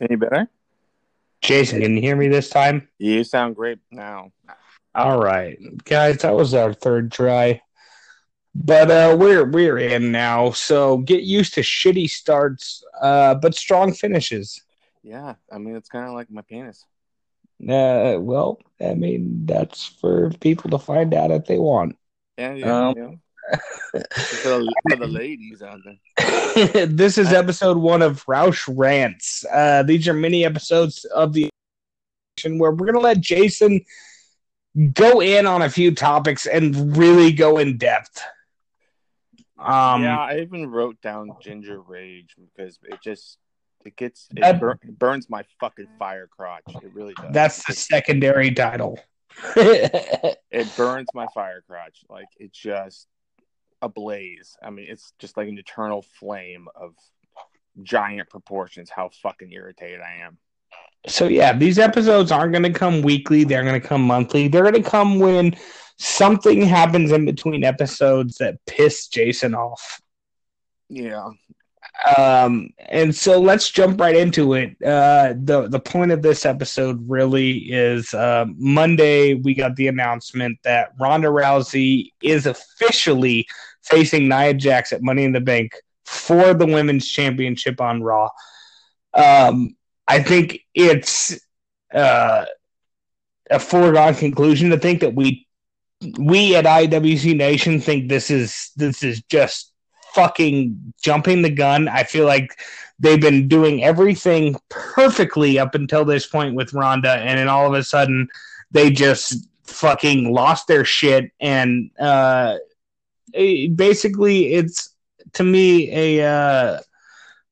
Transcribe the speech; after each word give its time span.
Any 0.00 0.16
better? 0.16 0.48
Jason, 1.42 1.80
can 1.80 1.94
you 1.96 2.00
hear 2.02 2.16
me 2.16 2.28
this 2.28 2.50
time? 2.50 2.88
You 2.98 3.24
sound 3.24 3.56
great 3.56 3.78
now. 3.90 4.32
All 4.94 5.20
right, 5.20 5.58
guys, 5.84 6.18
that 6.18 6.34
was 6.34 6.52
our 6.52 6.74
third 6.74 7.12
try, 7.12 7.62
but 8.54 8.90
uh, 8.90 9.16
we're 9.18 9.44
we're 9.44 9.78
in 9.78 10.10
now. 10.10 10.50
So 10.50 10.98
get 10.98 11.22
used 11.22 11.54
to 11.54 11.60
shitty 11.60 12.10
starts, 12.10 12.82
uh, 13.00 13.36
but 13.36 13.54
strong 13.54 13.92
finishes. 13.92 14.60
Yeah, 15.02 15.34
I 15.50 15.58
mean 15.58 15.76
it's 15.76 15.88
kind 15.88 16.06
of 16.06 16.12
like 16.14 16.30
my 16.30 16.42
penis. 16.42 16.84
Uh, 17.62 18.16
well, 18.18 18.58
I 18.80 18.94
mean 18.94 19.46
that's 19.46 19.86
for 19.86 20.30
people 20.40 20.70
to 20.70 20.78
find 20.78 21.14
out 21.14 21.30
if 21.30 21.46
they 21.46 21.58
want. 21.58 21.96
Yeah, 22.36 22.54
yeah, 22.54 22.88
Um, 22.88 22.94
yeah. 22.96 23.10
For, 23.92 23.98
the, 24.48 24.74
for 24.90 24.96
the 24.96 25.06
ladies 25.08 25.62
out 25.62 25.80
there. 25.84 26.86
this 26.86 27.18
is 27.18 27.32
episode 27.32 27.76
one 27.76 28.02
of 28.02 28.24
Roush 28.26 28.68
Rants. 28.76 29.44
Uh, 29.52 29.82
these 29.82 30.06
are 30.08 30.14
mini 30.14 30.44
episodes 30.44 31.04
of 31.04 31.32
the 31.32 31.48
where 32.46 32.70
we're 32.72 32.86
gonna 32.86 33.00
let 33.00 33.20
Jason 33.20 33.84
go 34.94 35.20
in 35.20 35.46
on 35.46 35.62
a 35.62 35.68
few 35.70 35.94
topics 35.94 36.46
and 36.46 36.96
really 36.96 37.32
go 37.32 37.58
in 37.58 37.76
depth. 37.76 38.22
Um, 39.58 40.02
yeah, 40.02 40.18
I 40.18 40.38
even 40.40 40.70
wrote 40.70 41.00
down 41.02 41.32
ginger 41.42 41.80
rage 41.80 42.34
because 42.38 42.78
it 42.84 42.98
just 43.02 43.36
it 43.84 43.96
gets 43.96 44.28
it, 44.34 44.40
That- 44.40 44.60
bur- 44.60 44.78
it 44.82 44.98
burns 44.98 45.28
my 45.28 45.44
fucking 45.60 45.88
fire 45.98 46.26
crotch. 46.28 46.62
It 46.82 46.94
really 46.94 47.14
does. 47.14 47.32
that's 47.32 47.66
the 47.66 47.74
secondary 47.74 48.52
title. 48.52 48.98
it 49.56 50.76
burns 50.76 51.08
my 51.14 51.26
fire 51.34 51.62
crotch. 51.66 52.04
Like 52.08 52.28
it 52.38 52.52
just 52.52 53.06
ablaze. 53.82 54.56
I 54.62 54.70
mean, 54.70 54.86
it's 54.88 55.12
just 55.18 55.36
like 55.36 55.48
an 55.48 55.58
eternal 55.58 56.02
flame 56.02 56.68
of 56.74 56.94
giant 57.82 58.28
proportions. 58.28 58.90
How 58.90 59.10
fucking 59.22 59.52
irritated 59.52 60.00
I 60.00 60.24
am. 60.26 60.38
so 61.06 61.28
yeah, 61.28 61.52
these 61.56 61.78
episodes 61.78 62.30
aren't 62.30 62.52
going 62.52 62.70
to 62.70 62.78
come 62.78 63.02
weekly. 63.02 63.44
They're 63.44 63.64
going 63.64 63.80
to 63.80 63.86
come 63.86 64.02
monthly. 64.02 64.48
They're 64.48 64.62
going 64.70 64.82
to 64.82 64.88
come 64.90 65.18
when 65.18 65.54
something 65.98 66.62
happens 66.62 67.12
in 67.12 67.24
between 67.24 67.64
episodes 67.64 68.36
that 68.36 68.56
piss 68.66 69.08
Jason 69.08 69.54
off. 69.54 70.00
Yeah, 70.88 71.30
Um, 72.16 72.70
and 72.78 73.14
so 73.14 73.40
let's 73.40 73.70
jump 73.70 74.00
right 74.00 74.16
into 74.16 74.54
it. 74.54 74.70
Uh, 74.82 75.34
the 75.36 75.68
the 75.68 75.80
point 75.80 76.10
of 76.12 76.22
this 76.22 76.44
episode 76.46 77.08
really 77.08 77.58
is 77.70 78.12
uh, 78.14 78.46
Monday. 78.56 79.34
We 79.34 79.54
got 79.54 79.76
the 79.76 79.88
announcement 79.88 80.58
that 80.64 80.92
Ronda 80.98 81.28
Rousey 81.28 82.12
is 82.22 82.46
officially 82.46 83.46
facing 83.82 84.28
Nia 84.28 84.54
Jax 84.54 84.92
at 84.92 85.02
Money 85.02 85.24
in 85.24 85.32
the 85.32 85.40
Bank 85.40 85.72
for 86.04 86.54
the 86.54 86.66
women's 86.66 87.08
championship 87.08 87.80
on 87.80 88.02
Raw. 88.02 88.28
Um, 89.14 89.76
I 90.06 90.22
think 90.22 90.60
it's 90.74 91.38
uh, 91.94 92.44
a 93.50 93.58
foregone 93.58 94.14
conclusion 94.14 94.70
to 94.70 94.78
think 94.78 95.00
that 95.00 95.14
we 95.14 95.46
we 96.18 96.56
at 96.56 96.64
IWC 96.64 97.36
Nation 97.36 97.80
think 97.80 98.08
this 98.08 98.30
is 98.30 98.70
this 98.76 99.02
is 99.02 99.22
just 99.24 99.72
fucking 100.14 100.94
jumping 101.02 101.42
the 101.42 101.50
gun. 101.50 101.88
I 101.88 102.04
feel 102.04 102.26
like 102.26 102.58
they've 102.98 103.20
been 103.20 103.48
doing 103.48 103.84
everything 103.84 104.56
perfectly 104.68 105.58
up 105.58 105.74
until 105.74 106.04
this 106.04 106.26
point 106.26 106.54
with 106.54 106.74
Ronda, 106.74 107.12
and 107.12 107.38
then 107.38 107.48
all 107.48 107.66
of 107.66 107.74
a 107.74 107.84
sudden 107.84 108.28
they 108.70 108.90
just 108.90 109.46
fucking 109.64 110.32
lost 110.32 110.66
their 110.66 110.84
shit. 110.84 111.30
And 111.40 111.90
uh, 111.98 112.56
it- 113.34 113.76
basically, 113.76 114.54
it's 114.54 114.94
to 115.34 115.44
me 115.44 115.90
a 116.18 116.26
uh, 116.28 116.80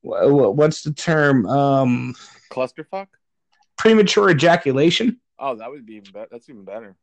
wh- 0.03 0.27
wh- 0.29 0.55
what's 0.55 0.81
the 0.83 0.93
term? 0.93 1.45
Um, 1.45 2.15
clusterfuck. 2.51 3.07
premature 3.77 4.29
ejaculation. 4.29 5.19
Oh, 5.37 5.55
that 5.55 5.69
would 5.69 5.85
be 5.85 5.95
even 5.95 6.11
better. 6.11 6.27
That's 6.31 6.49
even 6.49 6.65
better. 6.65 6.95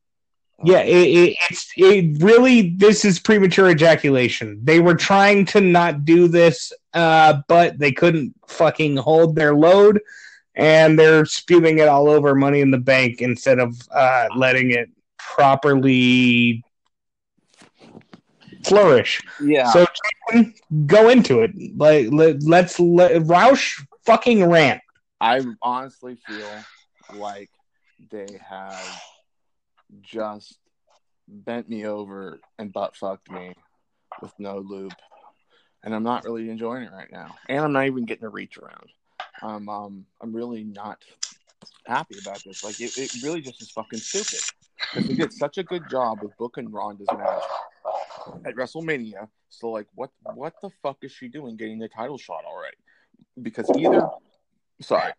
Yeah, 0.65 0.81
it, 0.81 0.97
it, 1.09 1.37
it's 1.51 1.71
it 1.77 2.23
really. 2.23 2.71
This 2.71 3.05
is 3.05 3.19
premature 3.19 3.71
ejaculation. 3.71 4.59
They 4.63 4.81
were 4.81 4.95
trying 4.95 5.45
to 5.47 5.61
not 5.61 6.07
do 6.07 6.29
this, 6.29 6.73
uh, 6.95 7.43
but 7.47 7.79
they 7.79 7.93
couldn't 7.93 8.35
fucking 8.49 8.97
hold 8.97 9.37
their 9.37 9.55
load, 9.55 10.01
and 10.55 10.99
they're 10.99 11.27
spewing 11.27 11.79
it 11.79 11.89
all 11.89 12.09
over 12.09 12.35
Money 12.35 12.61
in 12.63 12.71
the 12.71 12.79
Bank 12.79 13.21
instead 13.21 13.59
of 13.59 13.77
uh, 13.91 14.29
letting 14.35 14.71
it 14.71 14.89
properly 15.19 16.65
flourish. 18.67 19.23
Yeah. 19.41 19.71
So 19.71 19.87
go 20.87 21.09
into 21.09 21.41
it. 21.41 21.53
Like 21.77 22.09
let, 22.11 22.43
let's 22.43 22.79
let 22.81 23.13
Roush 23.23 23.83
fucking 24.05 24.45
rant. 24.45 24.81
I 25.21 25.43
honestly 25.63 26.19
feel 26.27 26.65
like 27.15 27.51
they 28.11 28.27
have 28.49 29.03
just 30.03 30.59
bent 31.29 31.69
me 31.69 31.87
over 31.87 32.41
and 32.59 32.73
butt 32.73 32.97
fucked 32.97 33.31
me 33.31 33.55
with 34.21 34.33
no 34.39 34.59
lube. 34.59 34.95
And 35.83 35.95
I'm 35.95 36.03
not 36.03 36.25
really 36.25 36.51
enjoying 36.51 36.83
it 36.83 36.93
right 36.93 37.11
now. 37.11 37.37
And 37.49 37.61
I'm 37.61 37.73
not 37.73 37.87
even 37.87 38.07
getting 38.07 38.25
a 38.25 38.29
reach 38.29 38.59
around. 38.59 38.91
Um, 39.43 39.69
um, 39.69 40.07
I'm 40.21 40.35
really 40.35 40.65
not 40.65 40.99
happy 41.87 42.17
about 42.21 42.43
this. 42.45 42.65
Like, 42.65 42.81
it, 42.81 42.97
it 42.99 43.23
really 43.23 43.41
just 43.41 43.63
is 43.63 43.71
fucking 43.71 44.01
stupid. 44.01 44.41
Because 44.81 45.09
they 45.09 45.15
did 45.15 45.33
such 45.33 45.59
a 45.59 45.63
good 45.63 45.89
job 45.91 46.19
with 46.23 46.37
booking 46.37 46.71
Ronda's 46.71 47.09
match 47.17 47.43
at 48.45 48.55
WrestleMania. 48.55 49.29
So, 49.49 49.71
like, 49.71 49.87
what 49.95 50.11
what 50.35 50.55
the 50.61 50.71
fuck 50.83 50.99
is 51.03 51.13
she 51.13 51.29
doing 51.29 51.57
getting 51.57 51.79
the 51.79 51.89
title 51.89 52.19
shot 52.19 52.45
already? 52.45 52.77
Because 53.41 53.71
either 53.77 54.09
sorry. 54.81 55.13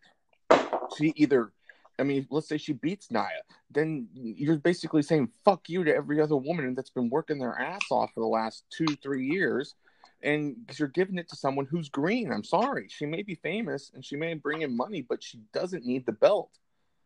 She 0.98 1.14
either, 1.16 1.52
I 2.00 2.04
mean, 2.04 2.28
let's 2.30 2.48
say 2.48 2.58
she 2.58 2.74
beats 2.74 3.12
Nia, 3.12 3.28
then 3.70 4.08
you're 4.14 4.58
basically 4.58 5.02
saying 5.02 5.30
fuck 5.44 5.68
you 5.68 5.84
to 5.84 5.94
every 5.94 6.22
other 6.22 6.38
woman 6.38 6.76
that's 6.76 6.90
been 6.90 7.10
working 7.10 7.40
their 7.40 7.60
ass 7.60 7.82
off 7.92 8.12
for 8.14 8.22
the 8.22 8.28
last 8.28 8.64
two, 8.70 8.86
three 9.04 9.26
years. 9.26 9.76
And 10.24 10.56
you're 10.78 10.88
giving 10.88 11.20
it 11.20 11.30
to 11.30 11.36
someone 11.36 11.68
who's 11.70 11.90
green. 11.90 12.32
I'm 12.32 12.44
sorry. 12.44 12.88
She 12.90 13.06
may 13.06 13.22
be 13.22 13.36
famous 13.36 13.92
and 13.94 14.04
she 14.04 14.16
may 14.16 14.34
bring 14.34 14.64
in 14.64 14.76
money, 14.76 15.04
but 15.04 15.22
she 15.22 15.42
doesn't 15.54 15.86
need 15.86 16.06
the 16.08 16.12
belt. 16.12 16.50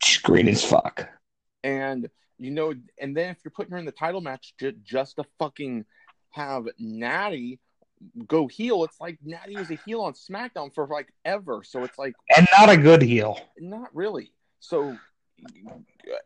She's 0.02 0.22
green 0.22 0.48
as 0.48 0.64
fuck. 0.64 1.10
And, 1.64 2.10
you 2.38 2.52
know, 2.52 2.74
and 3.00 3.16
then 3.16 3.30
if 3.30 3.38
you're 3.44 3.52
putting 3.52 3.72
her 3.72 3.78
in 3.78 3.86
the 3.86 3.92
title 3.92 4.22
match 4.22 4.54
ju- 4.60 4.74
just 4.84 5.18
to 5.18 5.24
fucking 5.40 5.86
have 6.32 6.68
Nattie 6.82 7.60
go 8.28 8.48
heel, 8.48 8.84
it's 8.84 9.00
like 9.00 9.20
Nattie 9.26 9.58
was 9.58 9.70
a 9.70 9.76
heel 9.86 10.02
on 10.02 10.14
SmackDown 10.14 10.74
for 10.74 10.88
like 10.88 11.14
ever. 11.26 11.64
So 11.64 11.84
it's 11.84 11.98
like, 12.00 12.16
And 12.36 12.48
not 12.60 12.70
a 12.70 12.78
good 12.78 13.02
heel. 13.02 13.40
not 13.60 13.94
really. 13.96 14.32
So 14.60 14.98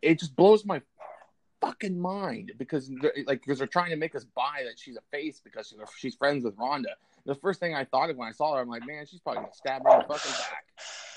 it 0.02 0.18
just 0.18 0.34
blows 0.36 0.64
my 0.64 0.80
fucking 1.60 1.98
mind 2.00 2.52
because 2.58 2.88
they're- 3.00 3.14
like 3.26 3.40
because 3.40 3.58
they're 3.58 3.66
trying 3.66 3.90
to 3.90 3.96
make 3.96 4.14
us 4.14 4.24
buy 4.24 4.62
that 4.64 4.78
she's 4.78 4.96
a 4.96 5.00
face 5.10 5.40
because 5.42 5.68
she's, 5.68 5.78
she's 5.98 6.14
friends 6.14 6.44
with 6.44 6.54
Ronda. 6.58 6.90
The 7.24 7.34
first 7.34 7.58
thing 7.60 7.74
I 7.74 7.84
thought 7.84 8.08
of 8.10 8.16
when 8.16 8.28
I 8.28 8.32
saw 8.32 8.54
her, 8.54 8.60
I'm 8.60 8.68
like, 8.68 8.86
man, 8.86 9.04
she's 9.06 9.20
probably 9.20 9.42
gonna 9.42 9.54
stab 9.54 9.82
her 9.84 9.90
in 9.94 9.98
the 10.00 10.04
fucking 10.14 10.32
back. 10.32 10.64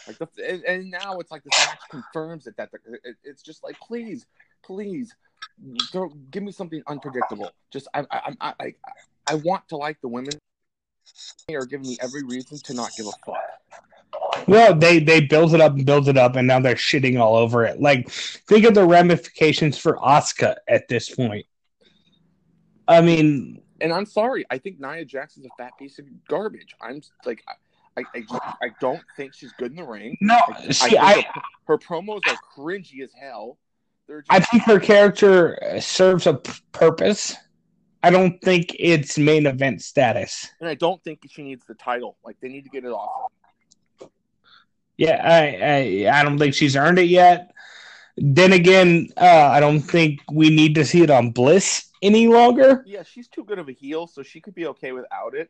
Like, 0.10 0.18
the, 0.18 0.50
and, 0.50 0.64
and 0.64 0.92
now 0.92 1.20
it's 1.20 1.32
like 1.32 1.44
this 1.44 1.54
match 1.68 1.80
confirms 1.90 2.48
it. 2.48 2.58
That 2.58 2.72
the, 2.72 2.80
it, 3.04 3.16
it's 3.24 3.44
just 3.44 3.64
like, 3.64 3.80
please, 3.80 4.26
please, 4.64 5.16
don't 5.92 6.32
give 6.32 6.42
me 6.42 6.52
something 6.52 6.82
unpredictable. 6.88 7.52
Just 7.70 7.88
I 7.94 8.06
I 8.10 8.34
I 8.42 8.54
I, 8.60 8.74
I 9.28 9.36
want 9.36 9.68
to 9.70 9.78
like 9.78 10.02
the 10.02 10.08
women. 10.08 10.34
They 11.48 11.56
are 11.56 11.66
giving 11.66 11.88
me 11.88 11.98
every 12.02 12.24
reason 12.24 12.58
to 12.58 12.74
not 12.74 12.90
give 12.98 13.06
a 13.06 13.12
fuck. 13.24 14.48
Well, 14.48 14.74
they 14.74 14.98
they 14.98 15.22
built 15.22 15.54
it 15.54 15.62
up 15.62 15.76
and 15.76 15.86
built 15.86 16.08
it 16.08 16.18
up, 16.18 16.36
and 16.36 16.48
now 16.48 16.60
they're 16.60 16.74
shitting 16.74 17.20
all 17.20 17.36
over 17.36 17.66
it. 17.66 17.80
Like, 17.80 18.10
think 18.10 18.66
of 18.66 18.74
the 18.74 18.86
ramifications 18.86 19.78
for 19.78 19.98
Asuka 19.98 20.56
at 20.68 20.88
this 20.88 21.14
point. 21.14 21.46
I 22.88 23.02
mean, 23.02 23.62
and 23.80 23.94
I'm 23.94 24.08
sorry. 24.08 24.46
I 24.50 24.58
think 24.58 24.80
Nia 24.80 25.06
Jackson's 25.06 25.46
a 25.46 25.50
fat 25.58 25.74
piece 25.78 26.00
of 26.00 26.06
garbage. 26.28 26.76
I'm 26.82 27.02
like, 27.26 27.44
I, 27.98 28.02
I, 28.02 28.06
I, 28.16 28.20
just- 28.22 28.34
I 28.64 28.70
don't 28.80 29.02
think 29.18 29.34
she's 29.34 29.52
good 29.54 29.72
in 29.72 29.78
the 29.78 29.84
ring. 29.84 30.18
no. 30.22 30.38
I, 30.48 30.72
See, 30.72 30.98
I 30.98 31.06
I 31.06 31.14
her, 31.22 31.42
her 31.68 31.78
promos 31.78 32.22
are 32.28 32.38
cringy 32.58 33.02
as 33.04 33.12
hell. 33.20 33.58
Just, 34.08 34.26
I 34.30 34.40
think 34.40 34.64
her 34.64 34.80
character 34.80 35.60
uh, 35.64 35.80
serves 35.80 36.26
a 36.26 36.34
p- 36.36 36.52
purpose. 36.72 37.36
I 38.02 38.10
don't 38.10 38.42
think 38.42 38.76
it's 38.80 39.18
main 39.20 39.46
event 39.46 39.82
status. 39.84 40.48
and 40.60 40.68
I 40.70 40.74
don't 40.74 41.04
think 41.04 41.20
she 41.30 41.44
needs 41.44 41.64
the 41.68 41.76
title. 41.76 42.18
Like 42.24 42.38
they 42.42 42.48
need 42.48 42.64
to 42.64 42.70
get 42.70 42.86
it 42.86 42.92
off. 42.92 43.32
Yeah, 44.98 45.22
I 45.24 46.08
I, 46.08 46.20
I 46.20 46.24
don't 46.24 46.38
think 46.40 46.54
she's 46.56 46.76
earned 46.76 46.98
it 47.00 47.08
yet. 47.10 47.52
Then 48.18 48.52
again, 48.54 49.10
uh, 49.16 49.26
I 49.54 49.60
don't 49.60 49.80
think 49.82 50.20
we 50.32 50.50
need 50.50 50.76
to 50.76 50.86
see 50.86 51.02
it 51.04 51.10
on 51.10 51.32
Bliss 51.32 51.90
any 52.02 52.28
longer. 52.28 52.84
Yeah, 52.88 53.04
she's 53.04 53.28
too 53.28 53.44
good 53.44 53.60
of 53.60 53.70
a 53.70 53.74
heel, 53.74 54.08
so 54.08 54.24
she 54.24 54.42
could 54.42 54.56
be 54.56 54.66
okay 54.68 54.92
without 54.92 55.36
it. 55.36 55.50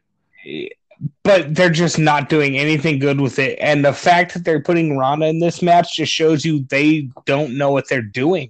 But 1.23 1.55
they're 1.55 1.69
just 1.69 1.99
not 1.99 2.27
doing 2.27 2.57
anything 2.57 2.99
good 2.99 3.21
with 3.21 3.39
it. 3.39 3.57
And 3.61 3.85
the 3.85 3.93
fact 3.93 4.33
that 4.33 4.43
they're 4.43 4.61
putting 4.61 4.97
Ronda 4.97 5.27
in 5.27 5.39
this 5.39 5.61
match 5.61 5.95
just 5.95 6.11
shows 6.11 6.43
you 6.43 6.65
they 6.69 7.09
don't 7.25 7.57
know 7.57 7.71
what 7.71 7.87
they're 7.87 8.01
doing. 8.01 8.49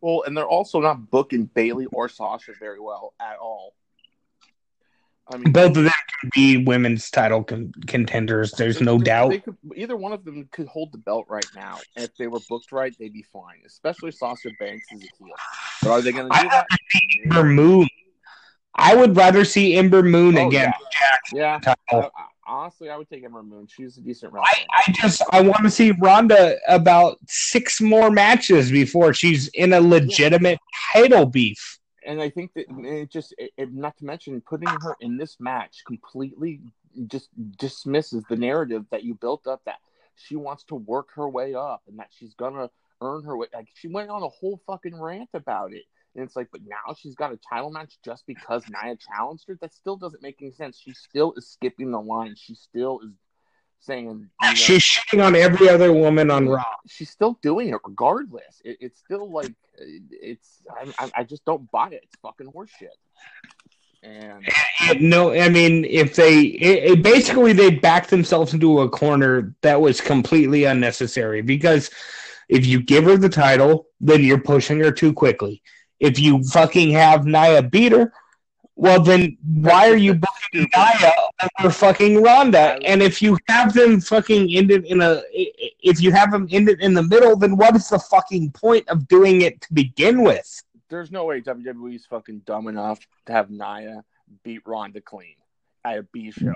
Well, 0.00 0.22
and 0.26 0.36
they're 0.36 0.46
also 0.46 0.80
not 0.80 1.10
booking 1.10 1.44
Bayley 1.44 1.86
or 1.86 2.08
Sasha 2.08 2.52
very 2.58 2.80
well 2.80 3.14
at 3.20 3.36
all. 3.38 3.74
I 5.32 5.38
mean, 5.38 5.52
Both 5.52 5.76
of 5.78 5.84
them 5.84 5.92
can 6.20 6.30
be 6.34 6.58
women's 6.58 7.10
title 7.10 7.42
con- 7.42 7.72
contenders. 7.86 8.52
There's 8.52 8.80
no 8.82 8.98
they- 8.98 9.04
doubt. 9.04 9.30
They 9.30 9.38
could, 9.38 9.56
either 9.74 9.96
one 9.96 10.12
of 10.12 10.24
them 10.24 10.46
could 10.52 10.66
hold 10.66 10.92
the 10.92 10.98
belt 10.98 11.26
right 11.28 11.46
now, 11.56 11.78
and 11.96 12.04
if 12.04 12.14
they 12.16 12.26
were 12.26 12.40
booked 12.48 12.72
right, 12.72 12.94
they'd 12.98 13.12
be 13.12 13.24
fine. 13.32 13.62
Especially 13.64 14.10
Sasha 14.10 14.50
Banks 14.58 14.84
is 14.92 15.02
a 15.02 15.24
heel. 15.24 15.34
But 15.82 15.90
are 15.90 16.02
they 16.02 16.12
going 16.12 16.30
to 16.30 16.38
do 16.42 16.48
that? 16.50 16.66
Ember 17.24 17.44
Moon. 17.44 17.88
I 18.76 18.94
would 18.96 19.16
rather 19.16 19.44
see 19.44 19.76
Ember 19.76 20.02
Moon 20.02 20.36
Oh, 20.38 20.48
again. 20.48 20.72
Yeah. 21.32 21.60
I- 21.66 21.74
I- 21.92 22.10
honestly, 22.46 22.90
I 22.90 22.96
would 22.96 23.08
take 23.08 23.24
Ember 23.24 23.42
Moon. 23.42 23.66
She's 23.66 23.96
a 23.98 24.00
decent 24.00 24.32
I, 24.34 24.38
wrestler. 24.38 24.66
I 24.72 24.92
just 24.92 25.22
I 25.32 25.40
want 25.40 25.62
to 25.62 25.70
see 25.70 25.92
Ronda 25.92 26.56
about 26.68 27.18
six 27.26 27.80
more 27.80 28.10
matches 28.10 28.70
before 28.70 29.14
she's 29.14 29.48
in 29.48 29.72
a 29.72 29.80
legitimate 29.80 30.58
title 30.92 31.26
beef. 31.26 31.78
and 32.06 32.20
I 32.20 32.28
think 32.28 32.52
that 32.54 32.66
it 32.84 33.10
just, 33.10 33.34
it, 33.38 33.52
it- 33.56 33.72
not 33.72 33.96
to 33.98 34.04
mention, 34.04 34.40
putting 34.42 34.68
her 34.68 34.94
in 35.00 35.16
this 35.16 35.36
match 35.40 35.82
completely 35.86 36.60
just 37.06 37.28
dismisses 37.58 38.22
the 38.28 38.36
narrative 38.36 38.84
that 38.90 39.02
you 39.04 39.14
built 39.14 39.46
up 39.46 39.62
that 39.64 39.78
she 40.16 40.36
wants 40.36 40.62
to 40.64 40.74
work 40.76 41.08
her 41.14 41.28
way 41.28 41.54
up 41.54 41.82
and 41.88 41.98
that 41.98 42.08
she's 42.10 42.34
gonna 42.34 42.70
earn 43.00 43.24
her 43.24 43.36
way. 43.36 43.46
Like 43.52 43.68
she 43.74 43.88
went 43.88 44.10
on 44.10 44.22
a 44.22 44.28
whole 44.28 44.60
fucking 44.66 44.94
rant 45.00 45.30
about 45.34 45.72
it, 45.72 45.84
and 46.14 46.24
it's 46.24 46.36
like, 46.36 46.48
but 46.52 46.60
now 46.66 46.94
she's 46.96 47.14
got 47.14 47.32
a 47.32 47.38
title 47.48 47.70
match 47.70 47.98
just 48.04 48.24
because 48.26 48.64
Nia 48.68 48.96
challenged 48.96 49.44
her. 49.48 49.58
That 49.60 49.74
still 49.74 49.96
doesn't 49.96 50.22
make 50.22 50.36
any 50.40 50.52
sense. 50.52 50.78
She 50.78 50.92
still 50.92 51.32
is 51.36 51.48
skipping 51.48 51.90
the 51.90 52.00
line. 52.00 52.34
She 52.36 52.54
still 52.54 53.00
is 53.04 53.10
saying, 53.80 54.06
you 54.06 54.48
know, 54.48 54.54
She's 54.54 54.82
shitting 54.82 55.24
on 55.24 55.34
every 55.34 55.68
other 55.68 55.92
woman 55.92 56.30
on 56.30 56.48
Raw. 56.48 56.64
she's 56.86 57.10
still 57.10 57.38
doing 57.42 57.68
it 57.70 57.80
regardless. 57.84 58.62
It, 58.64 58.78
it's 58.80 59.00
still 59.00 59.30
like 59.30 59.52
it's. 59.76 60.62
I, 60.70 61.04
I, 61.04 61.10
I 61.18 61.24
just 61.24 61.44
don't 61.44 61.70
buy 61.70 61.88
it. 61.88 62.00
It's 62.04 62.16
fucking 62.22 62.52
horseshit. 62.52 62.88
And 64.02 64.46
No, 65.00 65.32
I 65.32 65.48
mean, 65.48 65.84
if 65.86 66.14
they 66.14 66.40
it, 66.42 66.92
it 66.92 67.02
basically 67.02 67.52
they 67.52 67.70
backed 67.70 68.10
themselves 68.10 68.52
into 68.52 68.80
a 68.80 68.88
corner 68.88 69.54
that 69.62 69.80
was 69.80 70.00
completely 70.00 70.64
unnecessary 70.64 71.42
because 71.42 71.90
if 72.48 72.66
you 72.66 72.82
give 72.82 73.04
her 73.04 73.16
the 73.16 73.28
title, 73.30 73.86
then 74.00 74.22
you're 74.22 74.38
pushing 74.40 74.78
her 74.80 74.92
too 74.92 75.12
quickly. 75.12 75.62
If 76.04 76.18
you 76.18 76.42
fucking 76.44 76.90
have 76.90 77.24
Nia 77.24 77.62
beat 77.62 77.92
her, 77.92 78.12
well, 78.76 79.00
then 79.00 79.38
why 79.42 79.88
are 79.88 79.96
you 79.96 80.14
booking 80.14 80.68
Nia 80.76 81.12
over 81.60 81.70
fucking 81.70 82.22
Ronda? 82.22 82.78
And 82.84 83.02
if 83.02 83.22
you 83.22 83.38
have 83.48 83.72
them 83.72 84.00
fucking 84.00 84.50
end 84.54 84.70
it 84.70 84.84
in 84.84 85.00
a, 85.00 85.22
if 85.32 86.02
you 86.02 86.12
have 86.12 86.30
them 86.32 86.48
end 86.50 86.68
it 86.68 86.80
in 86.80 86.94
the 86.94 87.02
middle, 87.02 87.36
then 87.36 87.56
what 87.56 87.76
is 87.76 87.88
the 87.88 87.98
fucking 87.98 88.50
point 88.52 88.88
of 88.88 89.06
doing 89.08 89.42
it 89.42 89.60
to 89.62 89.74
begin 89.74 90.22
with? 90.22 90.62
there's 90.94 91.10
no 91.10 91.24
way 91.24 91.40
WWE's 91.40 92.06
fucking 92.06 92.42
dumb 92.46 92.68
enough 92.68 93.00
to 93.26 93.32
have 93.32 93.50
Nia 93.50 94.04
beat 94.42 94.62
Ronda 94.66 95.00
clean 95.00 95.34
at 95.84 95.98
a 95.98 96.02
B 96.04 96.30
show. 96.30 96.54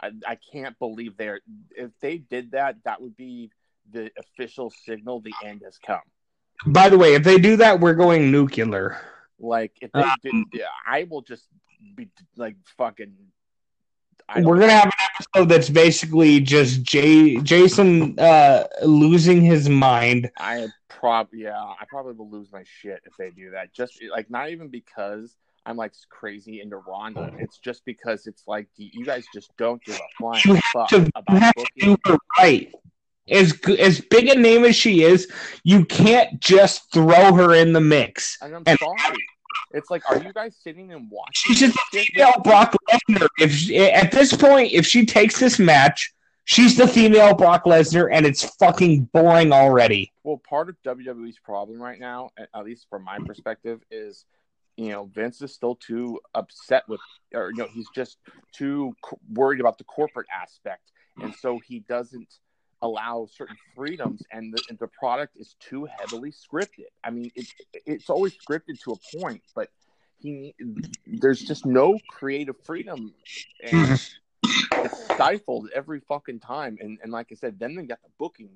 I, 0.00 0.12
I 0.26 0.38
can't 0.52 0.78
believe 0.78 1.16
they're 1.16 1.40
if 1.70 1.90
they 2.00 2.18
did 2.18 2.52
that, 2.52 2.76
that 2.84 3.00
would 3.00 3.16
be 3.16 3.50
the 3.90 4.10
official 4.18 4.72
signal 4.84 5.20
the 5.20 5.34
end 5.44 5.62
has 5.64 5.78
come. 5.84 6.00
By 6.66 6.88
the 6.88 6.98
way, 6.98 7.14
if 7.14 7.22
they 7.24 7.38
do 7.38 7.56
that, 7.56 7.80
we're 7.80 7.94
going 7.94 8.30
nuclear. 8.30 9.00
Like 9.38 9.72
if 9.80 9.90
they 9.92 10.00
Um, 10.00 10.14
did, 10.22 10.34
yeah, 10.52 10.64
I 10.86 11.04
will 11.04 11.22
just 11.22 11.46
be 11.96 12.08
like 12.36 12.56
fucking. 12.76 13.12
We're 14.36 14.58
gonna 14.60 14.72
have 14.72 14.86
an 14.86 14.92
episode 15.14 15.48
that's 15.48 15.68
basically 15.68 16.40
just 16.40 16.82
Jay 16.84 17.36
Jason 17.38 18.18
uh, 18.18 18.64
losing 18.82 19.42
his 19.42 19.68
mind. 19.68 20.30
I 20.38 20.68
prob 20.88 21.28
yeah, 21.34 21.58
I 21.60 21.84
probably 21.88 22.14
will 22.14 22.30
lose 22.30 22.50
my 22.52 22.62
shit 22.64 23.00
if 23.04 23.12
they 23.18 23.30
do 23.30 23.50
that. 23.50 23.74
Just 23.74 24.00
like 24.10 24.30
not 24.30 24.48
even 24.50 24.68
because 24.68 25.36
I'm 25.66 25.76
like 25.76 25.92
crazy 26.08 26.60
into 26.62 26.76
Ronda. 26.76 27.32
It's 27.38 27.58
just 27.58 27.84
because 27.84 28.26
it's 28.26 28.44
like 28.46 28.68
you 28.76 29.04
guys 29.04 29.26
just 29.34 29.50
don't 29.58 29.82
give 29.84 29.96
a 29.96 30.08
flying 30.16 30.40
You 30.46 30.60
fuck 30.72 30.88
to, 30.90 31.00
you 31.00 31.10
about 31.14 31.42
have 31.42 31.54
to 31.54 31.66
booking. 31.76 31.94
do 32.04 32.12
her 32.12 32.18
right. 32.38 32.74
As 33.32 33.58
as 33.78 34.00
big 34.00 34.28
a 34.28 34.38
name 34.38 34.64
as 34.64 34.76
she 34.76 35.02
is, 35.02 35.30
you 35.64 35.84
can't 35.84 36.38
just 36.40 36.92
throw 36.92 37.32
her 37.32 37.54
in 37.54 37.72
the 37.72 37.80
mix. 37.80 38.36
And 38.40 38.56
I'm 38.56 38.62
and- 38.66 38.78
sorry. 38.78 39.16
It's 39.74 39.90
like, 39.90 40.02
are 40.10 40.18
you 40.18 40.32
guys 40.34 40.54
sitting 40.62 40.92
and 40.92 41.10
watching? 41.10 41.54
She's 41.54 41.60
just 41.60 41.76
a 41.76 42.04
female 42.04 42.32
Brock 42.44 42.76
Lesnar. 42.90 43.26
If 43.38 43.52
she- 43.52 43.78
at 43.78 44.10
this 44.12 44.34
point, 44.34 44.72
if 44.72 44.86
she 44.86 45.06
takes 45.06 45.40
this 45.40 45.58
match, 45.58 46.12
she's 46.44 46.76
the 46.76 46.86
female 46.86 47.34
Brock 47.34 47.64
Lesnar, 47.64 48.08
and 48.12 48.26
it's 48.26 48.44
fucking 48.56 49.04
boring 49.14 49.52
already. 49.52 50.12
Well, 50.24 50.38
part 50.38 50.68
of 50.68 50.76
WWE's 50.82 51.38
problem 51.38 51.80
right 51.80 51.98
now, 51.98 52.30
at 52.36 52.48
at 52.54 52.64
least 52.64 52.86
from 52.90 53.04
my 53.04 53.18
perspective, 53.24 53.80
is 53.90 54.26
you 54.76 54.90
know 54.90 55.04
Vince 55.06 55.40
is 55.42 55.54
still 55.54 55.76
too 55.76 56.20
upset 56.34 56.84
with, 56.88 57.00
or 57.34 57.50
you 57.50 57.58
know 57.58 57.68
he's 57.72 57.88
just 57.94 58.18
too 58.52 58.94
worried 59.32 59.60
about 59.60 59.78
the 59.78 59.84
corporate 59.84 60.26
aspect, 60.32 60.92
and 61.22 61.34
so 61.34 61.60
he 61.66 61.80
doesn't 61.80 62.28
allow 62.82 63.26
certain 63.32 63.56
freedoms, 63.74 64.22
and 64.30 64.52
the, 64.52 64.62
and 64.68 64.78
the 64.78 64.88
product 64.88 65.36
is 65.36 65.56
too 65.60 65.86
heavily 65.98 66.32
scripted. 66.32 66.86
I 67.02 67.10
mean, 67.10 67.30
it, 67.34 67.46
it's 67.86 68.10
always 68.10 68.34
scripted 68.36 68.80
to 68.82 68.92
a 68.92 69.18
point, 69.18 69.42
but 69.54 69.68
he 70.18 70.54
there's 71.06 71.42
just 71.42 71.64
no 71.64 71.98
creative 72.08 72.56
freedom, 72.64 73.14
and 73.62 73.72
mm-hmm. 73.72 74.84
it's 74.84 75.04
stifled 75.04 75.70
every 75.74 76.00
fucking 76.00 76.40
time. 76.40 76.76
And 76.80 76.98
and 77.02 77.12
like 77.12 77.28
I 77.32 77.34
said, 77.34 77.58
then 77.58 77.74
they 77.74 77.82
got 77.84 78.02
the 78.02 78.10
booking 78.18 78.50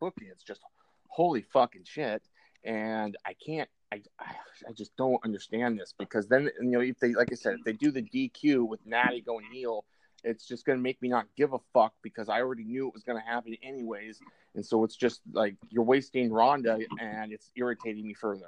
booking. 0.00 0.28
It's 0.30 0.44
just 0.44 0.60
holy 1.08 1.42
fucking 1.42 1.84
shit. 1.84 2.22
And 2.64 3.16
I 3.26 3.34
can't. 3.34 3.68
I, 3.92 4.00
I 4.18 4.34
I 4.68 4.72
just 4.72 4.96
don't 4.96 5.22
understand 5.24 5.78
this 5.78 5.94
because 5.98 6.26
then 6.26 6.50
you 6.60 6.70
know 6.70 6.80
if 6.80 6.98
they 6.98 7.14
like 7.14 7.30
I 7.30 7.34
said 7.34 7.56
if 7.58 7.64
they 7.64 7.74
do 7.74 7.90
the 7.90 8.02
DQ 8.02 8.66
with 8.66 8.84
Nattie 8.86 9.24
going 9.24 9.44
heel, 9.52 9.84
it's 10.24 10.46
just 10.46 10.64
gonna 10.64 10.78
make 10.78 11.00
me 11.02 11.08
not 11.08 11.26
give 11.36 11.52
a 11.52 11.58
fuck 11.72 11.92
because 12.02 12.28
I 12.28 12.40
already 12.40 12.64
knew 12.64 12.88
it 12.88 12.94
was 12.94 13.02
gonna 13.04 13.20
happen 13.20 13.56
anyways, 13.62 14.18
and 14.54 14.64
so 14.64 14.82
it's 14.84 14.96
just 14.96 15.20
like 15.32 15.56
you're 15.68 15.84
wasting 15.84 16.32
Ronda 16.32 16.78
and 17.00 17.32
it's 17.32 17.50
irritating 17.56 18.06
me 18.06 18.14
further. 18.14 18.46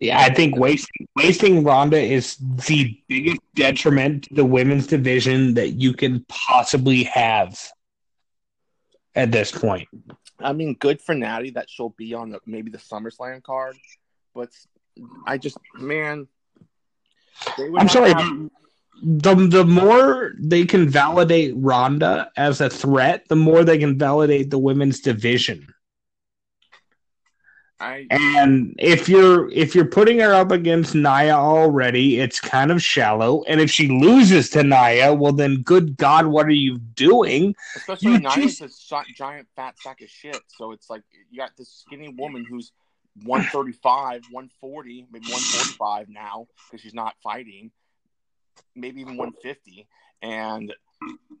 Yeah, 0.00 0.18
I 0.20 0.34
think 0.34 0.56
wasting 0.56 1.06
wasting 1.16 1.64
Ronda 1.64 1.98
is 1.98 2.36
the 2.36 3.00
biggest 3.08 3.40
detriment 3.54 4.24
to 4.24 4.34
the 4.34 4.44
women's 4.44 4.86
division 4.86 5.54
that 5.54 5.70
you 5.70 5.92
can 5.92 6.24
possibly 6.28 7.04
have 7.04 7.58
at 9.14 9.32
this 9.32 9.52
point. 9.52 9.88
I 10.40 10.52
mean, 10.52 10.74
good 10.74 11.00
for 11.00 11.14
Nattie 11.14 11.54
that 11.54 11.70
she'll 11.70 11.94
be 11.96 12.12
on 12.12 12.30
the, 12.30 12.40
maybe 12.44 12.70
the 12.70 12.78
SummerSlam 12.78 13.42
card, 13.42 13.76
but 14.34 14.50
I 15.24 15.38
just 15.38 15.56
man, 15.74 16.26
I'm 17.78 17.88
sorry. 17.88 18.12
to 18.12 18.20
have- 18.20 18.50
The 19.02 19.34
the 19.34 19.64
more 19.64 20.32
they 20.38 20.64
can 20.64 20.88
validate 20.88 21.54
Ronda 21.56 22.30
as 22.36 22.60
a 22.60 22.70
threat, 22.70 23.28
the 23.28 23.36
more 23.36 23.64
they 23.64 23.78
can 23.78 23.98
validate 23.98 24.50
the 24.50 24.58
women's 24.58 25.00
division. 25.00 25.66
I 27.78 28.06
And 28.10 28.74
if 28.78 29.06
you're 29.06 29.50
if 29.50 29.74
you're 29.74 29.84
putting 29.84 30.18
her 30.20 30.32
up 30.32 30.50
against 30.50 30.94
Nia 30.94 31.34
already, 31.34 32.20
it's 32.20 32.40
kind 32.40 32.70
of 32.70 32.82
shallow. 32.82 33.42
And 33.44 33.60
if 33.60 33.70
she 33.70 33.88
loses 33.88 34.48
to 34.50 34.62
Nia, 34.62 35.12
well 35.12 35.32
then 35.32 35.62
good 35.62 35.98
God, 35.98 36.26
what 36.26 36.46
are 36.46 36.50
you 36.50 36.78
doing? 36.78 37.54
especially 37.76 38.12
you 38.12 38.18
Nia's 38.20 38.58
just- 38.58 38.92
a 38.92 39.02
giant 39.14 39.46
fat 39.56 39.78
sack 39.78 40.00
of 40.00 40.08
shit. 40.08 40.40
So 40.48 40.72
it's 40.72 40.88
like 40.88 41.02
you 41.30 41.36
got 41.36 41.50
this 41.58 41.68
skinny 41.68 42.08
woman 42.08 42.46
who's 42.48 42.72
135, 43.24 44.24
140, 44.30 45.06
maybe 45.10 45.26
145 45.26 46.08
now 46.08 46.46
because 46.70 46.82
she's 46.82 46.94
not 46.94 47.14
fighting, 47.22 47.70
maybe 48.74 49.00
even 49.00 49.16
150, 49.16 49.86
and 50.22 50.72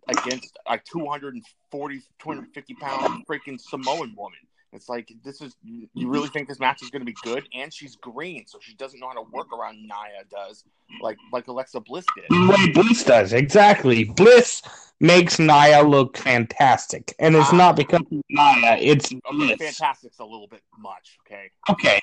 against 0.08 0.58
a 0.66 0.78
240, 0.78 2.00
250 2.18 2.74
pound 2.74 3.26
freaking 3.26 3.60
Samoan 3.60 4.14
woman. 4.16 4.38
It's 4.72 4.88
like 4.88 5.10
this 5.24 5.40
is 5.40 5.54
you 5.62 5.88
really 5.94 6.28
think 6.28 6.48
this 6.48 6.58
match 6.60 6.82
is 6.82 6.90
going 6.90 7.00
to 7.00 7.06
be 7.06 7.14
good, 7.22 7.48
and 7.54 7.72
she's 7.72 7.96
green, 7.96 8.44
so 8.46 8.58
she 8.60 8.74
doesn't 8.74 9.00
know 9.00 9.06
how 9.08 9.14
to 9.14 9.22
work 9.32 9.50
around 9.52 9.76
Nia 9.80 10.24
does, 10.30 10.64
like 11.00 11.16
like 11.32 11.46
Alexa 11.46 11.80
Bliss 11.80 12.04
did. 12.14 12.74
Bliss 12.74 13.04
does 13.04 13.32
exactly. 13.32 14.04
Bliss 14.04 14.60
makes 15.00 15.38
Nia 15.38 15.82
look 15.82 16.18
fantastic, 16.18 17.14
and 17.20 17.34
it's 17.36 17.52
Ah. 17.52 17.56
not 17.56 17.76
because 17.76 18.00
of 18.00 18.10
Nia. 18.28 18.76
It's 18.78 19.06
Okay, 19.12 19.20
Bliss. 19.30 19.56
Fantastic's 19.58 20.18
a 20.18 20.24
little 20.24 20.48
bit 20.48 20.62
much. 20.78 21.16
Okay, 21.26 21.50
Okay, 21.70 22.00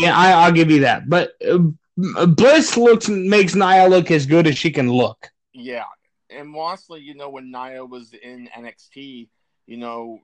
yeah, 0.00 0.16
I, 0.18 0.32
I'll 0.32 0.52
give 0.52 0.70
you 0.70 0.80
that. 0.80 1.08
But 1.08 1.34
uh, 1.48 1.58
Bliss 1.96 2.76
looks 2.76 3.08
makes 3.08 3.54
Nia 3.54 3.86
look 3.88 4.10
as 4.10 4.26
good 4.26 4.46
as 4.46 4.56
she 4.56 4.70
can 4.70 4.90
look. 4.90 5.30
Yeah, 5.52 5.84
and 6.30 6.48
mostly, 6.48 7.00
you 7.00 7.14
know, 7.14 7.28
when 7.30 7.50
Nia 7.50 7.84
was 7.84 8.12
in 8.14 8.48
NXT, 8.56 9.28
you 9.66 9.76
know, 9.76 10.20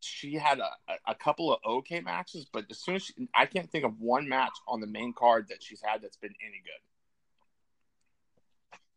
she 0.00 0.34
had 0.34 0.58
a, 0.60 0.70
a- 0.88 1.10
a 1.12 1.14
couple 1.14 1.52
of 1.52 1.60
okay 1.66 2.00
matches, 2.00 2.46
but 2.52 2.64
as 2.70 2.78
soon 2.78 2.94
as 2.96 3.04
she, 3.04 3.14
I 3.34 3.46
can't 3.46 3.70
think 3.70 3.84
of 3.84 3.98
one 4.00 4.28
match 4.28 4.52
on 4.68 4.80
the 4.80 4.86
main 4.86 5.12
card 5.12 5.48
that 5.48 5.62
she's 5.62 5.82
had 5.84 6.02
that's 6.02 6.16
been 6.16 6.34
any 6.44 6.62
good. 6.64 6.80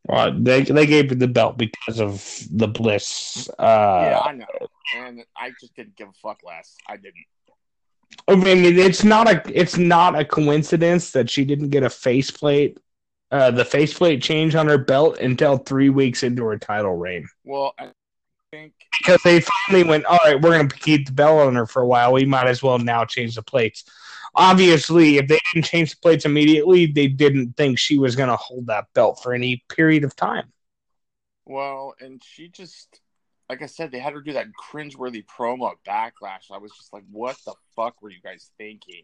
Well, 0.05 0.33
they 0.39 0.63
they 0.63 0.85
gave 0.87 1.09
her 1.09 1.15
the 1.15 1.27
belt 1.27 1.57
because 1.57 1.99
of 1.99 2.23
the 2.51 2.67
Bliss. 2.67 3.49
Uh, 3.59 3.63
yeah, 3.63 4.19
I 4.19 4.31
know, 4.33 4.45
and 4.95 5.23
I 5.37 5.51
just 5.59 5.75
didn't 5.75 5.95
give 5.97 6.07
a 6.09 6.13
fuck 6.13 6.39
less. 6.45 6.75
I 6.87 6.95
didn't. 6.95 7.25
I 8.27 8.35
mean, 8.35 8.77
it's 8.77 9.03
not 9.03 9.29
a 9.29 9.41
it's 9.47 9.77
not 9.77 10.17
a 10.17 10.25
coincidence 10.25 11.11
that 11.11 11.29
she 11.29 11.45
didn't 11.45 11.69
get 11.69 11.83
a 11.83 11.89
faceplate 11.89 12.79
uh, 13.31 13.51
the 13.51 13.65
faceplate 13.65 14.21
change 14.21 14.55
on 14.55 14.67
her 14.67 14.77
belt 14.77 15.19
until 15.19 15.57
three 15.57 15.89
weeks 15.89 16.23
into 16.23 16.43
her 16.45 16.57
title 16.57 16.95
reign. 16.95 17.27
Well, 17.43 17.73
I 17.77 17.91
think 18.51 18.73
Because 18.99 19.21
they 19.23 19.41
finally 19.41 19.87
went, 19.87 20.05
all 20.05 20.19
right, 20.25 20.39
we're 20.39 20.57
going 20.57 20.67
to 20.67 20.75
keep 20.75 21.05
the 21.05 21.11
belt 21.11 21.47
on 21.47 21.55
her 21.55 21.67
for 21.67 21.81
a 21.81 21.87
while. 21.87 22.13
We 22.13 22.25
might 22.25 22.47
as 22.47 22.63
well 22.63 22.79
now 22.79 23.05
change 23.05 23.35
the 23.35 23.43
plates. 23.43 23.83
Obviously, 24.35 25.17
if 25.17 25.27
they 25.27 25.39
didn't 25.53 25.65
change 25.65 25.91
the 25.91 25.97
plates 26.01 26.25
immediately, 26.25 26.87
they 26.87 27.07
didn't 27.07 27.55
think 27.55 27.77
she 27.77 27.97
was 27.97 28.15
going 28.15 28.29
to 28.29 28.35
hold 28.35 28.67
that 28.67 28.85
belt 28.93 29.21
for 29.21 29.33
any 29.33 29.63
period 29.69 30.03
of 30.03 30.15
time. 30.15 30.51
Well, 31.45 31.95
and 31.99 32.21
she 32.23 32.47
just, 32.47 32.99
like 33.49 33.63
I 33.63 33.65
said, 33.65 33.91
they 33.91 33.99
had 33.99 34.13
her 34.13 34.21
do 34.21 34.33
that 34.33 34.47
cringeworthy 34.71 35.25
promo 35.25 35.73
Backlash. 35.87 36.51
I 36.51 36.59
was 36.59 36.71
just 36.71 36.93
like, 36.93 37.03
what 37.11 37.35
the 37.45 37.55
fuck 37.75 38.01
were 38.01 38.11
you 38.11 38.21
guys 38.23 38.51
thinking? 38.57 39.03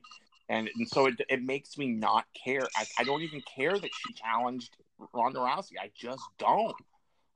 And, 0.50 0.70
and 0.76 0.88
so 0.88 1.08
it, 1.08 1.20
it 1.30 1.42
makes 1.42 1.78
me 1.78 1.88
not 1.88 2.26
care. 2.36 2.62
I, 2.78 2.86
I 3.00 3.04
don't 3.04 3.24
even 3.24 3.42
care 3.42 3.78
that 3.78 3.90
she 3.92 4.14
challenged 4.14 4.78
Ronda 5.14 5.40
Rousey. 5.40 5.74
I 5.82 5.90
just 5.96 6.22
don't. 6.38 6.76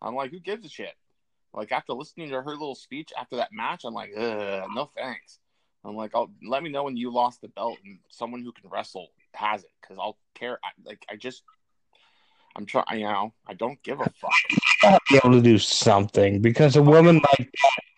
I'm 0.02 0.14
like, 0.14 0.30
who 0.32 0.40
gives 0.40 0.66
a 0.66 0.70
shit? 0.70 0.94
Like 1.54 1.72
after 1.72 1.94
listening 1.94 2.30
to 2.30 2.42
her 2.42 2.52
little 2.52 2.76
speech 2.76 3.12
after 3.20 3.38
that 3.38 3.50
match, 3.52 3.84
I'm 3.84 3.94
like, 3.96 4.12
no 4.16 4.92
thanks. 4.96 5.40
I'm 5.84 5.96
like, 5.96 6.12
I'll 6.14 6.30
let 6.48 6.62
me 6.62 6.70
know 6.70 6.84
when 6.84 6.98
you 6.98 7.12
lost 7.12 7.42
the 7.42 7.48
belt 7.48 7.78
and 7.84 7.98
someone 8.10 8.44
who 8.44 8.52
can 8.52 8.70
wrestle 8.70 9.08
has 9.34 9.64
it 9.64 9.72
because 9.82 9.98
I'll 10.00 10.18
care. 10.36 10.60
I, 10.64 10.70
like 10.86 11.04
I 11.10 11.16
just, 11.16 11.42
I'm 12.56 12.66
trying. 12.66 12.86
You 13.00 13.06
know, 13.06 13.34
I 13.48 13.54
don't 13.54 13.82
give 13.84 14.00
a 14.00 14.10
fuck. 14.10 14.32
gotta 14.82 15.00
be 15.10 15.18
able 15.18 15.32
to 15.32 15.42
do 15.42 15.58
something 15.58 16.42
because 16.42 16.76
a 16.76 16.84
woman 16.84 17.22
like 17.38 17.52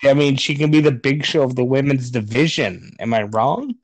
that, 0.03 0.11
I 0.11 0.13
mean, 0.13 0.35
she 0.35 0.55
can 0.55 0.71
be 0.71 0.81
the 0.81 0.91
big 0.91 1.25
show 1.25 1.43
of 1.43 1.55
the 1.55 1.63
women's 1.63 2.11
division. 2.11 2.95
Am 2.99 3.13
I 3.13 3.23
wrong? 3.23 3.75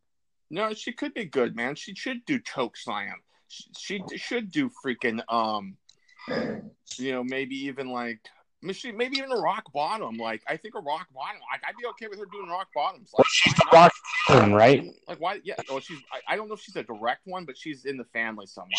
No, 0.50 0.74
she 0.74 0.94
could 0.94 1.14
be 1.14 1.26
good, 1.26 1.56
man. 1.56 1.76
She 1.76 1.94
should 1.96 2.26
do 2.26 2.40
choke 2.40 2.78
slam. 2.78 3.16
She, 3.50 4.04
she 4.10 4.18
should 4.18 4.52
do 4.52 4.70
freaking 4.84 5.22
um, 5.30 5.78
you 6.98 7.12
know, 7.12 7.24
maybe 7.24 7.56
even 7.66 7.90
like 7.90 8.20
I 8.64 8.66
mean, 8.66 8.74
she, 8.74 8.92
maybe 8.92 9.18
even 9.18 9.32
a 9.32 9.40
rock 9.40 9.72
bottom. 9.72 10.18
Like 10.18 10.42
I 10.48 10.58
think 10.58 10.74
a 10.76 10.80
rock 10.80 11.08
bottom. 11.14 11.40
Like 11.52 11.62
I'd 11.68 11.78
be 11.78 11.86
okay 11.90 12.08
with 12.08 12.20
her 12.20 12.26
doing 12.26 12.50
rock 12.50 12.68
bottoms. 12.74 13.10
Like, 13.14 13.20
Well, 13.20 13.26
she's 13.30 13.54
the 13.54 13.68
rock 13.72 13.92
Queen, 14.28 14.52
right? 14.52 14.84
Like 15.08 15.22
why? 15.22 15.40
Yeah. 15.44 15.56
Oh, 15.70 15.80
she's. 15.80 16.00
I, 16.12 16.34
I 16.34 16.36
don't 16.36 16.48
know 16.48 16.56
if 16.56 16.62
she's 16.62 16.76
a 16.76 16.84
direct 16.84 17.22
one, 17.26 17.46
but 17.46 17.58
she's 17.58 17.86
in 17.86 17.98
the 17.98 18.04
family 18.06 18.48
somewhere. 18.48 18.72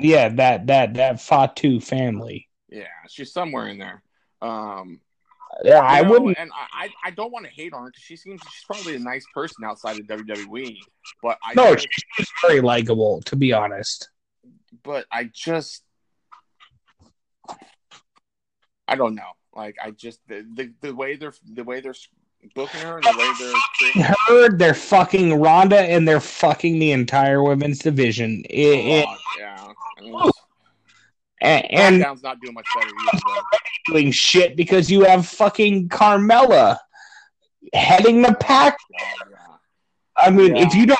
Yeah, 0.00 0.28
that 0.30 0.66
that 0.68 0.94
that 0.94 1.20
Fatu 1.20 1.80
family. 1.80 2.48
Yeah, 2.68 2.84
she's 3.08 3.32
somewhere 3.32 3.68
in 3.68 3.78
there. 3.78 4.02
Um, 4.42 5.00
Yeah, 5.64 5.80
I 5.80 6.02
know, 6.02 6.10
wouldn't. 6.10 6.38
and 6.38 6.50
I, 6.54 6.90
I, 7.04 7.10
don't 7.10 7.32
want 7.32 7.46
to 7.46 7.50
hate 7.50 7.72
on 7.72 7.82
her 7.82 7.88
because 7.88 8.02
she 8.02 8.14
seems 8.16 8.40
she's 8.42 8.64
probably 8.64 8.94
a 8.94 8.98
nice 9.00 9.24
person 9.34 9.64
outside 9.64 9.98
of 9.98 10.06
WWE. 10.06 10.76
But 11.22 11.38
I 11.42 11.54
No, 11.54 11.74
just, 11.74 11.88
she's 12.16 12.28
very 12.42 12.60
likable, 12.60 13.22
to 13.22 13.34
be 13.36 13.52
honest. 13.52 14.10
but 14.84 15.06
I 15.10 15.30
just 15.34 15.82
I 18.86 18.94
don't 18.96 19.14
know. 19.14 19.32
Like 19.54 19.76
I 19.82 19.90
just 19.90 20.20
the, 20.28 20.46
the 20.54 20.72
the 20.80 20.94
way 20.94 21.16
they're 21.16 21.34
the 21.52 21.64
way 21.64 21.80
they're 21.80 21.94
booking 22.54 22.80
her 22.80 22.96
and 22.96 23.04
the 23.04 23.18
way 23.18 23.32
they're 23.38 23.52
creating 23.78 24.14
Heard 24.28 24.58
they're 24.58 24.74
fucking 24.74 25.40
Ronda 25.40 25.80
and 25.80 26.06
they're 26.06 26.20
fucking 26.20 26.78
the 26.78 26.92
entire 26.92 27.42
women's 27.42 27.78
division. 27.80 28.42
It- 28.48 28.56
it- 28.56 29.06
Oh, 29.08 29.16
yeah. 29.38 29.66
I 29.98 30.00
mean, 30.02 30.30
and, 31.40 31.64
and 31.72 32.22
not 32.22 32.40
doing 32.40 32.54
much 32.54 32.66
better 32.74 32.88
either. 33.14 33.42
doing 33.86 34.10
shit 34.10 34.56
because 34.56 34.90
you 34.90 35.04
have 35.04 35.26
fucking 35.26 35.88
Carmella 35.88 36.78
heading 37.72 38.22
the 38.22 38.34
pack. 38.34 38.76
Yeah. 38.90 39.36
I 40.16 40.30
mean, 40.30 40.56
Yeah. 40.56 40.66
if 40.66 40.74
you 40.74 40.86
don't 40.86 40.98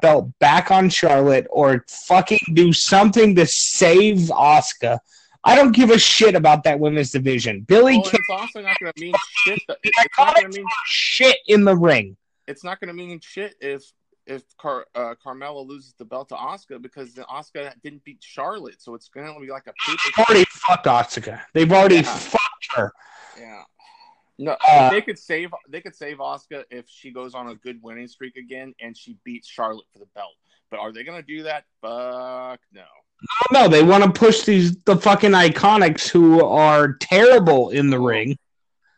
belt 0.00 0.30
back 0.38 0.70
on 0.70 0.88
Charlotte 0.88 1.46
or 1.50 1.84
fucking 2.06 2.38
do 2.54 2.72
something 2.72 3.34
to 3.34 3.44
save 3.46 4.18
Asuka, 4.30 5.00
I 5.44 5.56
don't 5.56 5.72
give 5.72 5.90
a 5.90 5.98
shit 5.98 6.34
about 6.34 6.62
that 6.64 6.78
women's 6.78 7.10
division. 7.10 7.62
Billie 7.62 7.94
Well, 7.98 8.02
Kay 8.10 8.18
it's 8.18 8.30
also 8.30 8.60
not 8.62 8.78
going 8.78 8.92
to 8.92 9.00
mean 9.00 9.14
shit. 9.44 9.60
It's 9.82 9.98
not 10.18 10.36
going 10.36 10.52
to 10.52 10.58
mean 10.58 10.66
shit 10.86 11.36
in 11.48 11.64
the 11.64 11.76
ring. 11.76 12.16
it's 12.46 12.62
not 12.64 12.80
going 12.80 12.88
to 12.88 12.94
mean 12.94 13.18
shit 13.20 13.54
if 13.60 13.82
if 14.24 14.44
Car, 14.56 14.86
uh, 14.94 15.14
Carmella 15.24 15.66
loses 15.66 15.94
the 15.98 16.04
belt 16.04 16.28
to 16.28 16.36
Asuka 16.36 16.80
because 16.80 17.14
Asuka 17.14 17.72
didn't 17.82 18.04
beat 18.04 18.18
Charlotte, 18.22 18.80
so 18.80 18.94
it's 18.94 19.08
going 19.08 19.26
to 19.26 19.40
be 19.40 19.50
like 19.50 19.66
a 19.66 19.72
They've 19.88 20.24
already 20.28 20.44
fucked 20.48 20.86
Asuka. 20.86 21.40
They've 21.54 21.72
already 21.72 21.96
Yeah. 21.96 22.02
fucked 22.18 22.68
her. 22.76 22.92
Yeah. 23.36 23.62
No, 24.38 24.56
Uh, 24.66 24.90
they 24.90 25.02
could 25.02 25.18
save 25.18 25.50
they 25.68 25.80
could 25.80 25.96
save 25.96 26.18
Asuka 26.18 26.64
if 26.70 26.88
she 26.88 27.10
goes 27.10 27.34
on 27.34 27.48
a 27.48 27.56
good 27.56 27.82
winning 27.82 28.06
streak 28.06 28.36
again 28.36 28.74
and 28.80 28.96
she 28.96 29.16
beats 29.24 29.48
Charlotte 29.48 29.86
for 29.92 29.98
the 29.98 30.06
belt. 30.14 30.34
But 30.72 30.80
are 30.80 30.90
they 30.90 31.04
going 31.04 31.20
to 31.20 31.26
do 31.26 31.42
that? 31.42 31.64
Fuck 31.82 32.60
no. 32.72 32.82
No, 33.52 33.68
they 33.68 33.84
want 33.84 34.02
to 34.02 34.10
push 34.10 34.42
these 34.42 34.74
the 34.82 34.96
fucking 34.96 35.32
iconics 35.32 36.08
who 36.08 36.42
are 36.42 36.94
terrible 36.94 37.70
in 37.70 37.90
the 37.90 38.00
ring. 38.00 38.36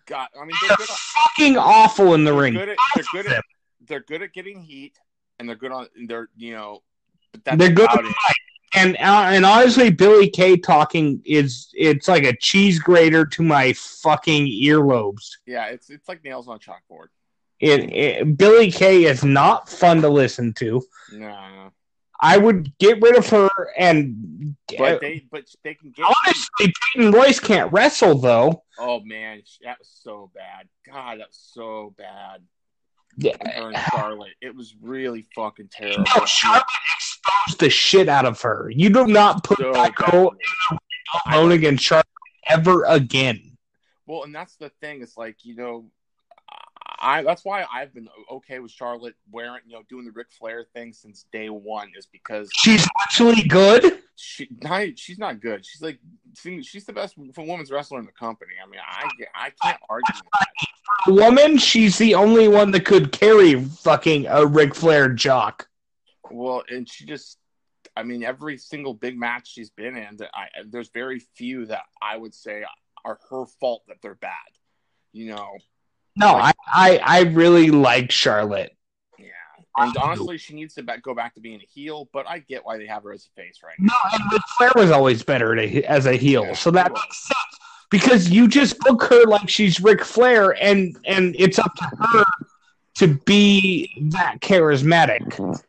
God, 0.06 0.28
I 0.40 0.44
mean 0.44 0.54
They're 0.60 0.68
they're 0.68 0.76
good. 0.76 0.90
At, 0.90 0.96
fucking 0.96 1.58
awful 1.58 2.14
in 2.14 2.24
the 2.24 2.32
ring. 2.32 2.54
good 2.54 2.68
at, 2.70 2.76
they're 2.94 3.04
good 3.12 3.26
at 3.26 3.44
they're 3.86 4.00
good 4.00 4.22
at 4.22 4.32
getting 4.32 4.62
heat 4.62 4.96
and 5.38 5.48
they're 5.48 5.56
good 5.56 5.72
on 5.72 5.88
they're 6.06 6.28
you 6.36 6.54
know. 6.54 6.82
But 7.32 7.44
that's 7.44 7.58
They're 7.58 7.72
good. 7.72 7.90
And 8.76 8.96
uh, 8.96 9.26
and 9.30 9.44
honestly, 9.44 9.90
Billie 9.90 10.30
Kay 10.30 10.56
talking 10.56 11.22
is 11.26 11.70
it's 11.74 12.06
like 12.06 12.24
a 12.24 12.36
cheese 12.40 12.78
grater 12.78 13.26
to 13.26 13.42
my 13.42 13.72
fucking 13.72 14.46
earlobes. 14.46 15.38
Yeah, 15.44 15.66
it's 15.66 15.90
it's 15.90 16.08
like 16.08 16.24
nails 16.24 16.46
on 16.48 16.56
a 16.56 16.58
chalkboard. 16.60 17.08
It, 17.60 17.92
it 17.92 18.36
Billie 18.36 18.70
Kay 18.70 19.04
is 19.04 19.24
not 19.24 19.68
fun 19.68 20.02
to 20.02 20.08
listen 20.08 20.52
to. 20.54 20.82
No, 21.12 21.70
I 22.20 22.38
would 22.38 22.76
get 22.78 23.00
rid 23.02 23.16
of 23.16 23.28
her 23.28 23.48
and 23.76 24.56
but 24.78 25.00
they 25.00 25.26
but 25.30 25.44
they 25.62 25.74
can 25.74 25.90
get. 25.90 26.06
honestly, 26.06 26.72
Peyton 26.94 27.12
Royce 27.12 27.38
can't 27.40 27.72
wrestle 27.72 28.18
though. 28.18 28.62
Oh 28.78 29.00
man, 29.00 29.42
that 29.62 29.78
was 29.78 29.90
so 30.02 30.30
bad. 30.34 30.68
God, 30.86 31.20
that 31.20 31.28
was 31.28 31.50
so 31.52 31.94
bad. 31.98 32.42
Yeah. 33.16 33.36
And 33.40 33.76
Charlotte, 33.90 34.32
it 34.40 34.54
was 34.54 34.74
really 34.80 35.26
fucking 35.34 35.68
terrible. 35.70 36.04
No, 36.16 36.24
Charlotte 36.24 36.64
exposed 36.96 37.60
the 37.60 37.70
shit 37.70 38.08
out 38.08 38.24
of 38.24 38.40
her. 38.40 38.70
You 38.74 38.90
do 38.90 39.06
not 39.06 39.44
put 39.44 39.58
So 39.58 39.72
that 39.72 39.94
girl 39.94 40.34
alone 41.26 41.52
against 41.52 41.84
Charlotte 41.84 42.06
ever 42.46 42.84
again. 42.84 43.56
Well, 44.06 44.24
and 44.24 44.34
that's 44.34 44.56
the 44.56 44.70
thing. 44.80 45.02
It's 45.02 45.16
like 45.16 45.44
you 45.44 45.54
know, 45.54 45.86
I 47.04 47.22
that's 47.22 47.44
why 47.44 47.66
I've 47.72 47.92
been 47.92 48.08
okay 48.30 48.58
with 48.60 48.70
Charlotte 48.70 49.14
wearing 49.30 49.60
you 49.66 49.74
know 49.74 49.82
doing 49.88 50.06
the 50.06 50.12
Ric 50.12 50.28
Flair 50.30 50.64
thing 50.74 50.92
since 50.92 51.26
day 51.32 51.48
one 51.50 51.90
is 51.96 52.06
because 52.06 52.50
She's 52.56 52.86
actually 53.02 53.42
good. 53.42 54.00
she 54.16 54.48
not, 54.62 54.98
she's 54.98 55.18
not 55.18 55.40
good. 55.40 55.64
She's 55.66 55.82
like 55.82 55.98
she's 56.34 56.84
the 56.84 56.92
best 56.92 57.14
women's 57.16 57.70
wrestler 57.70 57.98
in 57.98 58.06
the 58.06 58.12
company. 58.12 58.52
I 58.64 58.68
mean, 58.68 58.80
I 58.86 59.06
I 59.34 59.52
can't 59.62 59.80
argue 59.88 60.14
with 60.14 60.24
that. 60.32 61.12
Woman, 61.12 61.58
she's 61.58 61.98
the 61.98 62.14
only 62.14 62.48
one 62.48 62.70
that 62.70 62.86
could 62.86 63.12
carry 63.12 63.62
fucking 63.62 64.26
a 64.26 64.46
Ric 64.46 64.74
Flair 64.74 65.08
jock. 65.10 65.68
Well, 66.30 66.64
and 66.68 66.88
she 66.88 67.04
just. 67.04 67.38
I 67.96 68.02
mean, 68.02 68.24
every 68.24 68.56
single 68.56 68.92
big 68.92 69.16
match 69.16 69.52
she's 69.52 69.70
been 69.70 69.96
in, 69.96 70.18
I, 70.34 70.48
there's 70.66 70.88
very 70.88 71.20
few 71.20 71.66
that 71.66 71.82
I 72.02 72.16
would 72.16 72.34
say 72.34 72.64
are 73.04 73.20
her 73.30 73.46
fault 73.60 73.84
that 73.86 73.98
they're 74.02 74.16
bad. 74.16 74.32
You 75.12 75.26
know, 75.26 75.58
No, 76.16 76.28
I, 76.28 76.52
I, 76.66 77.00
I 77.02 77.20
really 77.22 77.70
like 77.70 78.10
Charlotte. 78.10 78.76
Yeah, 79.18 79.26
and 79.76 79.96
honestly, 79.96 80.38
she 80.38 80.54
needs 80.54 80.74
to 80.74 80.82
back, 80.82 81.02
go 81.02 81.14
back 81.14 81.34
to 81.34 81.40
being 81.40 81.60
a 81.60 81.64
heel. 81.64 82.08
But 82.12 82.28
I 82.28 82.38
get 82.38 82.64
why 82.64 82.78
they 82.78 82.86
have 82.86 83.02
her 83.02 83.12
as 83.12 83.26
a 83.26 83.40
face 83.40 83.60
right 83.64 83.74
now. 83.78 83.92
No, 83.92 84.10
and 84.18 84.32
Ric 84.32 84.42
Flair 84.56 84.72
was 84.76 84.90
always 84.90 85.22
better 85.22 85.56
a, 85.58 85.82
as 85.84 86.06
a 86.06 86.14
heel, 86.14 86.44
Yeah, 86.44 86.54
so 86.54 86.70
that 86.70 86.92
makes 86.92 87.22
sense. 87.26 87.38
Because 87.90 88.30
you 88.30 88.48
just 88.48 88.78
book 88.80 89.02
her 89.04 89.24
like 89.24 89.48
she's 89.48 89.80
Ric 89.80 90.04
Flair, 90.04 90.56
and 90.62 90.96
and 91.04 91.34
it's 91.38 91.58
up 91.58 91.74
to 91.76 91.84
her 91.84 92.24
to 92.96 93.08
be 93.24 93.90
that 94.12 94.40
charismatic. 94.40 95.60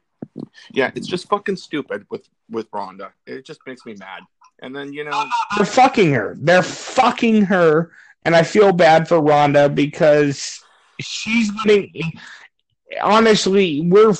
Yeah, 0.71 0.91
it's 0.95 1.07
just 1.07 1.27
fucking 1.27 1.57
stupid 1.57 2.05
with 2.09 2.27
with 2.49 2.67
Ronda. 2.71 3.13
It 3.25 3.45
just 3.45 3.59
makes 3.65 3.85
me 3.85 3.95
mad. 3.95 4.21
And 4.61 4.75
then 4.75 4.93
you 4.93 5.03
know, 5.03 5.25
They're 5.57 5.65
fucking 5.65 6.13
her. 6.13 6.35
They're 6.39 6.63
fucking 6.63 7.43
her, 7.43 7.91
and 8.25 8.35
I 8.35 8.43
feel 8.43 8.73
bad 8.73 9.07
for 9.07 9.21
Ronda 9.21 9.69
because 9.69 10.59
she's 10.99 11.51
getting. 11.63 12.11
Honestly, 13.01 13.81
we're, 13.81 14.13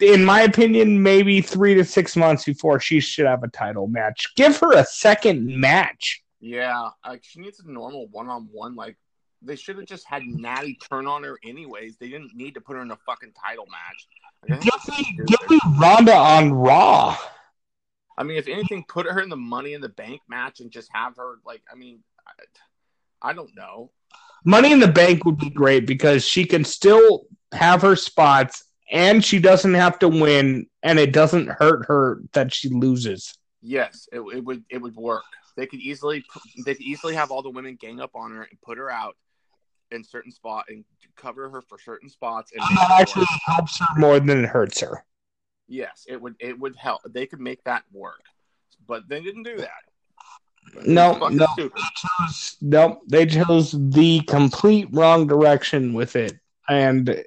in 0.00 0.24
my 0.24 0.42
opinion, 0.42 1.02
maybe 1.02 1.40
three 1.40 1.74
to 1.74 1.84
six 1.84 2.16
months 2.16 2.44
before 2.44 2.80
she 2.80 3.00
should 3.00 3.26
have 3.26 3.42
a 3.42 3.48
title 3.48 3.86
match. 3.86 4.34
Give 4.36 4.56
her 4.58 4.72
a 4.72 4.84
second 4.84 5.46
match. 5.48 6.22
yeah, 6.40 6.90
like 7.06 7.22
she 7.24 7.40
needs 7.40 7.60
a 7.60 7.70
normal 7.70 8.08
one 8.08 8.28
on 8.28 8.48
one. 8.52 8.74
Like 8.76 8.96
they 9.42 9.56
should 9.56 9.76
have 9.76 9.86
just 9.86 10.06
had 10.06 10.22
Nattie 10.22 10.76
turn 10.88 11.06
on 11.06 11.22
her 11.24 11.38
anyways. 11.44 11.96
They 11.96 12.08
didn't 12.08 12.34
need 12.34 12.54
to 12.54 12.60
put 12.60 12.76
her 12.76 12.82
in 12.82 12.90
a 12.90 12.96
fucking 13.06 13.32
title 13.42 13.66
match. 13.70 14.06
Like, 14.48 14.60
I 14.72 14.78
think 14.78 15.06
Give 15.06 15.18
me, 15.18 15.24
give 15.26 15.50
me 15.50 15.60
Ronda 15.78 16.14
on 16.14 16.52
Raw. 16.52 17.16
I 18.18 18.22
mean, 18.22 18.36
if 18.36 18.48
anything, 18.48 18.84
put 18.86 19.06
her 19.06 19.20
in 19.20 19.30
the 19.30 19.36
Money 19.36 19.72
in 19.72 19.80
the 19.80 19.88
Bank 19.88 20.20
match 20.28 20.60
and 20.60 20.70
just 20.70 20.90
have 20.92 21.16
her 21.16 21.36
like. 21.46 21.62
I 21.72 21.74
mean, 21.74 22.00
I, 22.26 22.32
I 23.22 23.32
don't 23.32 23.54
know. 23.56 23.90
Money 24.44 24.72
in 24.72 24.80
the 24.80 24.88
Bank 24.88 25.24
would 25.24 25.38
be 25.38 25.50
great 25.50 25.86
because 25.86 26.24
she 26.24 26.44
can 26.44 26.64
still 26.64 27.24
have 27.52 27.82
her 27.82 27.96
spots 27.96 28.64
and 28.90 29.24
she 29.24 29.38
doesn't 29.38 29.74
have 29.74 29.98
to 30.00 30.08
win, 30.08 30.66
and 30.82 30.98
it 30.98 31.12
doesn't 31.12 31.48
hurt 31.48 31.86
her 31.86 32.22
that 32.32 32.52
she 32.52 32.68
loses. 32.68 33.34
Yes, 33.62 34.08
it, 34.12 34.20
it 34.20 34.44
would 34.44 34.64
it 34.68 34.78
would 34.78 34.96
work. 34.96 35.22
They 35.56 35.66
could 35.66 35.80
easily 35.80 36.24
they 36.64 36.74
could 36.74 36.82
easily 36.82 37.14
have 37.14 37.30
all 37.30 37.42
the 37.42 37.50
women 37.50 37.76
gang 37.76 38.00
up 38.00 38.10
on 38.14 38.32
her 38.32 38.42
and 38.42 38.60
put 38.62 38.78
her 38.78 38.90
out 38.90 39.16
in 39.92 40.04
certain 40.04 40.32
spot 40.32 40.64
and 40.68 40.84
cover 41.16 41.50
her 41.50 41.60
for 41.60 41.78
certain 41.78 42.08
spots. 42.08 42.52
And 42.52 42.62
that 42.76 42.96
actually 43.00 43.26
helps 43.44 43.78
her 43.78 43.86
more 43.96 44.18
than 44.18 44.44
it 44.44 44.48
hurts 44.48 44.80
her. 44.80 45.04
Yes, 45.68 46.06
it 46.08 46.20
would 46.20 46.34
it 46.40 46.58
would 46.58 46.76
help. 46.76 47.02
They 47.04 47.26
could 47.26 47.40
make 47.40 47.62
that 47.64 47.84
work, 47.92 48.22
but 48.86 49.08
they 49.08 49.20
didn't 49.20 49.44
do 49.44 49.58
that. 49.58 49.89
No, 50.84 51.28
no, 51.28 51.46
they 51.56 51.68
chose, 51.68 52.56
no, 52.60 53.00
they 53.06 53.26
chose 53.26 53.72
the 53.72 54.20
complete 54.22 54.88
wrong 54.92 55.26
direction 55.26 55.92
with 55.92 56.16
it, 56.16 56.38
and 56.68 57.24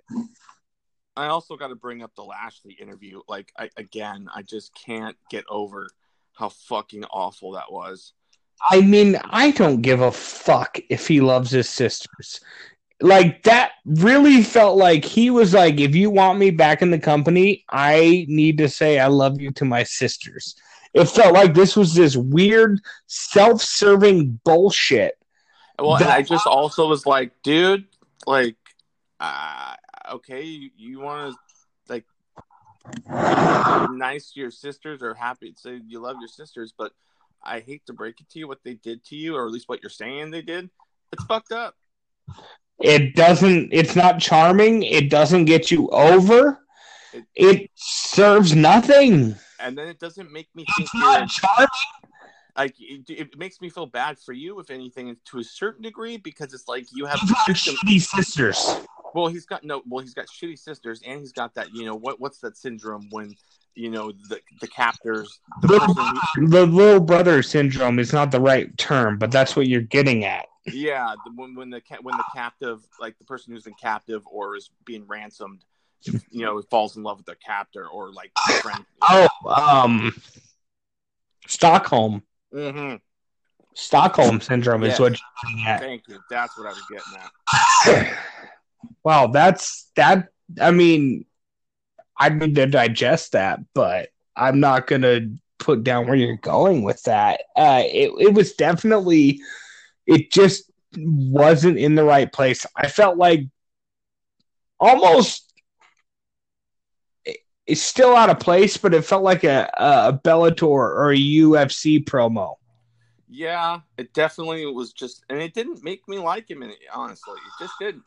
I 1.16 1.28
also 1.28 1.56
got 1.56 1.68
to 1.68 1.76
bring 1.76 2.02
up 2.02 2.16
the 2.16 2.24
Lashley 2.24 2.74
interview. 2.74 3.22
Like, 3.28 3.52
I, 3.58 3.70
again, 3.78 4.28
I 4.34 4.42
just 4.42 4.74
can't 4.74 5.16
get 5.30 5.46
over 5.50 5.90
how 6.34 6.50
fucking 6.50 7.06
awful 7.06 7.52
that 7.54 7.72
was. 7.72 8.14
I 8.70 8.82
mean, 8.82 9.20
I 9.26 9.52
don't 9.52 9.82
give 9.82 10.02
a 10.02 10.12
fuck 10.12 10.80
if 10.90 11.08
he 11.08 11.22
loves 11.22 11.52
his 11.52 11.70
sisters. 11.70 12.40
Like 13.02 13.44
that 13.44 13.74
really 13.86 14.42
felt 14.42 14.78
like 14.78 15.04
he 15.04 15.30
was 15.30 15.54
like, 15.54 15.80
if 15.80 15.94
you 15.94 16.10
want 16.10 16.40
me 16.40 16.52
back 16.52 16.82
in 16.82 16.90
the 16.90 17.00
company, 17.00 17.66
I 17.70 18.26
need 18.30 18.58
to 18.60 18.70
say 18.70 19.00
I 19.00 19.08
love 19.08 19.42
you 19.42 19.52
to 19.52 19.66
my 19.66 19.84
sisters. 19.84 20.56
It 20.94 21.06
felt 21.06 21.34
like 21.34 21.54
this 21.54 21.76
was 21.76 21.94
this 21.96 22.16
weird 22.16 22.80
self-serving 23.08 24.40
bullshit. 24.44 25.18
Well, 25.80 25.98
that- 25.98 26.02
and 26.04 26.12
I 26.12 26.22
just 26.22 26.46
also 26.46 26.88
was 26.88 27.06
like, 27.06 27.32
dude, 27.44 27.86
like, 28.28 28.56
uh, 29.20 29.76
okay, 30.14 30.44
you, 30.44 30.70
you 30.78 31.00
want 31.00 31.34
to 31.34 31.38
like 31.90 32.06
nice 33.92 34.32
to 34.32 34.40
your 34.40 34.52
sisters 34.52 35.02
or 35.02 35.14
happy 35.14 35.52
to 35.52 35.60
say 35.60 35.80
you 35.88 36.00
love 36.00 36.18
your 36.20 36.28
sisters, 36.28 36.74
but 36.78 36.92
I 37.44 37.60
hate 37.60 37.86
to 37.88 37.94
break 37.94 38.20
it 38.22 38.30
to 38.32 38.40
you 38.40 38.48
what 38.48 38.64
they 38.64 38.76
did 38.76 39.04
to 39.06 39.16
you, 39.16 39.36
or 39.36 39.46
at 39.46 39.52
least 39.52 39.68
what 39.68 39.82
you're 39.82 39.90
saying 39.90 40.32
they 40.32 40.42
did. 40.42 40.70
It's 41.12 41.24
fucked 41.26 41.52
up. 41.52 41.76
It 42.80 43.16
doesn't. 43.16 43.70
It's 43.72 43.96
not 43.96 44.20
charming. 44.20 44.84
It 44.84 45.10
doesn't 45.10 45.46
get 45.46 45.72
you 45.72 45.90
over. 45.90 46.60
It, 47.14 47.26
it 47.36 47.70
serves 47.76 48.56
nothing. 48.56 49.36
And 49.64 49.78
then 49.78 49.88
it 49.88 50.00
doesn't 50.00 50.32
make 50.32 50.54
me 50.56 50.66
think 50.76 50.88
it's 50.88 50.96
not 50.96 51.30
charming. 51.30 51.68
Like 52.56 52.76
it, 52.80 53.10
it, 53.10 53.38
makes 53.38 53.62
me 53.62 53.70
feel 53.70 53.88
bad 53.88 54.20
for 54.20 54.34
you, 54.34 54.60
if 54.60 54.70
anything, 54.70 55.16
to 55.26 55.40
a 55.40 55.44
certain 55.44 55.82
degree, 55.82 56.18
because 56.18 56.54
it's 56.54 56.68
like 56.68 56.86
you 56.94 57.06
have 57.06 57.18
shitty 57.18 58.00
sisters. 58.00 58.76
Well, 59.16 59.28
he's 59.28 59.46
got 59.46 59.64
no. 59.64 59.82
Well, 59.88 60.04
he's 60.04 60.14
got 60.14 60.28
shitty 60.28 60.60
sisters, 60.60 61.02
and 61.06 61.20
he's 61.20 61.32
got 61.32 61.56
that. 61.56 61.74
You 61.74 61.86
know 61.86 61.96
what? 61.96 62.20
What's 62.20 62.40
that 62.40 62.56
syndrome 62.58 63.08
when 63.10 63.36
you 63.74 63.90
know 63.90 64.12
the 64.30 64.40
the 64.62 64.68
captors 64.68 65.40
the, 65.62 65.68
little, 65.68 65.94
who, 65.94 66.48
the 66.48 66.66
little 66.68 67.00
brother 67.00 67.42
syndrome 67.42 67.98
is 67.98 68.14
not 68.14 68.30
the 68.30 68.40
right 68.40 68.76
term, 68.78 69.18
but 69.18 69.32
that's 69.32 69.56
what 69.56 69.68
you're 69.68 69.82
getting 69.82 70.24
at. 70.24 70.46
Yeah, 70.66 71.16
the, 71.26 71.32
when 71.36 71.56
when 71.56 71.70
the 71.72 71.82
when 72.02 72.16
the 72.18 72.26
captive, 72.36 72.86
like 73.00 73.18
the 73.18 73.26
person 73.26 73.54
who's 73.54 73.66
in 73.66 73.74
captive 73.74 74.22
or 74.28 74.56
is 74.56 74.70
being 74.86 75.08
ransomed, 75.08 75.66
you 76.06 76.46
know, 76.46 76.62
falls 76.70 76.98
in 76.98 77.04
love 77.04 77.18
with 77.18 77.26
their 77.26 77.36
captor 77.36 77.88
or 77.88 78.12
like 78.12 78.32
friend. 78.62 78.86
Oh, 79.02 79.28
um, 79.46 80.14
Stockholm. 81.48 82.24
Mm-hmm. 82.54 82.96
Stockholm 83.76 84.40
syndrome 84.40 84.84
yes. 84.84 84.94
is 84.94 85.00
what 85.00 85.12
you're 85.14 85.52
getting 85.52 85.68
at. 85.68 85.80
Thank 85.80 86.04
you. 86.08 86.20
That's 86.30 86.58
what 86.58 86.68
I 86.68 86.70
was 86.70 86.84
getting 86.92 88.08
at. 88.08 88.18
wow, 89.04 89.28
that's 89.28 89.90
that. 89.96 90.30
I 90.62 90.72
mean, 90.72 91.26
I 92.18 92.30
need 92.30 92.56
to 92.56 92.68
digest 92.68 93.32
that, 93.32 93.60
but 93.74 94.10
I'm 94.36 94.60
not 94.60 94.88
gonna 94.88 95.22
put 95.58 95.84
down 95.84 96.06
where 96.06 96.16
you're 96.16 96.38
going 96.38 96.84
with 96.84 97.02
that. 97.04 97.42
Uh, 97.56 97.82
it 97.86 98.12
it 98.20 98.34
was 98.34 98.54
definitely, 98.54 99.40
it 100.06 100.32
just 100.32 100.72
wasn't 100.96 101.78
in 101.78 101.96
the 101.96 102.04
right 102.04 102.32
place. 102.32 102.66
I 102.76 102.88
felt 102.88 103.18
like 103.18 103.48
almost 104.80 105.53
it's 107.66 107.82
still 107.82 108.16
out 108.16 108.30
of 108.30 108.40
place, 108.40 108.78
but 108.78 108.94
it 108.94 109.06
felt 109.06 109.24
like 109.24 109.44
a, 109.44 109.70
a 109.78 110.14
Bellator 110.14 110.64
or 110.64 111.12
a 111.12 111.18
UFC 111.18 112.04
promo. 112.04 112.56
Yeah, 113.30 113.80
it 113.98 114.14
definitely 114.14 114.66
was 114.68 114.94
just, 114.94 115.26
and 115.30 115.42
it 115.42 115.56
didn't 115.56 115.84
make 115.84 116.08
me 116.08 116.20
like 116.20 116.52
him. 116.52 116.64
Honestly, 116.94 117.34
it 117.34 117.64
just 117.64 117.74
didn't. 117.80 118.04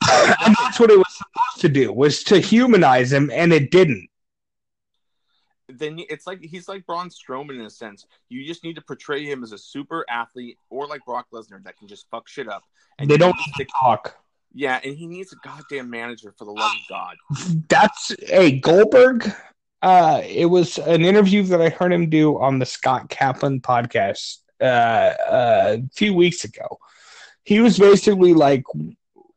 and 0.47 0.57
that's 0.61 0.79
what 0.79 0.91
it 0.91 0.99
was 0.99 1.17
supposed 1.17 1.61
to 1.63 1.69
do 1.69 1.93
was 1.93 2.23
to 2.25 2.39
humanize 2.39 3.13
him, 3.13 3.31
and 3.33 3.53
it 3.53 3.71
didn't. 3.71 4.09
Then 5.69 6.01
it's 6.09 6.29
like 6.29 6.45
he's 6.45 6.69
like 6.69 6.87
Braun 6.87 7.09
Strowman 7.09 7.57
in 7.57 7.63
a 7.63 7.71
sense. 7.71 8.07
You 8.29 8.47
just 8.47 8.63
need 8.63 8.77
to 8.77 8.83
portray 8.83 9.25
him 9.25 9.43
as 9.43 9.51
a 9.51 9.59
super 9.59 10.05
athlete, 10.09 10.59
or 10.71 10.87
like 10.87 11.05
Brock 11.05 11.27
Lesnar 11.33 11.65
that 11.65 11.77
can 11.77 11.89
just 11.89 12.09
fuck 12.09 12.29
shit 12.29 12.49
up. 12.49 12.63
And 13.01 13.11
they 13.11 13.17
don't 13.17 13.37
need 13.37 13.65
to 13.65 13.67
talk. 13.81 14.17
Yeah, 14.57 14.81
and 14.83 14.97
he 14.97 15.07
needs 15.07 15.35
a 15.35 15.37
goddamn 15.47 15.91
manager 15.91 16.33
for 16.39 16.47
the 16.47 16.51
love 16.51 16.71
of 16.71 16.89
God. 16.89 17.17
That's 17.69 18.13
a 18.13 18.17
hey, 18.27 18.53
Goldberg. 18.53 19.31
Uh, 19.83 20.23
it 20.25 20.47
was 20.47 20.79
an 20.79 21.03
interview 21.03 21.43
that 21.43 21.61
I 21.61 21.69
heard 21.69 21.93
him 21.93 22.09
do 22.09 22.39
on 22.39 22.59
the 22.59 22.65
Scott 22.65 23.11
Kaplan 23.11 23.61
podcast 23.61 24.39
uh, 24.63 24.65
uh, 24.65 25.77
a 25.79 25.83
few 25.95 26.15
weeks 26.15 26.45
ago. 26.45 26.79
He 27.45 27.61
was 27.61 27.79
basically 27.79 28.33
like 28.33 28.65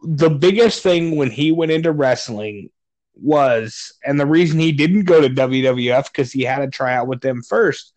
the 0.01 0.29
biggest 0.29 0.83
thing 0.83 1.17
when 1.17 1.29
he 1.29 1.51
went 1.51 1.73
into 1.73 1.91
wrestling 1.91 2.69
was, 3.13 3.91
and 4.05 4.17
the 4.17 4.25
reason 4.25 4.57
he 4.57 4.71
didn't 4.71 5.03
go 5.03 5.19
to 5.19 5.27
WWF 5.27 6.05
because 6.05 6.31
he 6.31 6.43
had 6.43 6.59
to 6.59 6.69
try 6.69 6.93
out 6.93 7.07
with 7.07 7.19
them 7.19 7.41
first, 7.41 7.91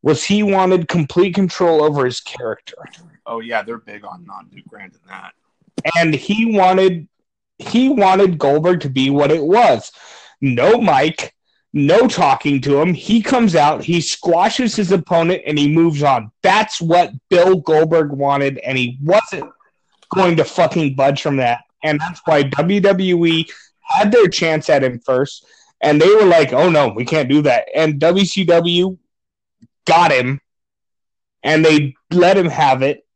was 0.00 0.24
he 0.24 0.42
wanted 0.42 0.88
complete 0.88 1.34
control 1.34 1.84
over 1.84 2.06
his 2.06 2.22
character. 2.22 2.78
Oh 3.26 3.40
yeah, 3.40 3.60
they're 3.60 3.76
big 3.76 4.06
on 4.06 4.26
Duke 4.50 4.66
granted 4.66 5.00
that. 5.06 5.34
And 5.96 6.14
he 6.14 6.56
wanted 6.56 7.08
he 7.58 7.88
wanted 7.88 8.38
Goldberg 8.38 8.80
to 8.80 8.90
be 8.90 9.10
what 9.10 9.30
it 9.30 9.42
was. 9.42 9.92
No 10.40 10.80
mic, 10.80 11.34
no 11.72 12.08
talking 12.08 12.60
to 12.62 12.80
him. 12.80 12.94
He 12.94 13.22
comes 13.22 13.54
out, 13.54 13.84
he 13.84 14.00
squashes 14.00 14.74
his 14.74 14.92
opponent, 14.92 15.42
and 15.46 15.58
he 15.58 15.68
moves 15.68 16.02
on. 16.02 16.30
That's 16.42 16.80
what 16.80 17.12
Bill 17.28 17.56
Goldberg 17.56 18.12
wanted, 18.12 18.58
and 18.58 18.76
he 18.76 18.98
wasn't 19.02 19.52
going 20.14 20.36
to 20.36 20.44
fucking 20.44 20.94
budge 20.94 21.22
from 21.22 21.36
that. 21.36 21.60
And 21.82 22.00
that's 22.00 22.20
why 22.24 22.44
WWE 22.44 23.50
had 23.80 24.12
their 24.12 24.28
chance 24.28 24.68
at 24.68 24.84
him 24.84 25.00
first, 25.00 25.44
and 25.80 26.00
they 26.00 26.08
were 26.08 26.26
like, 26.26 26.52
oh 26.52 26.70
no, 26.70 26.88
we 26.88 27.04
can't 27.04 27.28
do 27.28 27.42
that. 27.42 27.68
And 27.74 28.00
WCW 28.00 28.98
got 29.86 30.12
him, 30.12 30.40
and 31.42 31.64
they 31.64 31.94
let 32.10 32.36
him 32.36 32.48
have 32.48 32.82
it, 32.82 33.06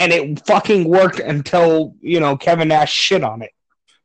and 0.00 0.12
it 0.12 0.46
fucking 0.46 0.88
worked 0.88 1.20
until, 1.20 1.94
you 2.00 2.20
know, 2.20 2.36
Kevin 2.36 2.68
Nash 2.68 2.92
shit 2.92 3.22
on 3.22 3.42
it. 3.42 3.52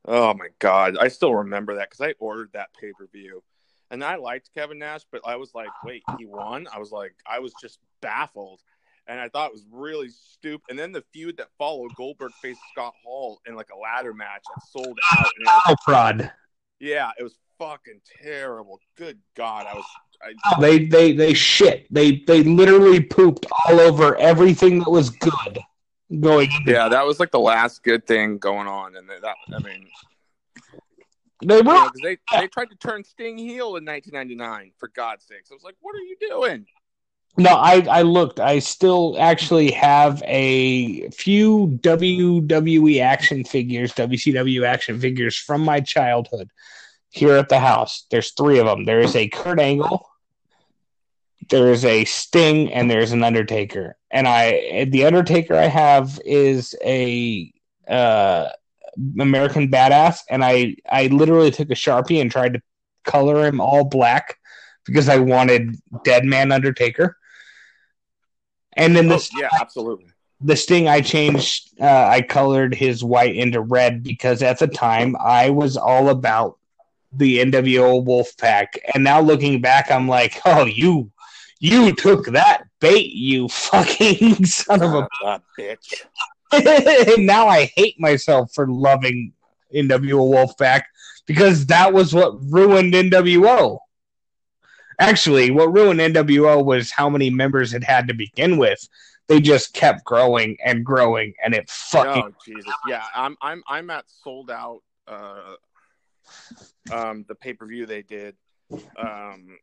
Oh 0.06 0.34
my 0.34 0.47
God. 0.60 0.97
I 0.99 1.08
still 1.08 1.36
remember 1.36 1.75
that 1.75 1.89
because 1.89 2.06
I 2.06 2.13
ordered 2.19 2.52
that 2.54 2.69
pay 2.80 2.91
per 2.97 3.08
view 3.08 3.43
and 3.91 4.04
I 4.04 4.15
liked 4.15 4.52
Kevin 4.54 4.80
Nash, 4.80 5.02
but 5.12 5.21
I 5.25 5.36
was 5.36 5.54
like, 5.54 5.69
wait, 5.84 6.04
he 6.17 6.25
won? 6.25 6.67
I 6.73 6.80
was 6.80 6.91
like, 6.91 7.15
I 7.25 7.39
was 7.39 7.54
just 7.62 7.80
baffled. 8.02 8.62
And 9.08 9.19
I 9.19 9.28
thought 9.28 9.47
it 9.47 9.54
was 9.54 9.65
really 9.71 10.10
stupid. 10.10 10.65
And 10.69 10.78
then 10.78 10.91
the 10.91 11.04
feud 11.12 11.38
that 11.38 11.47
followed, 11.58 11.95
Goldberg 11.95 12.32
faced 12.41 12.60
Scott 12.71 12.93
Hall 13.04 13.41
in 13.47 13.56
like 13.56 13.69
a 13.73 13.78
ladder 13.78 14.13
match 14.13 14.43
that 14.56 14.63
sold 14.71 14.99
out. 15.17 15.25
Oh, 15.67 15.75
prod. 15.84 16.32
Yeah, 16.80 17.10
it 17.17 17.23
was 17.23 17.39
fucking 17.58 18.02
terrible. 18.21 18.80
Good 18.95 19.17
God, 19.36 19.65
I 19.65 19.73
was. 19.73 19.86
I, 20.21 20.34
oh, 20.45 20.62
they 20.62 20.86
they 20.86 21.13
they 21.13 21.34
shit. 21.34 21.88
They 21.91 22.23
they 22.28 22.43
literally 22.43 22.99
pooped 22.99 23.47
all 23.65 23.80
over 23.80 24.15
everything 24.17 24.80
that 24.80 24.91
was 24.91 25.10
good 25.10 25.60
going. 26.17 26.50
Yeah, 26.65 26.89
that 26.89 27.06
was 27.06 27.19
like 27.19 27.32
the 27.32 27.39
last 27.39 27.84
good 27.84 28.06
thing 28.08 28.38
going 28.38 28.67
on, 28.67 28.95
and 28.95 29.10
that 29.10 29.36
I 29.54 29.60
mean, 29.60 29.88
they 31.43 31.62
were. 31.62 31.74
You 31.74 31.89
they 32.04 32.17
they 32.32 32.48
tried 32.48 32.69
to 32.69 32.76
turn 32.76 33.04
Sting 33.04 33.38
heel 33.38 33.76
in 33.76 33.86
1999. 33.86 34.72
For 34.78 34.89
God's 34.89 35.26
sakes, 35.26 35.52
I 35.52 35.54
was 35.54 35.63
like, 35.63 35.76
"What 35.82 35.95
are 35.95 36.00
you 36.00 36.17
doing?" 36.19 36.65
No, 37.38 37.52
I 37.52 37.86
I 37.89 38.02
looked. 38.02 38.39
I 38.39 38.60
still 38.60 39.15
actually 39.19 39.72
have 39.72 40.22
a 40.26 41.10
few 41.12 41.78
WWE 41.82 43.02
action 43.02 43.43
figures, 43.43 43.93
WCW 43.93 44.65
action 44.65 45.00
figures 45.00 45.38
from 45.38 45.62
my 45.62 45.80
childhood 45.80 46.50
here 47.12 47.36
at 47.36 47.50
the 47.50 47.60
house. 47.60 48.06
There's 48.12 48.32
three 48.32 48.60
of 48.60 48.65
them. 48.65 48.86
There 48.86 49.00
is 49.00 49.15
a 49.15 49.30
Kurt 49.30 49.60
Angle, 49.60 50.10
there 51.49 51.71
is 51.71 51.83
a 51.85 52.05
Sting, 52.05 52.71
and 52.73 52.89
there's 52.89 53.12
an 53.12 53.23
Undertaker. 53.23 53.97
And 54.12 54.27
I 54.27 54.85
the 54.85 55.05
Undertaker 55.05 55.55
I 55.55 55.67
have 55.67 56.19
is 56.25 56.75
a 56.83 57.51
uh 57.88 58.49
American 59.19 59.69
Badass, 59.69 60.19
and 60.29 60.43
I 60.43 60.75
I 60.89 61.07
literally 61.07 61.51
took 61.51 61.69
a 61.69 61.75
sharpie 61.75 62.21
and 62.21 62.31
tried 62.31 62.53
to 62.53 62.62
color 63.03 63.45
him 63.45 63.59
all 63.59 63.83
black 63.83 64.38
because 64.85 65.09
I 65.09 65.17
wanted 65.17 65.75
Dead 66.03 66.25
Man 66.25 66.51
Undertaker. 66.51 67.17
And 68.73 68.95
then 68.95 69.07
this, 69.07 69.29
oh, 69.35 69.39
yeah, 69.41 69.49
absolutely. 69.59 70.07
The 70.41 70.55
Sting, 70.55 70.88
I 70.88 71.01
changed. 71.01 71.79
Uh, 71.81 72.07
I 72.07 72.21
colored 72.21 72.73
his 72.73 73.03
white 73.03 73.35
into 73.35 73.62
red 73.62 74.03
because 74.03 74.41
at 74.41 74.59
the 74.59 74.67
time 74.67 75.15
I 75.19 75.49
was 75.49 75.75
all 75.75 76.09
about 76.09 76.57
the 77.12 77.39
NWO 77.39 78.05
Wolfpack, 78.05 78.67
and 78.93 79.03
now 79.03 79.19
looking 79.19 79.62
back, 79.62 79.91
I'm 79.91 80.07
like, 80.07 80.39
oh, 80.45 80.65
you 80.65 81.12
You 81.60 81.93
took 81.93 82.28
that 82.28 82.63
bait, 82.80 83.12
you 83.12 83.50
fucking 83.50 84.45
son 84.45 84.82
of 84.82 84.93
a 84.93 85.08
Ah, 85.24 85.39
bitch. 85.58 86.06
and 87.15 87.26
now 87.26 87.48
I 87.48 87.65
hate 87.76 88.00
myself 88.00 88.52
for 88.54 88.67
loving 88.67 89.34
NWO 89.74 90.34
Wolfpack 90.34 90.84
because 91.26 91.65
that 91.67 91.93
was 91.93 92.13
what 92.13 92.41
ruined 92.50 92.93
NWO. 92.93 93.78
Actually, 95.00 95.52
what 95.52 95.74
ruined 95.74 96.00
NWO 96.00 96.63
was 96.63 96.91
how 96.91 97.10
many 97.10 97.30
members 97.30 97.74
it 97.74 97.84
had 97.84 98.08
to 98.08 98.13
begin 98.13 98.58
with. 98.58 98.80
They 99.28 99.39
just 99.39 99.74
kept 99.74 100.04
growing 100.06 100.58
and 100.65 100.84
growing, 100.84 101.34
and 101.43 101.54
it 101.54 101.69
fucking 101.69 102.24
Oh 102.24 102.32
Jesus, 102.43 102.74
yeah. 102.88 103.04
I'm 103.15 103.38
I'm 103.41 103.63
I'm 103.67 103.89
at 103.91 104.06
sold 104.08 104.50
out. 104.50 104.82
Uh, 105.08 105.56
um, 106.91 107.26
the 107.28 107.36
pay 107.36 107.54
per 107.54 107.67
view 107.67 107.86
they 107.86 108.02
did, 108.02 108.36
um, 108.98 109.58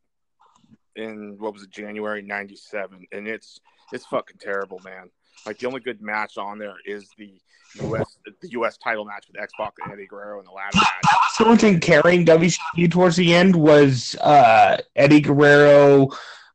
in 0.96 1.36
what 1.38 1.52
was 1.52 1.62
it 1.62 1.70
January 1.70 2.22
'97, 2.22 3.06
and 3.12 3.28
it's 3.28 3.60
it's 3.92 4.06
fucking 4.06 4.38
terrible, 4.40 4.80
man. 4.84 5.10
Like 5.44 5.58
the 5.58 5.66
only 5.66 5.80
good 5.80 6.02
match 6.02 6.38
on 6.38 6.58
there 6.58 6.74
is 6.84 7.08
the 7.16 7.34
U.S. 7.80 8.16
the 8.40 8.48
U.S. 8.50 8.76
title 8.78 9.04
match 9.04 9.26
with 9.28 9.40
X 9.40 9.52
Pac 9.58 9.74
and 9.84 9.92
Eddie 9.92 10.06
Guerrero 10.06 10.40
in 10.40 10.44
the 10.44 10.52
ladder 10.52 10.76
match. 10.76 11.38
the 11.38 11.44
only 11.44 11.58
thing 11.58 11.80
carrying 11.80 12.24
WCW 12.24 12.90
towards 12.90 13.16
the 13.16 13.34
end 13.34 13.54
was 13.54 14.16
uh, 14.20 14.78
Eddie 14.96 15.20
Guerrero, 15.20 16.08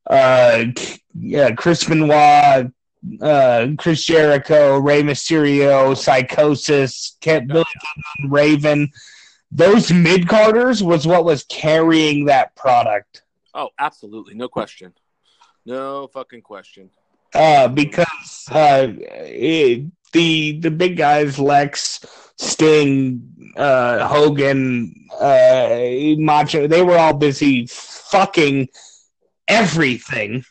uh, 0.10 0.66
yeah, 1.14 1.52
Chris 1.52 1.84
Benoit, 1.84 2.72
uh, 3.22 3.68
Chris 3.78 4.04
Jericho, 4.04 4.80
Rey 4.80 5.04
Mysterio, 5.04 5.96
Psicosis, 5.96 7.20
Kent 7.22 7.48
Billy 7.48 7.66
Raven. 8.28 8.92
Those 9.52 9.92
mid 9.92 10.28
carders 10.28 10.82
was 10.82 11.06
what 11.06 11.26
was 11.26 11.44
carrying 11.44 12.26
that 12.26 12.56
product. 12.56 13.24
Oh, 13.54 13.70
absolutely, 13.80 14.34
no 14.34 14.48
question, 14.48 14.94
no 15.66 16.08
fucking 16.08 16.42
question. 16.42 16.90
Uh, 17.34 17.68
because 17.68 18.46
uh, 18.52 18.88
it, 19.00 19.90
the 20.12 20.60
the 20.60 20.72
big 20.72 20.98
guys, 20.98 21.40
Lex, 21.40 22.06
Sting, 22.38 23.54
uh, 23.56 24.06
Hogan, 24.08 24.94
uh, 25.20 25.80
Macho, 26.18 26.68
they 26.68 26.82
were 26.82 26.98
all 26.98 27.14
busy 27.14 27.68
fucking 27.68 28.68
everything. 29.48 30.44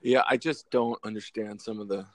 Yeah, 0.00 0.22
I 0.28 0.36
just 0.36 0.70
don't 0.70 0.98
understand 1.04 1.60
some 1.60 1.78
of 1.80 1.88
the. 1.88 2.06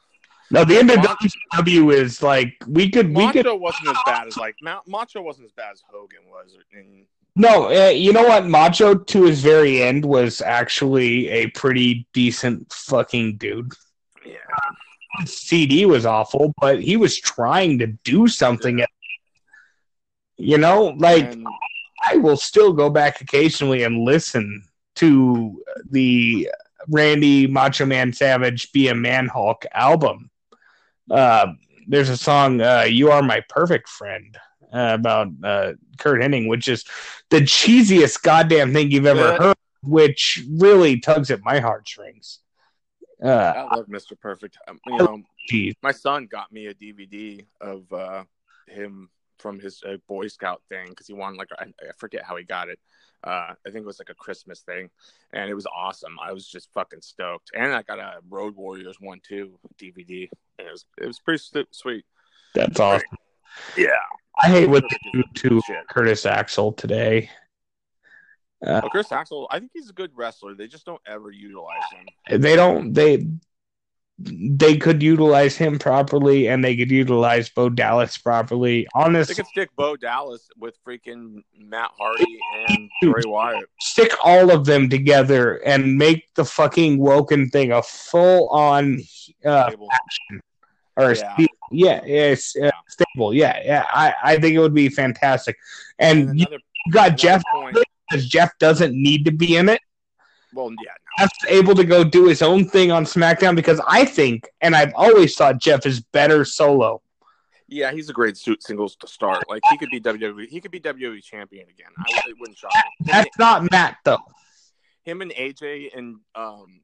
No, 0.49 0.63
the 0.63 0.77
end 0.77 0.89
of 0.91 0.97
Macho- 0.97 1.15
WCW 1.53 1.93
is 1.93 2.23
like 2.23 2.53
we 2.67 2.89
could 2.89 3.13
we 3.13 3.27
could 3.31 3.45
Macho 3.45 3.55
wasn't 3.55 3.89
as 3.89 3.97
bad 4.05 4.27
as 4.27 4.37
like 4.37 4.55
Ma- 4.61 4.81
Macho 4.87 5.21
wasn't 5.21 5.45
as 5.45 5.51
bad 5.51 5.71
as 5.73 5.83
Hogan 5.89 6.21
was. 6.29 6.57
And 6.73 7.05
no, 7.37 7.69
uh, 7.69 7.89
you 7.89 8.13
know 8.13 8.23
what? 8.23 8.47
Macho 8.47 8.95
to 8.95 9.23
his 9.23 9.41
very 9.41 9.81
end 9.83 10.03
was 10.03 10.41
actually 10.41 11.29
a 11.29 11.47
pretty 11.51 12.07
decent 12.11 12.73
fucking 12.73 13.37
dude. 13.37 13.73
yeah, 14.25 14.37
CD 15.25 15.85
was 15.85 16.05
awful, 16.05 16.53
but 16.59 16.81
he 16.81 16.97
was 16.97 17.17
trying 17.19 17.77
to 17.79 17.87
do 17.87 18.27
something. 18.27 18.83
You 20.37 20.57
know, 20.57 20.95
like 20.97 21.33
and, 21.33 21.47
I 22.03 22.17
will 22.17 22.37
still 22.37 22.73
go 22.73 22.89
back 22.89 23.21
occasionally 23.21 23.83
and 23.83 24.03
listen 24.03 24.63
to 24.95 25.63
the 25.91 26.49
Randy 26.87 27.45
Macho 27.45 27.85
Man 27.85 28.13
Savage 28.13 28.71
Be 28.71 28.87
a 28.87 28.95
Man 28.95 29.27
Hulk 29.27 29.63
album. 29.73 30.31
Uh, 31.09 31.53
there's 31.87 32.09
a 32.09 32.17
song, 32.17 32.61
uh, 32.61 32.85
You 32.87 33.11
Are 33.11 33.21
My 33.21 33.41
Perfect 33.47 33.87
Friend, 33.89 34.37
uh, 34.73 34.91
about 34.93 35.29
uh, 35.43 35.73
Curt 35.99 36.21
Hennig, 36.21 36.47
which 36.47 36.67
is 36.67 36.83
the 37.29 37.41
cheesiest 37.41 38.21
goddamn 38.21 38.73
thing 38.73 38.91
you've 38.91 39.05
ever 39.05 39.35
heard, 39.35 39.57
which 39.83 40.43
really 40.49 40.99
tugs 40.99 41.31
at 41.31 41.41
my 41.43 41.59
heartstrings. 41.59 42.39
Uh, 43.23 43.27
I 43.29 43.75
love 43.75 43.87
Mr. 43.87 44.19
Perfect. 44.19 44.57
Um, 44.67 44.79
you 44.85 44.97
know, 44.97 45.21
geez. 45.47 45.73
my 45.81 45.91
son 45.91 46.27
got 46.29 46.51
me 46.51 46.67
a 46.67 46.73
DVD 46.73 47.43
of 47.61 47.91
uh, 47.91 48.23
him 48.67 49.09
from 49.39 49.59
his 49.59 49.81
uh, 49.87 49.97
Boy 50.07 50.27
Scout 50.27 50.61
thing 50.69 50.89
because 50.89 51.07
he 51.07 51.13
wanted 51.13 51.37
like 51.37 51.49
I, 51.57 51.65
I 51.65 51.91
forget 51.97 52.23
how 52.23 52.35
he 52.35 52.43
got 52.43 52.69
it. 52.69 52.79
Uh, 53.23 53.53
I 53.65 53.71
think 53.71 53.77
it 53.77 53.85
was 53.85 53.99
like 53.99 54.09
a 54.09 54.15
Christmas 54.15 54.61
thing, 54.61 54.89
and 55.33 55.49
it 55.49 55.55
was 55.55 55.65
awesome. 55.65 56.17
I 56.21 56.31
was 56.33 56.47
just 56.47 56.71
fucking 56.73 57.01
stoked, 57.01 57.51
and 57.55 57.73
I 57.73 57.81
got 57.81 57.99
a 57.99 58.19
Road 58.29 58.55
Warriors 58.55 58.97
one 58.99 59.19
too 59.27 59.57
DVD. 59.81 60.29
It 60.59 60.71
was 60.71 60.85
it 61.01 61.07
was 61.07 61.19
pretty 61.19 61.43
sweet. 61.71 62.05
That's 62.53 62.79
awesome. 62.79 63.07
Yeah, 63.75 63.87
I 64.41 64.49
hate 64.49 64.69
what 64.69 64.83
they 64.89 64.97
do 65.11 65.23
to 65.35 65.61
Shit. 65.65 65.87
Curtis 65.89 66.25
Axel 66.25 66.71
today. 66.73 67.29
Uh, 68.65 68.79
Well, 68.81 68.89
Curtis 68.89 69.11
Axel, 69.11 69.47
I 69.51 69.59
think 69.59 69.71
he's 69.73 69.89
a 69.89 69.93
good 69.93 70.11
wrestler. 70.15 70.55
They 70.55 70.67
just 70.67 70.85
don't 70.85 71.01
ever 71.07 71.31
utilize 71.31 71.83
him. 71.91 72.41
they 72.41 72.55
don't 72.55 72.93
they 72.93 73.27
they 74.19 74.77
could 74.77 75.03
utilize 75.03 75.55
him 75.55 75.77
properly 75.77 76.47
and 76.47 76.63
they 76.63 76.75
could 76.75 76.89
utilize 76.89 77.49
Bo 77.49 77.69
Dallas 77.69 78.17
properly. 78.17 78.87
Honestly, 78.95 79.33
they 79.35 79.43
could 79.43 79.47
stick 79.49 79.69
Bo 79.75 79.95
Dallas 79.95 80.49
with 80.57 80.75
freaking 80.83 81.43
Matt 81.55 81.91
Hardy 81.97 82.39
and 82.67 82.89
Bray 83.01 83.21
Wyatt. 83.25 83.69
stick 83.79 84.11
all 84.23 84.49
of 84.49 84.65
them 84.65 84.89
together 84.89 85.57
and 85.57 85.97
make 85.97 86.33
the 86.33 86.45
fucking 86.45 86.97
Woken 86.97 87.49
thing 87.49 87.71
a 87.71 87.83
full 87.83 88.49
on 88.49 88.99
uh, 89.45 89.67
Stable. 89.67 89.87
Or 90.97 91.13
Yeah. 91.13 91.35
yeah, 91.71 92.01
yeah, 92.05 92.21
it's 92.33 92.55
uh, 92.57 92.69
stable. 92.89 93.33
Yeah, 93.33 93.59
yeah. 93.63 93.85
I, 93.89 94.13
I 94.23 94.37
think 94.39 94.55
it 94.55 94.59
would 94.59 94.73
be 94.73 94.89
fantastic. 94.89 95.55
And 95.99 96.29
And 96.29 96.39
you 96.39 96.45
another, 96.49 96.63
got 96.91 97.07
another 97.07 97.17
Jeff 97.17 97.43
point. 97.53 97.77
because 98.09 98.27
Jeff 98.27 98.51
doesn't 98.59 98.93
need 98.93 99.23
to 99.25 99.31
be 99.31 99.55
in 99.55 99.69
it. 99.69 99.79
Well, 100.53 100.71
yeah, 100.83 100.91
no. 101.19 101.23
Jeff's 101.25 101.45
able 101.49 101.75
to 101.75 101.83
go 101.83 102.03
do 102.03 102.25
his 102.27 102.41
own 102.41 102.65
thing 102.67 102.91
on 102.91 103.05
SmackDown 103.05 103.55
because 103.55 103.79
I 103.87 104.05
think, 104.05 104.47
and 104.61 104.75
I've 104.75 104.93
always 104.95 105.35
thought 105.35 105.59
Jeff 105.61 105.85
is 105.85 105.99
better 106.01 106.43
solo. 106.45 107.01
Yeah, 107.69 107.91
he's 107.91 108.09
a 108.09 108.13
great 108.13 108.37
suit 108.37 108.63
singles 108.63 108.95
to 108.97 109.07
start. 109.07 109.43
Like 109.49 109.61
he 109.69 109.77
could 109.77 109.89
be 109.89 109.99
WWE. 109.99 110.47
He 110.47 110.61
could 110.61 110.71
be 110.71 110.79
WWE 110.79 111.21
champion 111.21 111.67
again. 111.69 111.89
I, 111.99 112.21
it 112.29 112.35
wouldn't 112.39 112.57
shock 112.57 112.71
me. 113.01 113.07
That's 113.11 113.37
not 113.37 113.69
Matt 113.71 113.97
though. 114.05 114.19
him 115.03 115.21
and 115.21 115.31
AJ 115.31 115.95
and 115.95 116.15
um, 116.33 116.79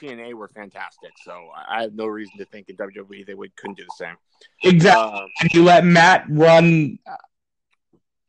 TNA 0.00 0.34
were 0.34 0.48
fantastic. 0.48 1.10
So 1.24 1.48
I 1.68 1.82
have 1.82 1.94
no 1.94 2.06
reason 2.06 2.38
to 2.38 2.44
think 2.46 2.68
in 2.68 2.76
WWE 2.76 3.26
they 3.26 3.34
would 3.34 3.54
couldn't 3.56 3.76
do 3.76 3.84
the 3.84 3.94
same. 3.96 4.16
Exactly. 4.62 5.20
Um, 5.20 5.28
And 5.40 5.52
you 5.52 5.64
let 5.64 5.84
Matt 5.84 6.24
run. 6.28 6.98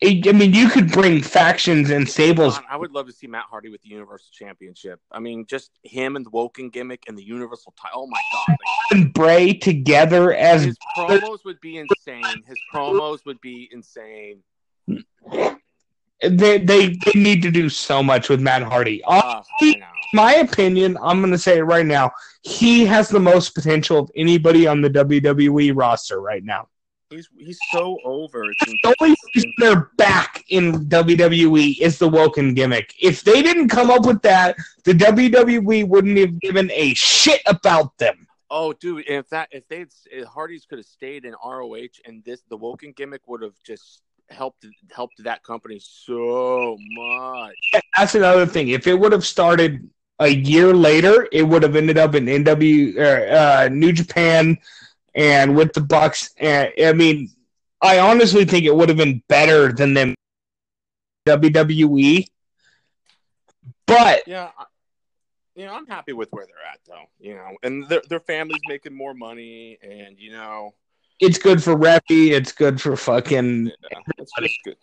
I 0.03 0.21
I 0.25 0.31
mean, 0.31 0.53
you 0.53 0.67
could 0.67 0.91
bring 0.91 1.21
factions 1.21 1.91
and 1.91 2.09
stables. 2.09 2.59
I 2.67 2.75
would 2.75 2.91
love 2.91 3.05
to 3.05 3.13
see 3.13 3.27
Matt 3.27 3.45
Hardy 3.49 3.69
with 3.69 3.83
the 3.83 3.89
Universal 3.89 4.29
Championship. 4.33 4.99
I 5.11 5.19
mean, 5.19 5.45
just 5.45 5.69
him 5.83 6.15
and 6.15 6.25
the 6.25 6.31
Woken 6.31 6.69
gimmick 6.69 7.03
and 7.07 7.15
the 7.15 7.23
Universal 7.23 7.75
title. 7.79 8.03
Oh 8.03 8.07
my 8.07 8.21
god! 8.33 8.57
And 8.91 9.13
Bray 9.13 9.53
together 9.53 10.33
as 10.33 10.63
his 10.63 10.77
promos 10.97 11.45
would 11.45 11.61
be 11.61 11.77
insane. 11.77 12.43
His 12.47 12.57
promos 12.73 13.25
would 13.25 13.39
be 13.41 13.69
insane. 13.71 14.41
They, 16.21 16.57
they 16.59 16.89
they 16.89 17.11
need 17.15 17.41
to 17.41 17.51
do 17.51 17.69
so 17.69 18.03
much 18.03 18.29
with 18.29 18.39
Matt 18.39 18.63
Hardy. 18.63 19.01
Uh, 19.05 19.41
my 20.13 20.35
opinion, 20.35 20.97
I'm 21.01 21.19
going 21.19 21.31
to 21.31 21.37
say 21.37 21.57
it 21.57 21.63
right 21.63 21.85
now. 21.85 22.11
He 22.43 22.85
has 22.85 23.09
the 23.09 23.19
most 23.19 23.55
potential 23.55 23.99
of 23.99 24.11
anybody 24.15 24.67
on 24.67 24.81
the 24.81 24.89
WWE 24.89 25.73
roster 25.75 26.21
right 26.21 26.43
now. 26.43 26.67
He's 27.09 27.27
he's 27.37 27.59
so 27.71 27.97
over. 28.05 28.43
It's 28.49 28.73
The 28.83 28.95
only 29.01 29.15
reason 29.35 29.53
they're 29.57 29.91
back 29.97 30.45
in 30.49 30.85
WWE 30.85 31.79
is 31.79 31.97
the 31.97 32.07
Woken 32.07 32.53
gimmick. 32.53 32.93
If 33.01 33.23
they 33.23 33.41
didn't 33.41 33.67
come 33.67 33.91
up 33.91 34.05
with 34.05 34.21
that, 34.21 34.55
the 34.85 34.93
WWE 34.93 35.87
wouldn't 35.87 36.17
have 36.17 36.39
given 36.39 36.71
a 36.71 36.93
shit 36.93 37.41
about 37.47 37.97
them. 37.97 38.27
Oh, 38.49 38.73
dude! 38.73 39.05
If 39.07 39.29
that 39.29 39.49
if 39.51 39.67
they 39.67 39.85
if 40.09 40.27
Hardy's 40.27 40.65
could 40.65 40.79
have 40.79 40.85
stayed 40.85 41.25
in 41.25 41.35
ROH 41.43 41.99
and 42.05 42.23
this 42.23 42.43
the 42.49 42.57
Woken 42.57 42.93
gimmick 42.93 43.21
would 43.27 43.41
have 43.41 43.55
just 43.65 44.01
helped 44.31 44.65
helped 44.91 45.23
that 45.23 45.43
company 45.43 45.79
so 45.79 46.77
much. 46.79 47.71
That's 47.97 48.15
another 48.15 48.45
thing. 48.45 48.69
If 48.69 48.87
it 48.87 48.95
would 48.99 49.11
have 49.11 49.25
started 49.25 49.89
a 50.19 50.27
year 50.27 50.73
later, 50.73 51.27
it 51.31 51.43
would 51.43 51.63
have 51.63 51.75
ended 51.75 51.97
up 51.97 52.15
in 52.15 52.25
NW 52.25 52.97
or, 52.97 53.31
uh, 53.31 53.69
New 53.69 53.91
Japan 53.91 54.57
and 55.15 55.55
with 55.55 55.73
the 55.73 55.81
Bucks. 55.81 56.33
And 56.37 56.71
I 56.83 56.93
mean, 56.93 57.29
I 57.81 57.99
honestly 57.99 58.45
think 58.45 58.65
it 58.65 58.75
would 58.75 58.89
have 58.89 58.97
been 58.97 59.23
better 59.27 59.71
than 59.71 59.93
them 59.93 60.13
WWE. 61.25 62.27
But 63.87 64.23
Yeah, 64.27 64.51
I- 64.57 64.65
you 65.55 65.65
know 65.65 65.73
I'm 65.73 65.87
happy 65.87 66.13
with 66.13 66.29
where 66.31 66.45
they're 66.45 66.71
at 66.71 66.79
though. 66.85 67.05
You 67.19 67.35
know, 67.35 67.57
and 67.63 67.87
their 67.89 68.01
their 68.09 68.19
family's 68.19 68.65
making 68.65 68.93
more 68.95 69.13
money, 69.13 69.77
and 69.81 70.17
you 70.19 70.31
know 70.31 70.75
it's 71.21 71.37
good 71.37 71.63
for 71.63 71.75
Reby. 71.75 72.31
It's 72.31 72.51
good 72.51 72.81
for 72.81 72.97
fucking. 72.97 73.71
yeah, 73.91 74.47
good. 74.65 74.75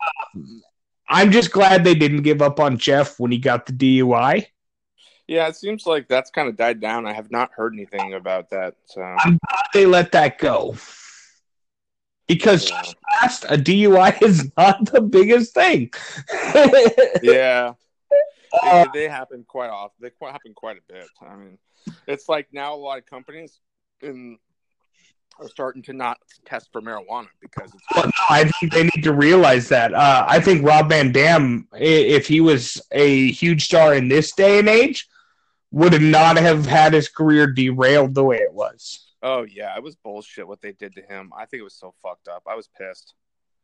I'm 1.09 1.31
just 1.33 1.53
glad 1.53 1.85
they 1.85 1.95
didn't 1.95 2.23
give 2.23 2.41
up 2.43 2.61
on 2.61 2.79
Jeff 2.79 3.19
when 3.19 3.33
he 3.33 3.39
got 3.39 3.67
the 3.67 3.73
DUI. 3.73 4.47
Yeah, 5.27 5.49
it 5.49 5.57
seems 5.57 5.85
like 5.85 6.09
that's 6.09 6.31
kind 6.31 6.49
of 6.49 6.57
died 6.57 6.81
down. 6.81 7.07
I 7.07 7.13
have 7.13 7.31
not 7.31 7.51
heard 7.53 7.75
anything 7.75 8.15
about 8.15 8.49
that. 8.51 8.77
So 8.87 9.17
They 9.75 9.85
let 9.85 10.13
that 10.13 10.39
go 10.39 10.77
because 12.29 12.71
yeah. 12.71 12.83
fast 13.21 13.45
a 13.45 13.57
DUI 13.57 14.23
is 14.23 14.51
not 14.57 14.91
the 14.91 15.01
biggest 15.01 15.55
thing. 15.55 15.91
yeah. 17.23 17.73
They, 18.11 18.71
Uh, 18.71 18.87
they 18.95 19.09
happen 19.09 19.45
quite 19.47 19.69
often. 19.69 19.97
They 20.01 20.11
quite 20.11 20.33
happen 20.33 20.55
quite 20.55 20.79
a 20.79 20.93
bit. 20.93 21.07
I 21.21 21.37
mean, 21.37 21.59
it's 22.07 22.29
like 22.29 22.49
now 22.53 22.75
a 22.75 22.77
lot 22.77 22.99
of 22.99 23.05
companies 23.05 23.61
in 24.01 24.39
are 25.41 25.49
starting 25.49 25.83
to 25.83 25.93
not 25.93 26.19
test 26.45 26.69
for 26.73 26.81
marijuana 26.83 27.29
because 27.41 27.73
it's 27.73 27.85
Well, 27.95 28.07
no, 28.07 28.11
I 28.31 28.45
think 28.45 28.73
they 28.73 28.85
need 28.85 29.03
to 29.05 29.13
realize 29.13 29.69
that. 29.69 29.95
Uh, 29.95 30.25
I 30.29 30.41
think 30.41 30.65
Rob 30.67 30.89
Van 30.89 31.13
Dam, 31.13 31.69
if 31.75 32.27
he 32.27 32.41
was 32.41 32.81
a 32.93 33.31
huge 33.31 33.65
star 33.65 33.95
in 33.95 34.09
this 34.09 34.33
day 34.33 34.59
and 34.59 34.69
age, 34.69 35.07
would 35.71 36.01
not 36.01 36.37
have 36.37 36.67
had 36.67 36.93
his 36.93 37.09
career 37.09 37.47
derailed 37.47 38.15
the 38.15 38.25
way 38.25 38.39
it 38.39 38.53
was. 38.53 39.13
oh 39.23 39.43
yeah, 39.43 39.77
it 39.77 39.83
was 39.83 39.97
bullshit 39.97 40.49
what 40.49 40.61
they 40.61 40.73
did 40.73 40.95
to 40.95 41.03
him. 41.03 41.31
I 41.37 41.45
think 41.47 41.61
it 41.61 41.65
was 41.65 41.75
so 41.75 41.95
fucked 42.03 42.29
up. 42.29 42.43
I 42.49 42.55
was 42.55 42.69
pissed. 42.79 43.15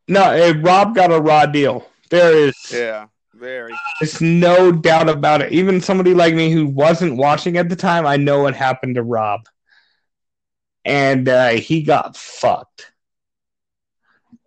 No, 0.07 0.31
eh, 0.31 0.53
Rob 0.61 0.95
got 0.95 1.11
a 1.13 1.21
raw 1.21 1.47
deal. 1.47 1.87
There 2.11 2.37
is 2.37 2.55
Yeah, 2.71 3.07
very. 3.35 3.73
there's 4.01 4.21
no 4.21 4.71
doubt 4.71 5.09
about 5.09 5.41
it. 5.41 5.51
Even 5.53 5.81
somebody 5.81 6.13
like 6.13 6.35
me 6.35 6.51
who 6.53 6.67
wasn't 6.67 7.17
watching 7.17 7.57
at 7.57 7.69
the 7.71 7.77
time, 7.77 8.07
I 8.07 8.17
know 8.19 8.43
what 8.43 8.55
happened 8.55 8.97
to 8.97 9.03
Rob. 9.03 9.41
And 10.85 11.29
uh, 11.29 11.51
he 11.51 11.83
got 11.83 12.17
fucked. 12.17 12.93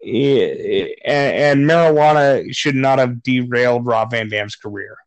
And, 0.04 0.90
and 1.06 1.66
marijuana 1.66 2.54
should 2.54 2.76
not 2.76 3.00
have 3.00 3.24
derailed 3.24 3.86
Rob 3.86 4.12
Van 4.12 4.30
Dam's 4.30 4.56
career. 4.56 4.98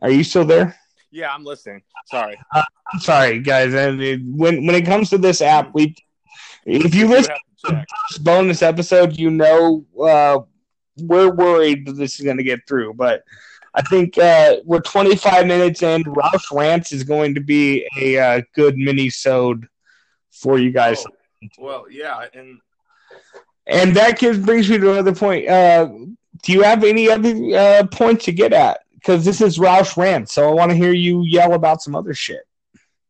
Are 0.00 0.10
you 0.10 0.24
still 0.24 0.44
there? 0.44 0.76
Yeah, 1.12 1.32
I'm 1.32 1.44
listening. 1.44 1.82
Sorry. 2.06 2.38
I'm 2.52 3.00
sorry, 3.00 3.38
guys. 3.38 3.74
And 3.74 4.00
when 4.38 4.66
when 4.66 4.74
it 4.74 4.86
comes 4.86 5.10
to 5.10 5.18
this 5.18 5.42
app, 5.42 5.72
we 5.74 5.94
if 6.64 6.94
you 6.94 7.06
listen 7.06 7.34
to 7.66 7.84
this 8.08 8.18
bonus 8.18 8.62
episode, 8.62 9.18
you 9.18 9.30
know 9.30 9.84
uh, 10.00 10.40
we're 10.96 11.30
worried 11.30 11.86
that 11.86 11.92
this 11.92 12.18
is 12.18 12.24
going 12.24 12.38
to 12.38 12.42
get 12.42 12.60
through. 12.66 12.94
But 12.94 13.22
I 13.74 13.82
think 13.82 14.18
uh, 14.18 14.56
we're 14.64 14.80
25 14.80 15.46
minutes 15.46 15.82
in. 15.82 16.04
Roush 16.04 16.52
Rants 16.52 16.92
is 16.92 17.04
going 17.04 17.34
to 17.34 17.40
be 17.40 17.86
a 17.98 18.18
uh, 18.18 18.42
good 18.54 18.76
mini-sode 18.76 19.66
for 20.30 20.58
you 20.58 20.70
guys. 20.70 21.04
Oh, 21.06 21.48
well, 21.58 21.86
yeah, 21.90 22.26
and 22.34 22.60
And 23.66 23.96
that 23.96 24.18
gives, 24.18 24.38
brings 24.38 24.68
me 24.68 24.78
to 24.78 24.92
another 24.92 25.14
point. 25.14 25.48
Uh, 25.48 25.88
do 26.42 26.52
you 26.52 26.62
have 26.62 26.84
any 26.84 27.10
other 27.10 27.34
uh, 27.56 27.86
points 27.86 28.26
to 28.26 28.32
get 28.32 28.52
at? 28.52 28.80
Because 28.94 29.24
this 29.24 29.40
is 29.40 29.58
Roush 29.58 29.96
Rants, 29.96 30.32
so 30.34 30.48
I 30.48 30.52
want 30.52 30.70
to 30.70 30.76
hear 30.76 30.92
you 30.92 31.22
yell 31.22 31.54
about 31.54 31.82
some 31.82 31.94
other 31.94 32.14
shit. 32.14 32.42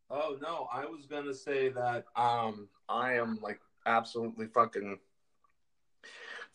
Oh 0.09 0.37
no, 0.41 0.67
I 0.71 0.85
was 0.85 1.05
gonna 1.07 1.33
say 1.33 1.69
that 1.69 2.05
um 2.15 2.67
I 2.87 3.13
am 3.13 3.39
like 3.41 3.59
absolutely 3.85 4.47
fucking 4.47 4.99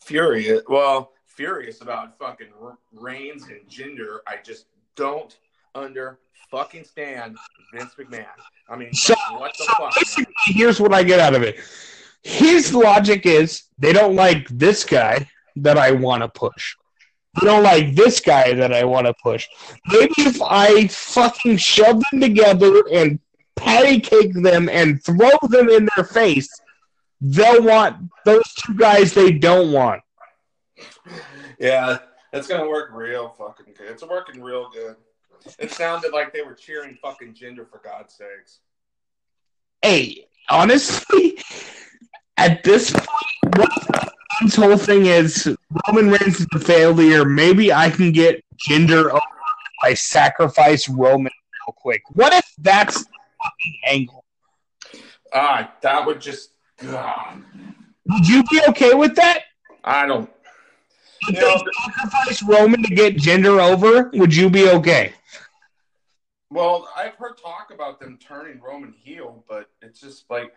furious. 0.01 0.61
Well, 0.67 1.11
furious 1.39 1.79
about 1.79 2.19
fucking 2.19 2.47
Reigns 2.91 3.43
and 3.43 3.61
Jinder. 3.69 4.17
I 4.27 4.35
just 4.43 4.65
don't 4.97 5.37
under 5.73 6.19
fucking 6.51 6.83
stand 6.83 7.37
Vince 7.73 7.93
McMahon. 7.97 8.25
I 8.69 8.75
mean, 8.75 8.93
So- 8.93 9.15
what 9.31 9.53
the 9.57 9.63
so 9.63 9.73
fuck? 10.17 10.27
Here's 10.47 10.81
what 10.81 10.93
I 10.93 11.01
get 11.01 11.21
out 11.21 11.33
of 11.35 11.41
it. 11.43 11.61
His 12.23 12.73
logic 12.73 13.25
is 13.25 13.63
they 13.77 13.93
don't 13.93 14.15
like 14.15 14.49
this 14.49 14.83
guy 14.83 15.29
that 15.55 15.77
I 15.77 15.91
want 15.91 16.23
to 16.23 16.27
push. 16.27 16.75
They 17.39 17.45
don't 17.47 17.63
like 17.63 17.95
this 17.95 18.19
guy 18.19 18.53
that 18.55 18.73
I 18.73 18.83
want 18.83 19.07
to 19.07 19.13
push. 19.23 19.47
Maybe 19.87 20.11
if 20.17 20.41
I 20.41 20.87
fucking 20.87 21.55
shove 21.55 22.03
them 22.11 22.19
together 22.19 22.83
and 22.91 23.17
patty 23.55 24.01
cake 24.01 24.33
them 24.33 24.67
and 24.67 25.01
throw 25.01 25.31
them 25.43 25.69
in 25.69 25.87
their 25.95 26.03
face, 26.03 26.49
they'll 27.21 27.63
want 27.63 28.09
those 28.25 28.53
two 28.55 28.73
guys 28.73 29.13
they 29.13 29.31
don't 29.31 29.71
want. 29.71 30.01
Yeah, 31.59 31.99
it's 32.31 32.47
gonna 32.47 32.67
work 32.67 32.91
real 32.93 33.29
fucking 33.37 33.73
good. 33.77 33.91
It's 33.91 34.03
working 34.03 34.41
real 34.41 34.69
good. 34.69 34.95
It 35.57 35.71
sounded 35.71 36.11
like 36.13 36.33
they 36.33 36.41
were 36.41 36.53
cheering 36.53 36.97
fucking 37.01 37.33
Jinder 37.33 37.69
for 37.69 37.81
God's 37.83 38.13
sakes. 38.13 38.59
Hey, 39.81 40.27
honestly, 40.49 41.37
at 42.37 42.63
this 42.63 42.91
point, 42.91 43.57
what 43.57 43.69
this 44.41 44.55
whole 44.55 44.77
thing 44.77 45.05
is 45.05 45.53
Roman 45.87 46.11
Reigns 46.11 46.39
is 46.39 46.47
a 46.53 46.59
failure. 46.59 47.25
Maybe 47.25 47.73
I 47.73 47.89
can 47.89 48.11
get 48.11 48.43
Jinder 48.67 49.09
over 49.09 49.17
if 49.17 49.83
I 49.83 49.93
sacrifice 49.93 50.87
Roman 50.87 51.31
real 51.67 51.75
quick. 51.75 52.01
What 52.13 52.33
if 52.33 52.45
that's 52.57 53.03
the 53.03 53.09
fucking 53.43 53.79
angle? 53.87 54.25
Ah, 55.33 55.73
that 55.81 56.05
would 56.05 56.21
just. 56.21 56.51
God, 56.77 57.43
Would 58.05 58.27
you 58.27 58.43
be 58.49 58.61
okay 58.69 58.93
with 58.93 59.15
that? 59.15 59.41
I 59.83 60.05
don't. 60.05 60.29
If 61.27 61.35
they 61.35 61.71
sacrifice 61.83 62.43
Roman 62.43 62.83
to 62.83 62.95
get 62.95 63.15
Jinder 63.15 63.61
over, 63.61 64.09
would 64.13 64.35
you 64.35 64.49
be 64.49 64.69
okay? 64.69 65.13
Well, 66.51 66.89
I've 66.95 67.13
heard 67.15 67.37
talk 67.37 67.71
about 67.73 67.99
them 67.99 68.17
turning 68.17 68.59
Roman 68.59 68.93
heel, 68.93 69.43
but 69.47 69.69
it's 69.81 69.99
just 70.01 70.25
like 70.29 70.53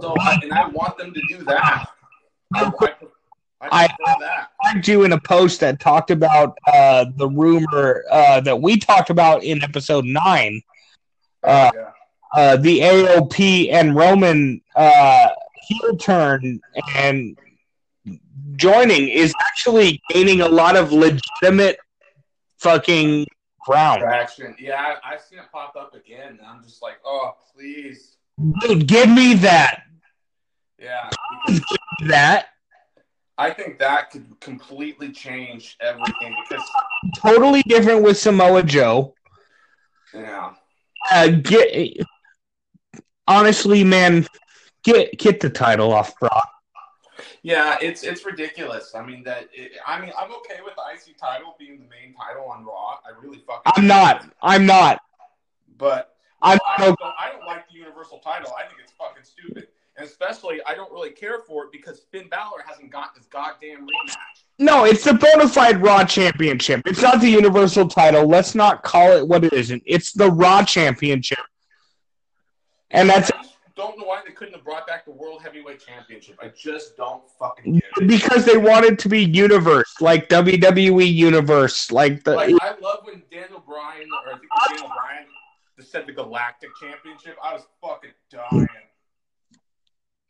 so, 0.00 0.14
I, 0.18 0.38
and 0.42 0.52
I 0.52 0.68
want 0.68 0.98
them 0.98 1.14
to 1.14 1.22
do 1.28 1.44
that. 1.44 1.88
I, 2.54 2.72
I, 3.60 3.88
I 4.06 4.46
tagged 4.64 4.88
you 4.88 5.04
in 5.04 5.12
a 5.12 5.20
post 5.20 5.60
that 5.60 5.80
talked 5.80 6.10
about 6.10 6.58
uh, 6.66 7.06
the 7.16 7.28
rumor 7.28 8.04
uh, 8.10 8.40
that 8.40 8.60
we 8.60 8.78
talked 8.78 9.10
about 9.10 9.44
in 9.44 9.62
episode 9.62 10.04
nine. 10.04 10.60
Uh, 11.42 11.70
yeah. 11.74 11.90
uh, 12.34 12.56
the 12.56 12.80
AOP 12.80 13.72
and 13.72 13.94
Roman 13.94 14.60
uh, 14.74 15.28
heel 15.68 15.96
turn 15.96 16.60
and 16.96 17.38
joining 18.56 19.08
is 19.08 19.32
actually 19.40 20.00
gaining 20.10 20.40
a 20.40 20.48
lot 20.48 20.76
of 20.76 20.92
legitimate 20.92 21.78
fucking 22.58 23.26
ground. 23.60 24.00
Traction. 24.00 24.56
Yeah, 24.58 24.94
I, 25.04 25.14
I've 25.14 25.20
seen 25.20 25.38
it 25.38 25.46
pop 25.52 25.74
up 25.76 25.94
again. 25.94 26.38
And 26.38 26.40
I'm 26.46 26.62
just 26.62 26.82
like, 26.82 26.96
oh, 27.04 27.32
please. 27.54 28.16
Dude, 28.60 28.86
give 28.86 29.08
me 29.08 29.34
that. 29.34 29.82
Yeah, 30.78 31.08
That 32.06 32.48
I 33.38 33.50
think 33.50 33.78
that 33.78 34.10
could 34.10 34.26
completely 34.40 35.10
change 35.10 35.76
everything. 35.80 36.36
Because 36.48 36.66
totally 37.16 37.62
different 37.62 38.02
with 38.02 38.18
Samoa 38.18 38.62
Joe. 38.62 39.14
yeah, 40.14 40.52
Uh, 41.10 41.28
get 41.28 41.96
honestly, 43.26 43.84
man, 43.84 44.26
get 44.84 45.18
get 45.18 45.40
the 45.40 45.50
title 45.50 45.92
off 45.92 46.18
Brock. 46.18 46.48
Yeah, 47.46 47.78
it's 47.80 48.02
it's 48.02 48.26
ridiculous. 48.26 48.92
I 48.96 49.06
mean 49.06 49.22
that. 49.22 49.48
It, 49.52 49.70
I 49.86 50.00
mean, 50.00 50.10
I'm 50.18 50.32
okay 50.32 50.58
with 50.64 50.74
the 50.74 50.82
IC 50.92 51.16
title 51.16 51.54
being 51.56 51.78
the 51.78 51.84
main 51.84 52.12
title 52.12 52.44
on 52.50 52.64
Raw. 52.64 52.98
I 53.06 53.16
really 53.22 53.38
fucking. 53.46 53.72
I'm 53.76 53.86
not. 53.86 54.28
I'm 54.42 54.66
not. 54.66 55.00
But 55.78 56.16
I'm 56.42 56.58
I 56.66 56.84
don't, 56.86 56.98
I 57.00 57.30
don't 57.30 57.46
like 57.46 57.68
the 57.68 57.74
Universal 57.74 58.18
title. 58.18 58.52
I 58.58 58.66
think 58.66 58.80
it's 58.82 58.92
fucking 58.98 59.22
stupid. 59.22 59.68
And 59.96 60.04
especially, 60.04 60.58
I 60.66 60.74
don't 60.74 60.90
really 60.90 61.10
care 61.10 61.38
for 61.38 61.66
it 61.66 61.70
because 61.70 62.00
Finn 62.10 62.28
Balor 62.28 62.64
hasn't 62.66 62.90
got 62.90 63.16
his 63.16 63.26
goddamn 63.26 63.82
rematch. 63.82 64.42
No, 64.58 64.84
it's 64.84 65.04
the 65.04 65.14
bona 65.14 65.48
fide 65.48 65.80
Raw 65.80 66.04
Championship. 66.04 66.82
It's 66.84 67.00
not 67.00 67.20
the 67.20 67.30
Universal 67.30 67.86
title. 67.88 68.26
Let's 68.26 68.56
not 68.56 68.82
call 68.82 69.12
it 69.12 69.26
what 69.26 69.44
it 69.44 69.52
isn't. 69.52 69.84
It's 69.86 70.12
the 70.12 70.32
Raw 70.32 70.64
Championship. 70.64 71.38
And 72.90 73.08
that's 73.08 73.30
don't 73.76 73.98
know 73.98 74.06
why 74.06 74.22
they 74.26 74.32
couldn't 74.32 74.54
have 74.54 74.64
brought 74.64 74.86
back 74.86 75.04
the 75.04 75.10
World 75.10 75.42
Heavyweight 75.42 75.84
Championship. 75.86 76.38
I 76.42 76.48
just 76.48 76.96
don't 76.96 77.22
fucking 77.38 77.74
get 77.74 77.82
it. 77.98 78.08
because 78.08 78.44
they 78.44 78.56
wanted 78.56 78.98
to 79.00 79.08
be 79.08 79.22
universe, 79.22 79.94
like 80.00 80.28
WWE 80.28 81.12
Universe, 81.12 81.92
like 81.92 82.24
the 82.24 82.34
Like, 82.34 82.54
I 82.62 82.74
love 82.80 83.00
when 83.02 83.22
Daniel 83.30 83.62
Bryan, 83.66 84.08
or 84.24 84.32
I 84.34 84.38
think 84.38 84.44
it 84.44 84.50
was 84.50 84.68
Daniel 84.70 84.88
Bryan, 84.88 85.26
said 85.80 86.06
the 86.06 86.12
Galactic 86.12 86.70
Championship. 86.80 87.36
I 87.42 87.52
was 87.52 87.66
fucking 87.82 88.10
dying. 88.30 88.66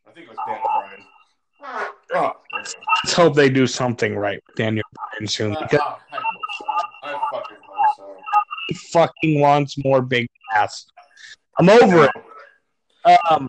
I 0.05 0.11
think 0.11 0.27
it 0.27 0.29
was 0.29 0.37
Daniel 0.45 0.67
Bryan. 0.79 1.89
Oh, 2.13 2.33
let's 2.53 3.13
hope 3.13 3.33
they 3.33 3.49
do 3.49 3.65
something 3.65 4.15
right 4.15 4.41
with 4.45 4.55
Daniel 4.57 4.85
Bryan 4.93 5.27
soon 5.27 5.55
uh, 5.55 5.61
because 5.61 5.79
oh, 5.81 5.97
I. 6.11 7.13
I 7.13 7.29
fucking 7.31 7.57
hope 7.65 7.95
so. 7.95 8.17
he 8.67 8.75
fucking 8.75 9.39
wants 9.39 9.77
more 9.83 10.01
big 10.01 10.27
ass. 10.53 10.85
I'm 11.57 11.69
over 11.69 12.05
it. 12.05 12.11
Um, 13.29 13.47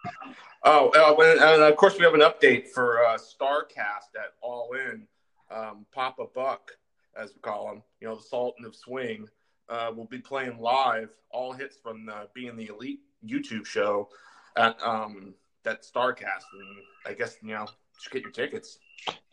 Oh, 0.64 0.90
uh, 0.90 1.14
when, 1.14 1.30
and 1.30 1.62
of 1.62 1.76
course, 1.76 1.96
we 1.98 2.04
have 2.04 2.14
an 2.14 2.20
update 2.20 2.68
for 2.68 3.04
uh, 3.04 3.16
Starcast 3.16 4.14
at 4.16 4.34
All 4.42 4.72
In. 4.74 5.06
Um, 5.50 5.86
Papa 5.94 6.26
Buck, 6.34 6.72
as 7.16 7.32
we 7.32 7.40
call 7.40 7.70
him, 7.70 7.82
you 8.00 8.08
know, 8.08 8.16
the 8.16 8.22
Sultan 8.22 8.64
of 8.64 8.74
Swing, 8.74 9.26
uh, 9.68 9.92
will 9.94 10.06
be 10.06 10.18
playing 10.18 10.58
live 10.58 11.10
all 11.30 11.52
hits 11.52 11.76
from 11.82 12.04
the 12.04 12.28
Being 12.34 12.56
the 12.56 12.66
Elite 12.66 13.00
YouTube 13.24 13.66
show 13.66 14.08
at 14.56 14.76
um, 14.82 15.34
that 15.62 15.84
Starcast. 15.84 16.44
And 16.52 16.76
I 17.06 17.14
guess, 17.14 17.36
you 17.40 17.54
know, 17.54 17.66
just 17.94 18.10
get 18.10 18.22
your 18.22 18.32
tickets. 18.32 18.78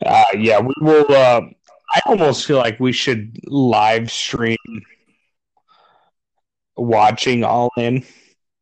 uh, 0.06 0.24
yeah, 0.38 0.60
we 0.60 0.74
will. 0.80 1.06
Uh, 1.10 1.42
I 1.94 2.00
almost 2.06 2.46
feel 2.46 2.58
like 2.58 2.78
we 2.80 2.92
should 2.92 3.36
live 3.46 4.10
stream 4.10 4.56
watching 6.76 7.44
All 7.44 7.72
In. 7.76 8.04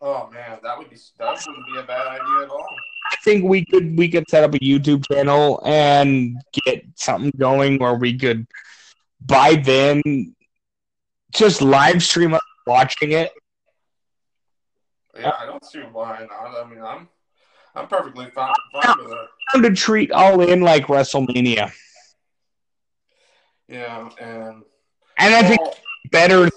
Oh, 0.06 0.28
man, 0.30 0.58
that 0.62 0.76
would 0.76 0.90
be 0.90 0.96
that 1.18 1.42
wouldn't 1.46 1.66
be 1.72 1.78
a 1.78 1.82
bad 1.82 2.06
idea 2.06 2.44
at 2.44 2.50
all. 2.50 2.66
I 3.10 3.16
think 3.24 3.42
we 3.44 3.64
could 3.64 3.96
we 3.96 4.06
could 4.10 4.28
set 4.28 4.44
up 4.44 4.54
a 4.54 4.58
YouTube 4.58 5.08
channel 5.10 5.62
and 5.64 6.36
get 6.66 6.84
something 6.96 7.32
going 7.38 7.78
where 7.78 7.94
we 7.94 8.18
could 8.18 8.46
by 9.24 9.54
then, 9.54 10.34
just 11.32 11.62
live 11.62 12.02
stream 12.02 12.36
watching 12.66 13.12
it. 13.12 13.32
Yeah, 15.18 15.32
I 15.40 15.46
don't 15.46 15.64
see 15.64 15.80
why 15.80 16.26
not. 16.28 16.66
I 16.66 16.68
mean, 16.68 16.82
I'm 16.82 17.08
I'm 17.74 17.88
perfectly 17.88 18.26
fine, 18.26 18.52
fine 18.74 18.94
with 18.98 19.10
it. 19.10 19.28
Time 19.54 19.62
to 19.62 19.72
treat 19.74 20.12
all 20.12 20.42
in 20.42 20.60
like 20.60 20.88
WrestleMania, 20.88 21.72
Yeah, 23.68 24.10
and 24.20 24.64
and 25.18 25.34
I 25.34 25.42
think 25.42 25.62
Well, 25.62 25.76
better 26.10 26.46
it, 26.46 26.52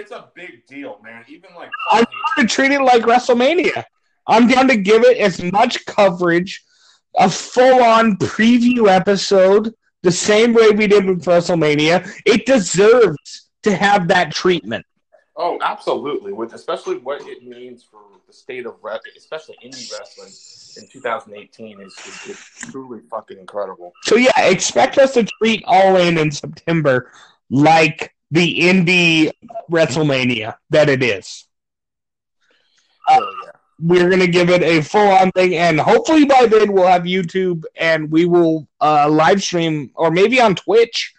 it's 0.00 0.10
a 0.10 0.28
big 0.34 0.66
deal, 0.66 0.98
man. 1.04 1.24
Even 1.28 1.50
like 1.54 1.70
I'm 1.90 2.04
down 2.04 2.46
to 2.46 2.46
treat 2.46 2.72
it 2.72 2.80
like 2.80 3.02
WrestleMania. 3.02 3.84
I'm 4.26 4.48
down 4.48 4.68
to 4.68 4.76
give 4.76 5.04
it 5.04 5.18
as 5.18 5.42
much 5.42 5.84
coverage, 5.86 6.64
a 7.18 7.28
full 7.28 7.82
on 7.82 8.16
preview 8.16 8.88
episode, 8.88 9.74
the 10.02 10.12
same 10.12 10.54
way 10.54 10.70
we 10.70 10.86
did 10.86 11.04
with 11.04 11.24
WrestleMania. 11.24 12.10
It 12.24 12.46
deserves 12.46 13.50
to 13.62 13.74
have 13.74 14.08
that 14.08 14.32
treatment. 14.32 14.86
Oh, 15.36 15.58
absolutely. 15.62 16.32
With 16.32 16.54
especially 16.54 16.98
what 16.98 17.22
it 17.22 17.42
means 17.42 17.82
for 17.82 18.00
the 18.26 18.32
state 18.32 18.66
of 18.66 18.76
especially 19.16 19.56
indie 19.64 19.90
wrestling 19.92 20.32
in 20.76 20.88
2018 20.90 21.80
is, 21.80 21.92
is, 21.92 22.30
is 22.30 22.70
truly 22.70 23.00
fucking 23.10 23.38
incredible. 23.38 23.92
So, 24.04 24.16
yeah, 24.16 24.32
expect 24.38 24.98
us 24.98 25.14
to 25.14 25.26
treat 25.40 25.64
All 25.66 25.96
In 25.96 26.18
in 26.18 26.30
September 26.30 27.10
like 27.50 28.14
the 28.30 28.60
indie 28.60 29.32
WrestleMania 29.70 30.56
that 30.70 30.88
it 30.88 31.02
is. 31.02 31.46
So, 33.08 33.14
yeah. 33.44 33.50
We're 33.82 34.08
going 34.08 34.20
to 34.20 34.26
give 34.26 34.50
it 34.50 34.62
a 34.62 34.82
full 34.82 35.08
on 35.08 35.30
thing, 35.32 35.56
and 35.56 35.80
hopefully 35.80 36.26
by 36.26 36.44
then 36.44 36.72
we'll 36.72 36.86
have 36.86 37.04
YouTube 37.04 37.64
and 37.76 38.10
we 38.10 38.26
will 38.26 38.68
uh, 38.78 39.08
live 39.08 39.42
stream, 39.42 39.90
or 39.94 40.10
maybe 40.10 40.38
on 40.38 40.54
Twitch. 40.54 41.14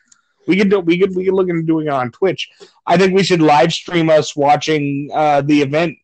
We 0.47 0.57
could 0.57 0.69
do, 0.69 0.79
we 0.79 0.99
could 0.99 1.15
we 1.15 1.25
could 1.25 1.33
look 1.33 1.49
into 1.49 1.63
doing 1.63 1.87
it 1.87 1.93
on 1.93 2.11
Twitch. 2.11 2.49
I 2.85 2.97
think 2.97 3.15
we 3.15 3.23
should 3.23 3.41
live 3.41 3.73
stream 3.73 4.11
us 4.11 4.35
watching 4.35 5.09
uh, 5.11 5.41
the 5.41 5.63
event. 5.63 5.97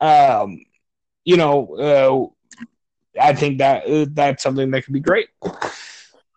Um, 0.00 0.64
you 1.24 1.36
know, 1.36 2.32
uh, 3.16 3.20
I 3.20 3.34
think 3.34 3.58
that 3.58 3.86
uh, 3.86 4.06
that's 4.10 4.42
something 4.42 4.72
that 4.72 4.84
could 4.84 4.94
be 4.94 5.00
great. 5.00 5.28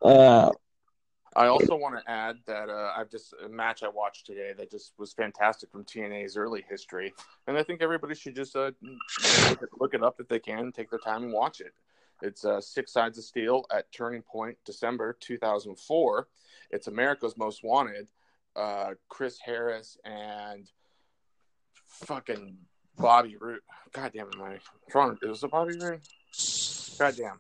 Uh, 0.04 0.52
I 1.36 1.48
also 1.48 1.76
want 1.76 1.96
to 1.98 2.12
add 2.12 2.38
that 2.46 2.70
uh, 2.70 2.92
I've 2.96 3.10
just 3.10 3.34
a 3.44 3.48
match 3.48 3.84
I 3.84 3.88
watched 3.88 4.26
today 4.26 4.54
that 4.58 4.70
just 4.70 4.94
was 4.98 5.14
fantastic 5.14 5.72
from 5.72 5.86
TNA's 5.86 6.36
early 6.36 6.66
history, 6.70 7.14
and 7.48 7.58
I 7.58 7.64
think 7.64 7.82
everybody 7.82 8.16
should 8.16 8.36
just 8.36 8.56
uh, 8.56 8.72
look, 8.82 9.62
it, 9.62 9.70
look 9.80 9.94
it 9.94 10.04
up 10.04 10.16
if 10.20 10.28
they 10.28 10.40
can, 10.40 10.72
take 10.72 10.90
their 10.90 11.00
time 11.00 11.24
and 11.24 11.32
watch 11.32 11.62
it. 11.62 11.74
It's 12.22 12.46
uh, 12.46 12.60
Six 12.60 12.92
Sides 12.92 13.18
of 13.18 13.24
Steel 13.24 13.66
at 13.72 13.92
Turning 13.92 14.22
Point, 14.22 14.58
December 14.66 15.18
2004. 15.22 16.28
It's 16.70 16.88
America's 16.88 17.38
Most 17.38 17.64
Wanted. 17.64 18.08
Uh, 18.56 18.92
Chris 19.08 19.40
Harris 19.44 19.98
and 20.04 20.70
fucking 21.88 22.58
Bobby 22.98 23.38
Roode. 23.40 23.62
God 23.94 24.12
damn 24.14 24.28
it, 24.28 24.38
my. 24.38 24.58
Is 25.24 25.44
it 25.44 25.52
Bobby 25.52 25.78
Roode? 25.80 26.02
God 27.00 27.16
damn. 27.16 27.40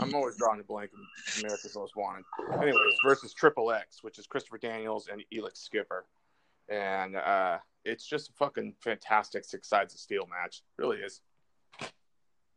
I'm 0.00 0.14
always 0.14 0.36
drawing 0.36 0.60
a 0.60 0.64
blank 0.64 0.90
in 0.94 1.44
America's 1.44 1.74
Most 1.74 1.96
Wanted. 1.96 2.24
Anyways, 2.54 2.76
versus 3.04 3.32
Triple 3.32 3.72
X, 3.72 4.02
which 4.02 4.18
is 4.18 4.26
Christopher 4.26 4.58
Daniels 4.58 5.08
and 5.10 5.22
Elix 5.34 5.58
Skipper. 5.58 6.06
And 6.68 7.16
uh, 7.16 7.58
it's 7.84 8.06
just 8.06 8.28
a 8.30 8.32
fucking 8.34 8.74
fantastic 8.80 9.44
Six 9.44 9.68
Sides 9.68 9.94
of 9.94 10.00
Steel 10.00 10.26
match. 10.26 10.62
It 10.78 10.82
really 10.82 10.98
is. 10.98 11.20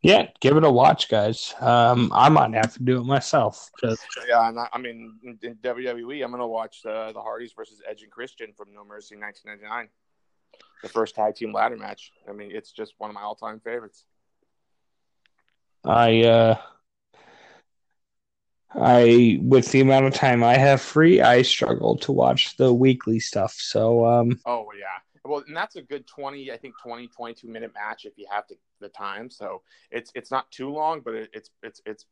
yeah, 0.02 0.28
give 0.42 0.58
it 0.58 0.64
a 0.64 0.72
watch, 0.72 1.08
guys. 1.10 1.54
Um, 1.62 2.12
I 2.14 2.28
might 2.30 2.54
have 2.54 2.74
to 2.74 2.84
do 2.84 3.00
it 3.00 3.06
myself. 3.06 3.70
'cause- 3.80 4.00
Yeah, 4.28 4.50
and 4.50 4.60
I, 4.60 4.68
I 4.74 4.78
mean, 4.80 5.18
in, 5.24 5.40
in 5.44 5.56
WWE, 5.58 6.24
I'm 6.24 6.32
going 6.32 6.42
to 6.42 6.48
watch 6.48 6.86
uh, 6.86 7.12
the 7.14 7.22
Hardys 7.22 7.54
versus 7.54 7.82
Edge 7.90 8.02
and 8.04 8.12
Christian 8.12 8.52
from 8.54 8.74
No 8.74 8.84
Mercy 8.84 9.16
1999. 9.16 9.90
The 10.84 10.90
first 10.90 11.16
tag 11.16 11.36
team 11.36 11.54
ladder 11.54 11.78
match. 11.78 12.12
I 12.28 12.34
mean, 12.34 12.52
it's 12.52 12.72
just 12.72 12.96
one 12.98 13.10
of 13.10 13.14
my 13.14 13.22
all 13.22 13.36
time 13.36 13.60
favorites. 13.60 14.06
I 15.86 16.22
uh 16.24 16.58
I 18.76 19.40
with 19.42 19.72
the 19.72 19.82
amount 19.82 20.06
of 20.06 20.14
time 20.14 20.44
I 20.44 20.58
have 20.58 20.82
free, 20.82 21.22
I 21.22 21.42
struggle 21.42 21.98
to 21.98 22.12
watch 22.12 22.56
the 22.58 22.74
weekly 22.74 23.20
stuff. 23.20 23.54
So 23.54 24.06
um 24.06 24.40
Oh 24.46 24.68
yeah. 24.78 24.86
Well, 25.24 25.44
and 25.48 25.56
that's 25.56 25.76
a 25.76 25.84
good 25.84 26.08
20, 26.08 26.52
I 26.52 26.58
think 26.58 26.74
20 26.82 27.08
22 27.08 27.48
minute 27.48 27.72
match 27.76 28.06
if 28.06 28.14
you 28.18 28.26
have 28.32 28.46
the, 28.50 28.56
the 28.80 28.90
time. 28.90 29.30
So 29.30 29.62
it's 29.92 30.12
it's 30.16 30.32
not 30.32 30.50
too 30.52 30.70
long, 30.70 31.02
but 31.04 31.14
it, 31.14 31.30
it's 31.34 31.50
it's 31.64 31.82
it's 31.86 32.06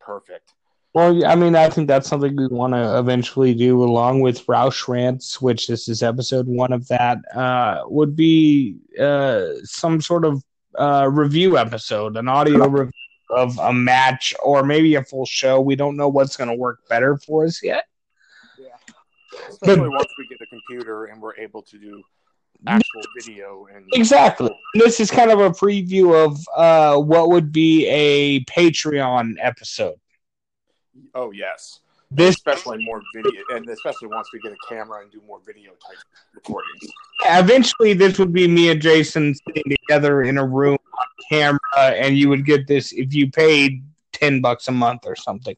perfect. 0.00 0.52
well 0.94 1.24
I 1.26 1.34
mean 1.34 1.54
I 1.54 1.68
think 1.68 1.86
that's 1.88 2.08
something 2.08 2.34
we 2.36 2.48
want 2.48 2.72
to 2.74 2.98
eventually 2.98 3.54
do 3.54 3.82
along 3.82 4.20
with 4.20 4.44
Roush 4.46 4.88
Rants, 4.88 5.40
which 5.40 5.66
this 5.66 5.88
is 5.88 6.02
episode 6.02 6.46
one 6.46 6.72
of 6.72 6.88
that, 6.88 7.18
uh 7.34 7.82
would 7.86 8.16
be 8.16 8.76
uh 8.98 9.44
some 9.64 10.00
sort 10.00 10.24
of 10.24 10.42
uh 10.78 11.08
review 11.10 11.58
episode, 11.58 12.16
an 12.16 12.28
audio 12.28 12.66
review 12.80 12.92
of 13.30 13.58
a 13.58 13.72
match 13.72 14.34
or 14.42 14.62
maybe 14.62 14.94
a 14.94 15.02
full 15.02 15.26
show. 15.26 15.60
We 15.60 15.76
don't 15.76 15.96
know 15.96 16.08
what's 16.08 16.36
gonna 16.36 16.54
work 16.54 16.88
better 16.88 17.16
for 17.16 17.44
us 17.44 17.62
yet. 17.62 17.84
Yeah. 18.58 18.68
Especially 19.48 19.88
once 19.88 20.08
we 20.18 20.26
get 20.28 20.38
a 20.40 20.46
computer 20.46 21.06
and 21.06 21.20
we're 21.20 21.36
able 21.36 21.62
to 21.62 21.78
do 21.78 22.02
actual 22.66 23.02
video 23.18 23.66
and 23.74 23.84
Exactly. 23.92 24.50
This 24.74 25.00
is 25.00 25.10
kind 25.10 25.30
of 25.30 25.40
a 25.40 25.50
preview 25.50 26.14
of 26.14 26.38
uh, 26.56 27.00
what 27.00 27.28
would 27.30 27.52
be 27.52 27.86
a 27.86 28.44
Patreon 28.44 29.34
episode. 29.40 29.96
oh 31.14 31.30
yes. 31.30 31.80
This 32.10 32.36
Especially 32.36 32.84
more 32.84 33.02
video 33.14 33.42
and 33.50 33.68
especially 33.68 34.08
once 34.08 34.28
we 34.32 34.38
get 34.38 34.52
a 34.52 34.56
camera 34.68 35.02
and 35.02 35.10
do 35.10 35.20
more 35.26 35.40
video 35.44 35.72
type 35.72 35.98
recordings. 36.34 36.92
eventually 37.24 37.94
this 37.94 38.18
would 38.18 38.32
be 38.32 38.46
me 38.46 38.70
and 38.70 38.80
Jason 38.80 39.34
sitting 39.34 39.64
together 39.68 40.22
in 40.22 40.38
a 40.38 40.46
room 40.46 40.78
on 40.98 41.06
camera, 41.28 41.58
and 41.76 42.16
you 42.16 42.28
would 42.28 42.46
get 42.46 42.68
this 42.68 42.92
if 42.92 43.12
you 43.12 43.30
paid 43.30 43.82
ten 44.12 44.40
bucks 44.40 44.68
a 44.68 44.72
month 44.72 45.02
or 45.04 45.16
something. 45.16 45.56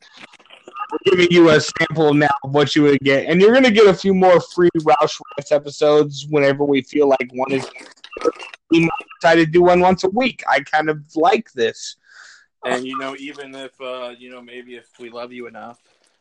We're 0.91 1.13
giving 1.17 1.29
you 1.31 1.51
a 1.51 1.61
sample 1.61 2.15
now 2.15 2.29
of 2.43 2.55
what 2.55 2.75
you 2.75 2.83
would 2.85 3.01
get, 3.01 3.27
and 3.27 3.43
you're 3.43 3.53
going 3.53 3.65
to 3.65 3.71
get 3.71 3.87
a 3.87 3.95
few 3.95 4.15
more 4.15 4.41
free 4.41 4.71
Roush 4.79 5.21
Rants 5.37 5.53
episodes 5.53 6.27
whenever 6.31 6.65
we 6.65 6.81
feel 6.81 7.09
like 7.09 7.29
one 7.35 7.53
is. 7.53 7.67
We 8.71 8.81
might 8.81 9.07
decide 9.21 9.37
to 9.37 9.47
do 9.47 9.63
one 9.63 9.81
once 9.81 10.05
a 10.05 10.09
week. 10.09 10.43
I 10.49 10.61
kind 10.61 10.89
of 10.89 11.01
like 11.15 11.53
this. 11.53 11.97
And 12.65 12.87
you 12.87 12.99
know, 12.99 13.15
even 13.19 13.55
if 13.55 13.79
uh, 13.81 14.15
you 14.19 14.31
know, 14.31 14.41
maybe 14.41 14.77
if 14.77 14.87
we 14.99 15.11
love 15.11 15.33
you 15.33 15.47
enough, 15.47 15.79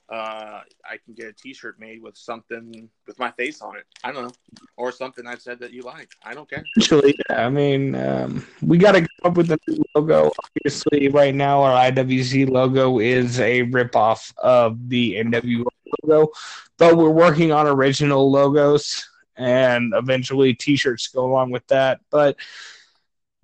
uh, 0.10 0.62
I 0.86 0.98
can 1.04 1.14
get 1.14 1.28
a 1.28 1.34
T-shirt 1.34 1.80
made 1.80 2.02
with 2.02 2.16
something 2.16 2.90
with 3.06 3.20
my 3.20 3.32
face 3.32 3.62
on 3.62 3.76
it. 3.76 3.86
I 4.04 4.12
don't 4.12 4.24
know, 4.26 4.34
or 4.78 4.92
something 4.92 5.28
I've 5.28 5.42
said 5.42 5.60
that 5.60 5.74
you 5.74 5.82
like. 5.82 6.10
I 6.24 6.34
don't 6.34 6.50
care. 6.50 6.64
Actually, 6.78 7.16
I 7.30 7.50
mean, 7.50 7.96
um, 7.96 8.48
we 8.62 8.78
got 8.78 8.94
to 8.94 9.02
come 9.02 9.32
up 9.32 9.38
with 9.38 9.52
a 9.52 9.60
new 9.68 9.84
logo. 9.96 10.32
Obviously, 10.46 11.10
right 11.10 11.36
now 11.36 11.62
our 11.62 11.92
IWC 11.92 12.50
logo 12.50 13.00
is 13.00 13.40
a 13.40 13.64
ripoff 13.64 14.34
of 14.38 14.88
the 14.88 15.16
NWO 15.16 15.66
logo, 16.04 16.32
but 16.78 16.96
we're 16.96 17.10
working 17.10 17.52
on 17.52 17.68
original 17.68 18.32
logos, 18.32 19.10
and 19.36 19.94
eventually 19.94 20.54
T-shirts 20.54 21.08
go 21.10 21.26
along 21.26 21.52
with 21.52 21.68
that. 21.68 22.00
But 22.10 22.38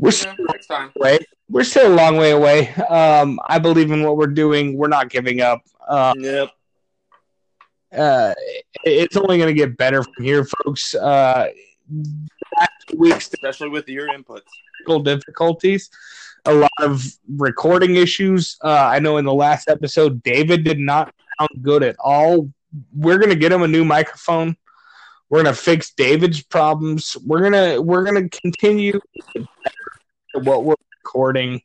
we're 0.03 0.11
still 0.11 0.33
next 0.51 0.67
time. 0.67 0.91
away. 0.95 1.19
We're 1.49 1.63
still 1.63 1.91
a 1.93 1.95
long 1.95 2.17
way 2.17 2.31
away. 2.31 2.69
Um, 2.89 3.39
I 3.47 3.59
believe 3.59 3.91
in 3.91 4.03
what 4.03 4.17
we're 4.17 4.27
doing. 4.27 4.77
We're 4.77 4.87
not 4.87 5.09
giving 5.09 5.41
up. 5.41 5.61
Uh, 5.87 6.13
Yep. 6.17 6.49
uh, 7.95 8.33
it's 8.83 9.15
only 9.17 9.37
going 9.37 9.49
to 9.49 9.53
get 9.53 9.77
better 9.77 10.03
from 10.03 10.23
here, 10.23 10.45
folks. 10.45 10.95
Uh, 10.95 11.47
last 12.59 12.71
week's 12.97 13.27
Especially 13.33 13.69
with 13.69 13.87
your 13.87 14.07
inputs. 14.07 14.41
difficulties, 15.03 15.89
a 16.45 16.53
lot 16.53 16.71
of 16.79 17.03
recording 17.37 17.95
issues. 17.95 18.57
Uh, 18.63 18.69
I 18.91 18.99
know 18.99 19.17
in 19.17 19.25
the 19.25 19.33
last 19.33 19.69
episode, 19.69 20.23
David 20.23 20.63
did 20.63 20.79
not 20.79 21.13
sound 21.39 21.49
good 21.61 21.83
at 21.83 21.95
all. 21.99 22.49
We're 22.95 23.19
gonna 23.19 23.35
get 23.35 23.51
him 23.51 23.61
a 23.61 23.67
new 23.67 23.85
microphone. 23.85 24.57
We're 25.29 25.43
gonna 25.43 25.55
fix 25.55 25.93
David's 25.93 26.41
problems. 26.43 27.15
We're 27.25 27.41
gonna 27.43 27.81
we're 27.81 28.03
gonna 28.03 28.27
continue 28.29 28.99
what 30.41 30.63
we're 30.63 30.75
recording 31.03 31.61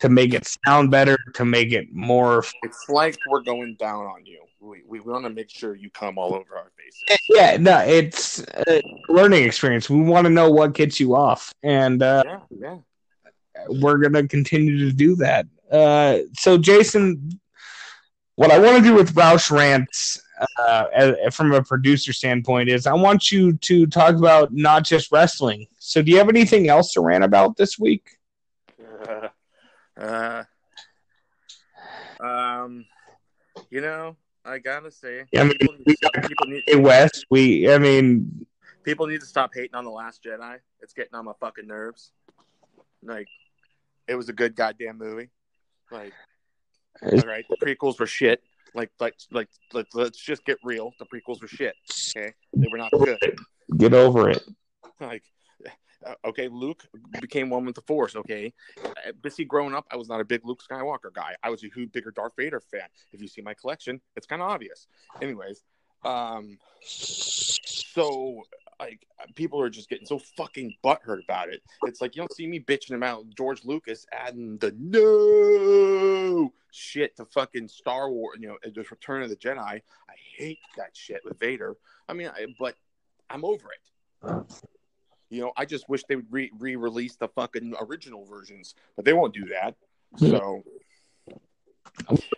to 0.00 0.08
make 0.08 0.32
it 0.34 0.46
sound 0.66 0.90
better, 0.90 1.16
to 1.34 1.44
make 1.44 1.72
it 1.72 1.92
more. 1.92 2.44
It's 2.62 2.88
like 2.88 3.16
we're 3.28 3.42
going 3.42 3.76
down 3.78 4.06
on 4.06 4.24
you. 4.24 4.40
We, 4.60 4.82
we 4.86 5.00
want 5.00 5.24
to 5.24 5.30
make 5.30 5.50
sure 5.50 5.74
you 5.74 5.90
come 5.90 6.18
all 6.18 6.34
over 6.34 6.56
our 6.56 6.70
faces. 6.76 7.18
Yeah, 7.28 7.56
no, 7.58 7.78
it's 7.80 8.44
a 8.66 8.82
learning 9.08 9.44
experience. 9.44 9.88
We 9.88 10.00
want 10.02 10.26
to 10.26 10.30
know 10.30 10.50
what 10.50 10.74
gets 10.74 11.00
you 11.00 11.14
off, 11.16 11.52
and 11.62 12.02
uh, 12.02 12.22
Yeah, 12.26 12.40
yeah. 12.50 13.64
we're 13.68 13.98
gonna 13.98 14.26
continue 14.28 14.78
to 14.86 14.92
do 14.92 15.16
that. 15.16 15.46
Uh, 15.70 16.18
so, 16.38 16.58
Jason, 16.58 17.40
what 18.36 18.50
I 18.50 18.58
want 18.58 18.78
to 18.78 18.82
do 18.82 18.94
with 18.94 19.14
Roush 19.14 19.50
rants, 19.50 20.20
uh, 20.58 21.30
from 21.30 21.52
a 21.52 21.62
producer 21.62 22.12
standpoint, 22.12 22.68
is 22.68 22.86
I 22.86 22.94
want 22.94 23.30
you 23.30 23.54
to 23.54 23.86
talk 23.86 24.14
about 24.14 24.52
not 24.52 24.84
just 24.84 25.12
wrestling. 25.12 25.66
So, 25.78 26.02
do 26.02 26.10
you 26.10 26.18
have 26.18 26.28
anything 26.28 26.68
else 26.68 26.92
to 26.92 27.00
rant 27.00 27.24
about 27.24 27.56
this 27.56 27.78
week? 27.78 28.16
Uh, 29.08 29.28
uh, 30.00 30.44
um, 32.20 32.84
you 33.70 33.80
know, 33.80 34.16
I 34.44 34.58
gotta 34.58 34.90
say, 34.90 35.24
I 35.36 35.44
mean, 35.44 35.58
people, 35.58 35.74
need, 35.86 35.96
got 36.02 36.12
people 36.26 36.46
need 36.46 36.76
West, 36.76 37.26
we, 37.30 37.70
I 37.72 37.78
mean, 37.78 38.46
people 38.82 39.06
need 39.06 39.20
to 39.20 39.26
stop 39.26 39.50
hating 39.54 39.74
on 39.74 39.84
the 39.84 39.90
Last 39.90 40.22
Jedi. 40.24 40.58
It's 40.80 40.92
getting 40.92 41.14
on 41.14 41.24
my 41.24 41.32
fucking 41.40 41.66
nerves. 41.66 42.12
Like, 43.02 43.28
it 44.08 44.14
was 44.14 44.28
a 44.28 44.32
good 44.32 44.54
goddamn 44.56 44.98
movie. 44.98 45.30
Like, 45.90 46.12
all 47.02 47.18
right, 47.18 47.44
the 47.48 47.56
prequels 47.56 47.98
were 47.98 48.06
shit. 48.06 48.42
Like, 48.74 48.90
like, 49.00 49.14
like, 49.30 49.48
let's 49.72 49.94
let's 49.94 50.18
just 50.18 50.44
get 50.44 50.58
real. 50.62 50.92
The 50.98 51.06
prequels 51.06 51.40
were 51.40 51.48
shit. 51.48 51.74
Okay, 52.16 52.32
they 52.54 52.66
were 52.70 52.78
not 52.78 52.90
good. 52.92 53.18
get 53.76 53.94
over 53.94 54.28
it. 54.30 54.42
Like, 55.00 55.22
uh, 56.06 56.12
okay, 56.26 56.48
Luke 56.48 56.86
became 57.22 57.48
one 57.48 57.64
with 57.64 57.74
the 57.74 57.80
Force. 57.80 58.14
Okay, 58.14 58.52
busy 59.22 59.46
growing 59.46 59.74
up, 59.74 59.86
I 59.90 59.96
was 59.96 60.10
not 60.10 60.20
a 60.20 60.24
big 60.24 60.42
Luke 60.44 60.62
Skywalker 60.62 61.10
guy. 61.10 61.34
I 61.42 61.48
was 61.48 61.64
a 61.64 61.68
huge 61.74 61.90
bigger 61.90 62.10
Darth 62.10 62.34
Vader 62.36 62.60
fan. 62.60 62.86
If 63.10 63.22
you 63.22 63.26
see 63.26 63.40
my 63.40 63.54
collection, 63.54 64.00
it's 64.14 64.26
kind 64.26 64.42
of 64.42 64.50
obvious. 64.50 64.88
Anyways, 65.22 65.62
um, 66.04 66.58
so 66.82 68.42
like 68.80 69.06
people 69.34 69.60
are 69.60 69.70
just 69.70 69.88
getting 69.88 70.06
so 70.06 70.18
fucking 70.18 70.74
butthurt 70.82 71.22
about 71.22 71.50
it. 71.50 71.62
It's 71.84 72.00
like 72.00 72.16
you 72.16 72.22
don't 72.22 72.34
see 72.34 72.46
me 72.46 72.58
bitching 72.58 72.96
about 72.96 73.28
George 73.36 73.64
Lucas 73.64 74.06
adding 74.10 74.56
the 74.58 74.74
no 74.78 76.52
shit 76.72 77.16
to 77.16 77.26
fucking 77.26 77.68
Star 77.68 78.10
Wars, 78.10 78.38
you 78.40 78.48
know, 78.48 78.56
just 78.72 78.90
Return 78.90 79.22
of 79.22 79.28
the 79.28 79.36
Jedi. 79.36 79.58
I 79.58 79.82
hate 80.36 80.58
that 80.76 80.96
shit 80.96 81.20
with 81.24 81.38
Vader. 81.38 81.76
I 82.08 82.14
mean, 82.14 82.28
I, 82.28 82.46
but 82.58 82.74
I'm 83.28 83.44
over 83.44 83.68
it. 83.70 84.62
You 85.28 85.42
know, 85.42 85.52
I 85.56 85.64
just 85.64 85.88
wish 85.88 86.02
they 86.08 86.16
would 86.16 86.32
re 86.32 86.50
release 86.58 87.16
the 87.16 87.28
fucking 87.28 87.74
original 87.80 88.24
versions, 88.24 88.74
but 88.96 89.04
they 89.04 89.12
won't 89.12 89.34
do 89.34 89.46
that. 89.46 89.76
So 90.16 90.64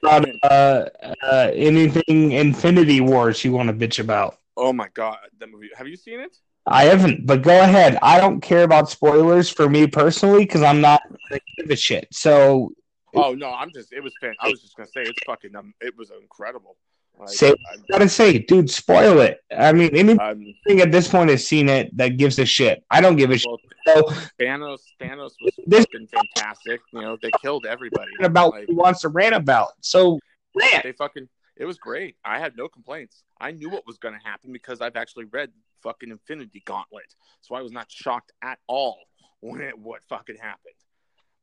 About, 0.02 0.28
uh, 0.42 0.86
uh, 1.22 1.50
anything 1.54 2.32
Infinity 2.32 3.00
Wars 3.00 3.44
you 3.44 3.52
want 3.52 3.68
to 3.68 3.74
bitch 3.74 3.98
about? 3.98 4.38
Oh 4.56 4.72
my 4.72 4.88
god, 4.94 5.18
that 5.38 5.48
movie! 5.50 5.70
Have 5.76 5.88
you 5.88 5.96
seen 5.96 6.20
it? 6.20 6.36
I 6.66 6.84
haven't, 6.84 7.26
but 7.26 7.42
go 7.42 7.60
ahead. 7.60 7.98
I 8.02 8.20
don't 8.20 8.40
care 8.40 8.62
about 8.62 8.88
spoilers 8.88 9.50
for 9.50 9.68
me 9.68 9.86
personally 9.86 10.44
because 10.44 10.62
I'm 10.62 10.80
not 10.80 11.02
gonna 11.28 11.40
give 11.58 11.70
a 11.70 11.76
shit. 11.76 12.06
So 12.12 12.72
Oh 13.14 13.34
no, 13.34 13.50
I'm 13.50 13.70
just. 13.72 13.92
It 13.92 14.00
was 14.02 14.14
fan. 14.20 14.34
I 14.40 14.48
was 14.48 14.60
just 14.62 14.76
gonna 14.76 14.88
say 14.88 15.02
it's 15.02 15.18
fucking. 15.26 15.54
Um, 15.54 15.74
it 15.80 15.96
was 15.98 16.10
incredible. 16.20 16.76
Like, 17.18 17.28
Say- 17.28 17.54
gotta 17.90 18.08
say, 18.08 18.38
dude, 18.38 18.70
spoil 18.70 19.20
it. 19.20 19.38
I 19.54 19.72
mean, 19.72 19.94
anything 19.94 20.18
um, 20.20 20.80
at 20.80 20.90
this 20.90 21.08
point 21.08 21.28
has 21.28 21.46
seen 21.46 21.68
it 21.68 21.94
that 21.98 22.16
gives 22.16 22.38
a 22.38 22.46
shit. 22.46 22.82
I 22.90 23.02
don't 23.02 23.16
give 23.16 23.30
a 23.30 23.36
shit. 23.36 23.60
So 23.86 24.02
Thanos. 24.40 24.78
Thanos 25.00 25.32
was 25.42 25.52
This- 25.66 25.84
fucking 25.92 26.08
fantastic. 26.08 26.80
You 26.92 27.02
know, 27.02 27.18
they 27.20 27.30
killed 27.42 27.66
everybody. 27.66 28.10
about 28.22 28.52
Like, 28.52 28.68
he 28.68 28.74
wants 28.74 29.00
to 29.02 29.08
rant 29.08 29.34
about. 29.34 29.72
So 29.80 30.18
rant. 30.58 30.84
they 30.84 30.92
fucking. 30.92 31.28
It 31.62 31.66
was 31.66 31.78
great. 31.78 32.16
I 32.24 32.40
had 32.40 32.56
no 32.56 32.66
complaints. 32.66 33.22
I 33.40 33.52
knew 33.52 33.70
what 33.70 33.86
was 33.86 33.96
gonna 33.96 34.18
happen 34.24 34.52
because 34.52 34.80
I've 34.80 34.96
actually 34.96 35.26
read 35.26 35.52
fucking 35.80 36.10
Infinity 36.10 36.60
Gauntlet, 36.66 37.14
so 37.40 37.54
I 37.54 37.62
was 37.62 37.70
not 37.70 37.88
shocked 37.88 38.32
at 38.42 38.58
all 38.66 38.98
when 39.38 39.60
it 39.60 39.78
what 39.78 40.02
fucking 40.08 40.38
happened. 40.40 40.74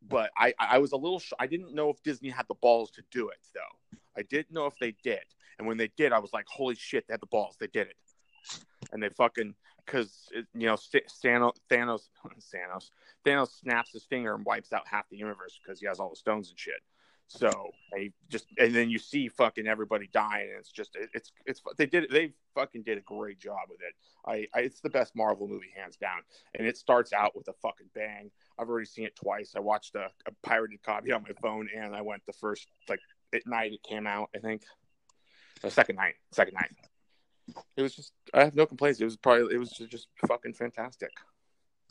But 0.06 0.32
I, 0.38 0.54
I 0.60 0.80
was 0.80 0.92
a 0.92 0.98
little. 0.98 1.20
Sh- 1.20 1.32
I 1.40 1.48
didn't 1.48 1.74
know 1.74 1.90
if 1.90 2.04
Disney 2.04 2.28
had 2.28 2.50
the 2.50 2.56
balls 2.56 2.92
to 2.92 3.04
do 3.12 3.30
it, 3.30 3.38
though. 3.56 3.98
I 4.18 4.24
didn't 4.24 4.52
know 4.52 4.66
if 4.66 4.74
they 4.78 4.94
did, 5.04 5.24
and 5.58 5.66
when 5.66 5.78
they 5.78 5.90
did, 5.96 6.12
I 6.12 6.20
was 6.20 6.34
like, 6.34 6.48
"Holy 6.50 6.76
shit, 6.76 7.08
they 7.08 7.14
had 7.14 7.22
the 7.22 7.28
balls! 7.28 7.56
They 7.58 7.68
did 7.68 7.88
it!" 7.88 7.96
And 8.92 9.02
they 9.02 9.08
fucking 9.08 9.56
because 9.86 10.28
you 10.54 10.68
know 10.68 10.76
Thanos, 10.76 11.54
Thanos, 11.72 12.10
Thanos, 12.54 12.90
Thanos 13.26 13.58
snaps 13.62 13.94
his 13.94 14.04
finger 14.04 14.36
and 14.36 14.44
wipes 14.44 14.74
out 14.74 14.86
half 14.86 15.08
the 15.08 15.18
universe 15.18 15.58
because 15.64 15.80
he 15.80 15.88
has 15.88 16.02
all 16.02 16.10
the 16.10 16.18
stones 16.18 16.50
and 16.50 16.60
shit. 16.60 16.82
So 17.32 17.70
they 17.94 18.12
just 18.28 18.48
and 18.58 18.74
then 18.74 18.90
you 18.90 18.98
see 18.98 19.28
fucking 19.28 19.68
everybody 19.68 20.10
dying, 20.12 20.50
and 20.50 20.60
it's 20.60 20.72
just 20.72 20.96
it, 20.96 21.12
it's 21.14 21.32
it's 21.46 21.62
they 21.78 21.86
did 21.86 22.10
they 22.10 22.34
fucking 22.56 22.82
did 22.82 22.98
a 22.98 23.02
great 23.02 23.40
job 23.40 23.60
with 23.70 23.80
it. 23.82 23.94
I, 24.26 24.48
I 24.58 24.64
it's 24.64 24.82
the 24.82 24.90
best 24.90 25.16
Marvel 25.16 25.48
movie 25.48 25.72
hands 25.76 25.96
down, 25.96 26.22
and 26.56 26.66
it 26.66 26.76
starts 26.76 27.14
out 27.14 27.36
with 27.36 27.48
a 27.48 27.54
fucking 27.62 27.92
bang. 27.94 28.32
I've 28.58 28.68
already 28.68 28.88
seen 28.88 29.06
it 29.06 29.16
twice. 29.16 29.54
I 29.56 29.60
watched 29.60 29.94
a, 29.94 30.10
a 30.26 30.32
pirated 30.42 30.82
copy 30.82 31.12
on 31.12 31.22
my 31.22 31.36
phone, 31.40 31.70
and 31.76 31.96
I 31.96 32.02
went 32.02 32.26
the 32.26 32.34
first 32.34 32.68
like 32.90 33.00
at 33.32 33.46
night 33.46 33.74
it 33.74 33.84
came 33.84 34.08
out. 34.08 34.30
I 34.36 34.40
think 34.40 34.64
the 35.62 35.70
second 35.70 35.98
night, 35.98 36.16
second 36.32 36.56
night. 36.56 36.72
It 37.78 37.84
was 37.84 37.96
just 37.96 38.12
I 38.34 38.44
have 38.44 38.56
no 38.56 38.66
complaints. 38.66 39.00
It 39.02 39.06
was 39.06 39.18
probably 39.18 39.54
it 39.54 39.60
was 39.60 39.70
just 39.70 40.08
fucking 40.28 40.54
fantastic. 40.54 41.12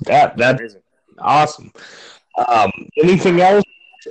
That 0.01 0.37
that's 0.37 0.75
awesome. 1.21 1.73
Um, 2.49 2.73
anything 3.01 3.41
else? 3.41 3.63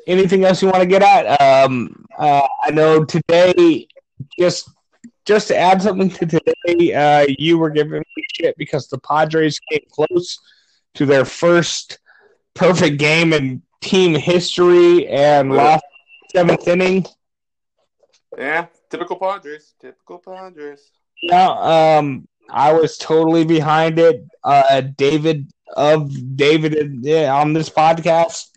Anything 0.06 0.44
else 0.44 0.62
you 0.62 0.68
want 0.68 0.82
to 0.82 0.86
get 0.86 1.02
at? 1.02 1.40
Um, 1.42 2.06
uh, 2.18 2.48
I 2.64 2.72
know 2.72 3.04
today, 3.06 3.88
just 4.38 4.70
just 5.26 5.48
to 5.50 5.58
add 5.58 5.82
something 5.82 6.10
to 6.10 6.26
today, 6.26 6.94
uh, 6.94 7.28
you 7.38 7.58
were 7.58 7.70
giving 7.70 8.00
me 8.00 8.24
shit 8.34 8.56
because 8.58 8.88
the 8.88 8.98
Padres 9.00 9.60
came 9.72 9.82
close 9.92 10.40
to 10.96 11.06
their 11.06 11.26
first 11.26 12.00
perfect 12.54 12.98
game 12.98 13.34
in 13.34 13.62
team 13.82 14.16
history 14.16 15.08
and 15.08 15.52
lost 15.52 15.84
seventh 16.32 16.68
inning. 16.68 17.06
Yeah, 18.38 18.68
typical 18.90 19.18
Padres. 19.18 19.74
Typical 19.80 20.20
Padres. 20.20 20.92
Yeah, 21.22 21.50
um, 21.50 22.28
I 22.50 22.74
was 22.74 22.98
totally 22.98 23.46
behind 23.46 24.00
it. 24.00 24.24
Uh, 24.44 24.82
David 24.82 25.52
of 25.76 26.38
David 26.38 27.00
yeah, 27.02 27.34
on 27.34 27.54
this 27.54 27.70
podcast 27.70 28.50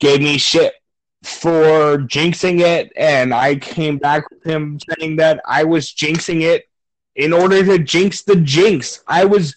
gave 0.00 0.20
me 0.20 0.38
shit 0.38 0.74
for 1.22 1.98
jinxing 1.98 2.60
it, 2.60 2.92
and 2.96 3.32
I 3.32 3.56
came 3.56 3.98
back 3.98 4.28
with 4.30 4.44
him 4.44 4.78
saying 4.90 5.16
that 5.16 5.40
I 5.46 5.64
was 5.64 5.92
jinxing 5.92 6.42
it 6.42 6.68
in 7.16 7.32
order 7.32 7.64
to 7.64 7.78
jinx 7.78 8.22
the 8.22 8.36
jinx. 8.36 9.02
I 9.06 9.24
was 9.24 9.56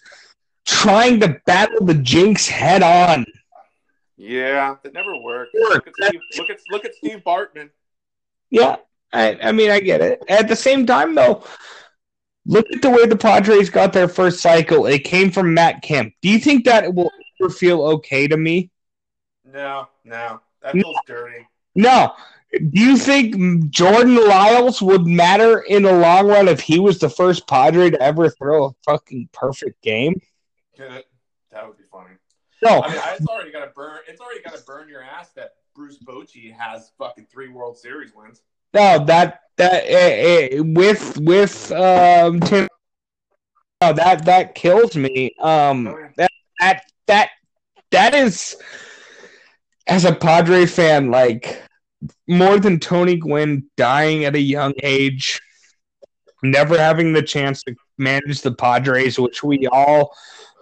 trying 0.66 1.20
to 1.20 1.40
battle 1.46 1.84
the 1.84 1.94
jinx 1.94 2.48
head 2.48 2.82
on. 2.82 3.26
Yeah, 4.16 4.76
that 4.82 4.92
never 4.94 5.16
worked. 5.16 5.54
Look 5.54 5.86
at 5.86 5.94
Steve, 5.94 6.20
look 6.38 6.50
at 6.50 6.58
look 6.70 6.84
at 6.84 6.94
Steve 6.94 7.22
Bartman. 7.24 7.70
Yeah, 8.50 8.76
I, 9.12 9.38
I 9.42 9.52
mean, 9.52 9.70
I 9.70 9.80
get 9.80 10.00
it. 10.00 10.22
At 10.28 10.48
the 10.48 10.56
same 10.56 10.86
time, 10.86 11.14
though, 11.14 11.44
look 12.46 12.66
at 12.72 12.82
the 12.82 12.90
way 12.90 13.06
the 13.06 13.16
Padres 13.16 13.70
got 13.70 13.92
their 13.92 14.08
first 14.08 14.40
cycle. 14.40 14.86
It 14.86 15.04
came 15.04 15.30
from 15.30 15.54
Matt 15.54 15.82
Kemp. 15.82 16.14
Do 16.22 16.28
you 16.28 16.38
think 16.38 16.64
that 16.64 16.84
it 16.84 16.94
will 16.94 17.10
ever 17.40 17.50
feel 17.50 17.82
okay 17.82 18.26
to 18.26 18.36
me? 18.36 18.70
No, 19.44 19.88
no, 20.08 20.40
that 20.62 20.72
feels 20.72 20.96
dirty. 21.06 21.46
No. 21.74 22.12
Do 22.50 22.80
you 22.80 22.96
think 22.96 23.68
Jordan 23.70 24.16
Lyles 24.26 24.80
would 24.80 25.06
matter 25.06 25.60
in 25.60 25.82
the 25.82 25.92
long 25.92 26.28
run 26.28 26.48
if 26.48 26.60
he 26.60 26.78
was 26.78 26.98
the 26.98 27.10
first 27.10 27.46
Padre 27.46 27.90
to 27.90 28.00
ever 28.00 28.30
throw 28.30 28.66
a 28.66 28.70
fucking 28.86 29.28
perfect 29.32 29.82
game? 29.82 30.20
That 30.78 31.66
would 31.66 31.76
be 31.76 31.84
funny. 31.84 32.14
No. 32.62 32.82
I 32.82 32.88
mean, 32.88 33.00
it's 33.18 33.26
already 33.26 33.52
got 33.52 33.66
to 33.66 33.72
burn. 33.74 33.98
It's 34.08 34.20
already 34.20 34.40
got 34.42 34.56
to 34.56 34.64
burn 34.64 34.88
your 34.88 35.02
ass 35.02 35.30
that 35.32 35.56
Bruce 35.74 35.98
Bochy 35.98 36.52
has 36.52 36.90
fucking 36.98 37.26
three 37.30 37.48
World 37.48 37.76
Series 37.76 38.14
wins. 38.14 38.40
No, 38.74 39.04
that 39.04 39.40
that 39.56 39.84
eh, 39.86 40.48
eh, 40.52 40.60
with 40.60 41.18
with 41.18 41.70
um 41.72 42.40
Tim, 42.40 42.68
no, 43.80 43.92
that 43.92 44.24
that 44.24 44.54
kills 44.54 44.96
me. 44.96 45.34
Um, 45.38 45.84
that 46.16 46.30
that 46.60 46.82
that 47.06 47.30
that 47.90 48.14
is 48.14 48.56
as 49.88 50.04
a 50.04 50.14
Padre 50.14 50.66
fan, 50.66 51.10
like 51.10 51.62
more 52.28 52.58
than 52.58 52.78
Tony 52.78 53.16
Gwynn 53.16 53.68
dying 53.76 54.24
at 54.24 54.36
a 54.36 54.40
young 54.40 54.74
age, 54.82 55.40
never 56.42 56.78
having 56.78 57.12
the 57.12 57.22
chance 57.22 57.62
to 57.64 57.74
manage 57.96 58.42
the 58.42 58.54
Padres, 58.54 59.18
which 59.18 59.42
we 59.42 59.66
all 59.72 60.14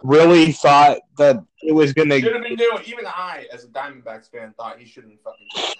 really 0.02 0.52
thought 0.52 0.98
that 1.18 1.42
it 1.62 1.72
was 1.72 1.92
going 1.92 2.08
to. 2.08 2.16
Even 2.16 3.06
I, 3.06 3.46
as 3.52 3.64
a 3.64 3.68
Diamondbacks 3.68 4.30
fan, 4.30 4.54
thought 4.56 4.78
he 4.78 4.86
shouldn't 4.86 5.18
fucking. 5.22 5.74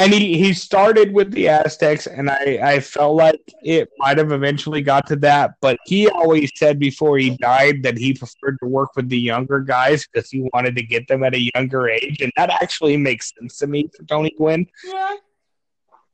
And 0.00 0.14
he, 0.14 0.38
he 0.38 0.54
started 0.54 1.12
with 1.12 1.30
the 1.30 1.48
Aztecs, 1.48 2.06
and 2.06 2.30
I, 2.30 2.58
I 2.62 2.80
felt 2.80 3.16
like 3.16 3.38
it 3.62 3.90
might 3.98 4.16
have 4.16 4.32
eventually 4.32 4.80
got 4.80 5.06
to 5.08 5.16
that. 5.16 5.56
But 5.60 5.78
he 5.84 6.08
always 6.08 6.50
said 6.56 6.78
before 6.78 7.18
he 7.18 7.36
died 7.36 7.82
that 7.82 7.98
he 7.98 8.14
preferred 8.14 8.56
to 8.62 8.66
work 8.66 8.96
with 8.96 9.10
the 9.10 9.18
younger 9.18 9.60
guys 9.60 10.06
because 10.06 10.30
he 10.30 10.48
wanted 10.54 10.74
to 10.76 10.82
get 10.82 11.06
them 11.06 11.22
at 11.22 11.34
a 11.34 11.50
younger 11.54 11.88
age. 11.90 12.22
And 12.22 12.32
that 12.38 12.48
actually 12.50 12.96
makes 12.96 13.32
sense 13.38 13.58
to 13.58 13.66
me 13.66 13.90
for 13.94 14.02
Tony 14.04 14.32
Gwynn. 14.38 14.66
Yeah. 14.84 15.16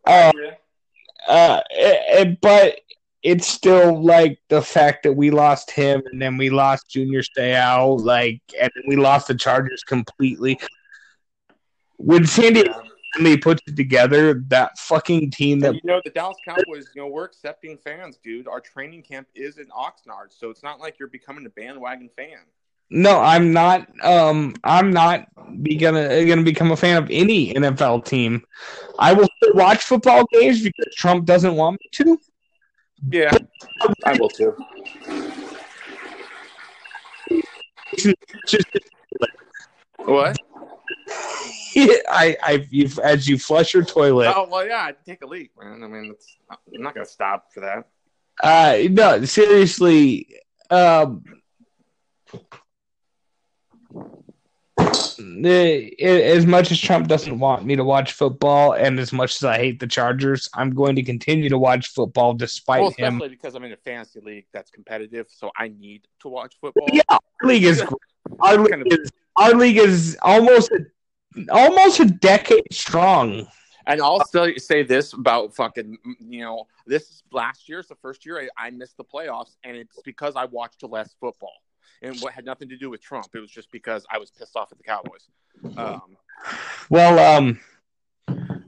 Uh, 0.05 0.33
Yeah. 0.35 0.51
uh, 1.29 1.61
it, 1.71 2.29
it- 2.29 2.41
but 2.41 2.81
it's 3.23 3.47
still 3.47 4.03
like 4.05 4.41
the 4.49 4.63
fact 4.63 5.05
that 5.05 5.13
we 5.13 5.31
lost 5.31 5.71
him 5.71 6.03
and 6.11 6.21
then 6.21 6.37
we 6.37 6.51
lost 6.51 6.89
Junior 6.91 7.23
Seau, 7.23 8.01
like, 8.01 8.41
and 8.61 8.71
then 8.75 8.85
we 8.89 8.97
lost 8.97 9.29
the 9.29 9.35
Chargers 9.35 9.83
completely. 9.85 10.59
When 11.99 12.27
San 12.27 12.53
Diego 12.53 12.83
finally 13.17 13.37
puts 13.37 13.63
it 13.67 13.77
together, 13.77 14.43
that 14.49 14.79
fucking 14.79 15.31
team 15.31 15.61
that 15.61 15.75
you 15.75 15.81
know 15.85 16.01
the 16.05 16.11
Dallas 16.11 16.37
Cowboys. 16.45 16.91
You 16.95 17.03
know 17.03 17.09
we're 17.09 17.25
accepting 17.25 17.77
fans, 17.79 18.19
dude. 18.23 18.49
Our 18.49 18.61
training 18.61 19.03
camp 19.03 19.29
is 19.35 19.59
in 19.59 19.67
Oxnard, 19.69 20.31
so 20.31 20.51
it's 20.51 20.63
not 20.63 20.81
like 20.81 20.99
you're 20.99 21.09
becoming 21.09 21.47
a 21.47 21.51
bandwagon 21.51 22.11
fan. 22.17 22.39
No, 22.89 23.21
I'm 23.21 23.53
not. 23.53 23.89
Um, 24.05 24.55
I'm 24.63 24.93
not 24.93 25.27
be 25.63 25.77
gonna 25.77 26.25
gonna 26.25 26.43
become 26.43 26.71
a 26.71 26.77
fan 26.77 27.03
of 27.03 27.11
any 27.11 27.53
NFL 27.53 28.05
team. 28.05 28.45
I 28.99 29.13
will 29.13 29.29
still 29.37 29.55
watch 29.55 29.83
football 29.83 30.25
games 30.33 30.63
because 30.63 30.95
Trump 30.95 31.25
doesn't 31.25 31.57
want 31.57 31.81
me 31.81 31.89
to. 31.93 32.21
Yeah, 33.11 33.37
I 34.05 34.17
will 34.19 34.29
too. 34.29 34.57
What? 39.99 40.39
I, 42.09 42.37
I, 42.43 42.67
you, 42.71 42.89
as 43.03 43.29
you 43.29 43.39
flush 43.39 43.75
your 43.75 43.85
toilet. 43.85 44.33
Oh 44.35 44.49
well, 44.51 44.67
yeah. 44.67 44.85
I'd 44.85 45.05
take 45.05 45.23
a 45.23 45.27
leak, 45.27 45.51
man. 45.61 45.83
I 45.83 45.87
mean, 45.89 46.11
it's, 46.15 46.37
I'm 46.51 46.83
not 46.83 46.95
gonna 46.95 47.07
stop 47.07 47.53
for 47.53 47.61
that. 47.61 47.87
Uh, 48.43 48.89
no, 48.91 49.25
seriously. 49.25 50.29
Um, 50.71 51.23
the, 55.19 55.95
as 56.03 56.47
much 56.47 56.71
as 56.71 56.79
Trump 56.81 57.09
doesn't 57.09 57.39
want 57.39 57.65
me 57.65 57.77
to 57.77 57.85
watch 57.85 58.13
football, 58.13 58.73
and 58.73 58.99
as 59.01 59.13
much 59.13 59.37
as 59.37 59.45
I 59.45 59.57
hate 59.59 59.81
the 59.81 59.87
Chargers, 59.87 60.49
I'm 60.55 60.71
going 60.75 60.97
to 60.97 61.03
continue 61.03 61.49
to 61.49 61.59
watch 61.59 61.89
football 61.89 62.35
despite 62.35 62.83
Well, 62.83 62.91
him. 62.91 63.15
especially 63.17 63.29
because 63.37 63.55
I'm 63.55 63.65
in 63.65 63.73
a 63.73 63.77
fantasy 63.79 64.21
league 64.21 64.47
that's 64.53 64.71
competitive, 64.71 65.27
so 65.31 65.51
I 65.57 65.69
need 65.69 66.07
to 66.21 66.29
watch 66.29 66.55
football. 66.61 66.89
Yeah, 66.93 67.03
our 67.09 67.21
league 67.45 67.65
is 67.65 67.81
great. 67.83 67.93
Our 68.41 68.69
Kind 68.69 68.83
league 68.85 68.93
of- 68.93 68.99
is, 69.01 69.11
our 69.39 69.53
league 69.55 69.79
is 69.79 70.17
almost 70.23 70.71
a, 70.73 70.81
almost 71.51 72.01
a 72.01 72.07
decade 72.07 72.73
strong. 72.73 73.47
And 73.87 74.01
I'll 74.03 74.25
still 74.25 74.51
say 74.57 74.83
this 74.83 75.13
about 75.13 75.55
fucking, 75.55 75.97
you 76.21 76.41
know, 76.41 76.67
this 76.87 77.23
last 77.31 77.69
year 77.69 77.79
is 77.79 77.87
the 77.87 77.95
first 77.97 78.27
year 78.27 78.41
I, 78.59 78.67
I 78.67 78.71
missed 78.71 78.97
the 78.97 79.05
playoffs, 79.05 79.57
and 79.63 79.77
it's 79.77 80.01
because 80.05 80.35
I 80.35 80.47
watched 80.47 80.83
less 80.83 81.15
football. 81.21 81.53
And 82.03 82.19
what 82.21 82.33
had 82.35 82.45
nothing 82.45 82.69
to 82.69 82.77
do 82.77 82.91
with 82.91 83.01
Trump. 83.01 83.29
It 83.35 83.39
was 83.39 83.51
just 83.51 83.71
because 83.71 84.05
I 84.11 84.19
was 84.19 84.31
pissed 84.31 84.57
off 84.57 84.71
at 84.71 84.79
the 84.79 84.85
Cowboys. 84.85 85.29
Um, 85.79 86.17
Well, 86.91 87.19
um, 87.19 87.59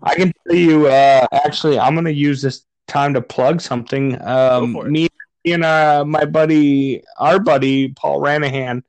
I 0.03 0.14
can 0.14 0.33
tell 0.47 0.57
you. 0.57 0.87
Uh, 0.87 1.27
actually, 1.33 1.79
I'm 1.79 1.95
going 1.95 2.05
to 2.07 2.12
use 2.12 2.41
this 2.41 2.64
time 2.87 3.14
to 3.14 3.21
plug 3.21 3.61
something. 3.61 4.14
Um, 4.23 4.73
Go 4.73 4.81
for 4.81 4.87
it. 4.87 4.91
me, 4.91 5.09
me 5.45 5.53
and 5.53 5.64
uh, 5.64 6.05
my 6.07 6.25
buddy, 6.25 7.03
our 7.19 7.39
buddy 7.39 7.89
Paul 7.89 8.21
Ranahan, 8.21 8.83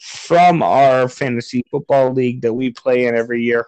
from 0.00 0.62
our 0.62 1.08
fantasy 1.08 1.62
football 1.70 2.12
league 2.12 2.40
that 2.42 2.52
we 2.52 2.70
play 2.70 3.06
in 3.06 3.14
every 3.14 3.42
year, 3.42 3.66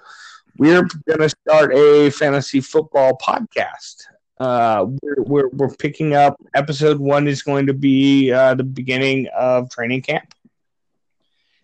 we're 0.59 0.83
going 1.07 1.21
to 1.21 1.29
start 1.29 1.75
a 1.75 2.11
fantasy 2.11 2.61
football 2.61 3.17
podcast. 3.19 4.05
Uh, 4.41 4.87
we're, 5.03 5.23
we're 5.23 5.49
we're 5.51 5.75
picking 5.77 6.15
up. 6.15 6.37
Episode 6.55 6.99
one 6.99 7.29
is 7.29 7.43
going 7.43 7.67
to 7.67 7.75
be 7.75 8.33
uh, 8.33 8.55
the 8.55 8.65
beginning 8.65 9.29
of 9.37 9.71
training 9.71 10.03
camp. 10.03 10.35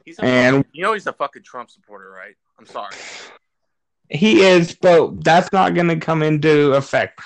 he's 0.05 0.19
a 0.19 0.25
And- 0.25 0.65
you 0.73 0.83
know 0.83 0.93
he's 0.93 1.07
a 1.07 1.13
fucking 1.13 1.43
Trump 1.43 1.71
supporter, 1.71 2.11
right? 2.11 2.37
I'm 2.59 2.67
sorry. 2.67 2.95
He 4.11 4.43
is, 4.43 4.75
but 4.75 5.23
that's 5.25 5.53
not 5.53 5.75
going 5.75 5.89
to 5.89 5.97
come 5.97 6.23
into 6.23 6.73
effect. 6.75 7.21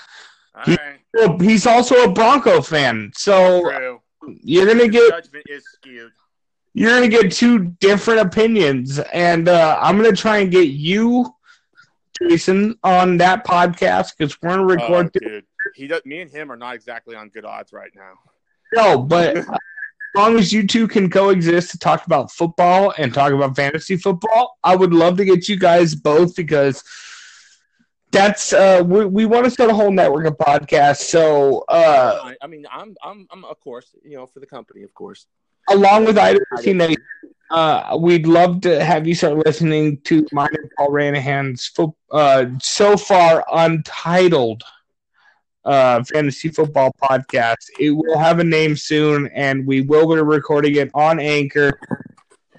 All 0.54 0.62
He- 0.64 0.72
right, 0.76 1.00
Well, 1.14 1.38
he's 1.38 1.66
also 1.66 1.96
a 2.04 2.12
Bronco 2.12 2.62
fan, 2.62 3.12
so 3.14 3.60
true. 3.68 4.00
you're 4.42 4.66
gonna 4.66 4.88
get 4.88 5.10
judgment 5.10 5.44
is 5.48 5.64
skewed. 5.74 6.12
You're 6.74 6.90
gonna 6.90 7.08
get 7.08 7.32
two 7.32 7.58
different 7.80 8.20
opinions, 8.20 8.98
and 8.98 9.48
uh, 9.48 9.78
I'm 9.80 9.96
gonna 9.96 10.16
try 10.16 10.38
and 10.38 10.50
get 10.50 10.68
you, 10.68 11.34
Jason, 12.22 12.78
on 12.82 13.18
that 13.18 13.44
podcast 13.46 14.16
because 14.16 14.40
we're 14.40 14.50
gonna 14.50 14.62
Oh, 14.62 14.66
record. 14.66 15.12
dude, 15.12 15.44
he 15.74 15.86
does. 15.86 16.02
Me 16.04 16.20
and 16.20 16.30
him 16.30 16.50
are 16.50 16.56
not 16.56 16.74
exactly 16.74 17.14
on 17.14 17.28
good 17.28 17.44
odds 17.44 17.72
right 17.72 17.90
now. 17.94 18.14
no, 18.72 18.98
but 18.98 19.36
as 19.38 19.46
long 20.14 20.38
as 20.38 20.52
you 20.52 20.66
two 20.66 20.88
can 20.88 21.10
coexist 21.10 21.70
to 21.72 21.78
talk 21.78 22.06
about 22.06 22.30
football 22.30 22.94
and 22.96 23.12
talk 23.12 23.32
about 23.32 23.54
fantasy 23.56 23.96
football, 23.96 24.58
I 24.64 24.74
would 24.76 24.94
love 24.94 25.16
to 25.18 25.24
get 25.24 25.48
you 25.48 25.58
guys 25.58 25.94
both 25.94 26.34
because. 26.36 26.82
That's 28.10 28.52
uh, 28.52 28.82
we, 28.84 29.06
we 29.06 29.24
want 29.24 29.46
to 29.46 29.50
start 29.50 29.70
a 29.70 29.74
whole 29.74 29.90
network 29.90 30.26
of 30.26 30.36
podcasts. 30.36 31.04
So 31.04 31.64
uh, 31.66 32.20
I, 32.22 32.36
I 32.42 32.46
mean, 32.46 32.66
I'm, 32.70 32.94
I'm, 33.02 33.26
I'm, 33.30 33.42
of 33.46 33.58
course, 33.60 33.94
you 34.04 34.18
know, 34.18 34.26
for 34.26 34.38
the 34.38 34.44
company, 34.46 34.82
of 34.82 34.92
course. 34.92 35.26
Along 35.70 36.04
with 36.06 36.18
Idaho 36.18 36.44
Team 36.60 36.80
Uh, 37.50 37.96
we'd 38.00 38.26
love 38.26 38.60
to 38.62 38.82
have 38.82 39.06
you 39.06 39.14
start 39.14 39.36
listening 39.44 40.00
to 40.04 40.26
mine 40.32 40.48
and 40.54 40.70
Paul 40.76 40.90
Ranahan's 40.90 41.66
fo- 41.66 41.96
uh, 42.10 42.46
so 42.62 42.96
far 42.96 43.44
untitled 43.52 44.62
uh, 45.64 46.02
fantasy 46.04 46.48
football 46.48 46.94
podcast. 47.02 47.68
It 47.78 47.90
will 47.90 48.18
have 48.18 48.38
a 48.38 48.44
name 48.44 48.74
soon, 48.76 49.30
and 49.34 49.66
we 49.66 49.82
will 49.82 50.08
be 50.14 50.20
recording 50.22 50.76
it 50.76 50.90
on 50.94 51.20
Anchor. 51.20 51.78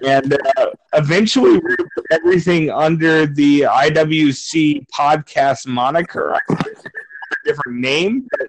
And 0.04 0.32
uh, 0.34 0.70
eventually, 0.92 1.52
we're 1.52 1.76
going 1.76 1.76
to 1.76 1.88
put 1.96 2.06
everything 2.10 2.70
under 2.70 3.26
the 3.26 3.62
IWC 3.62 4.86
podcast 4.88 5.66
moniker. 5.66 6.34
I 6.34 6.54
think 6.54 6.66
it's 6.76 6.84
a 6.84 7.44
different 7.44 7.78
name, 7.80 8.28
but 8.30 8.48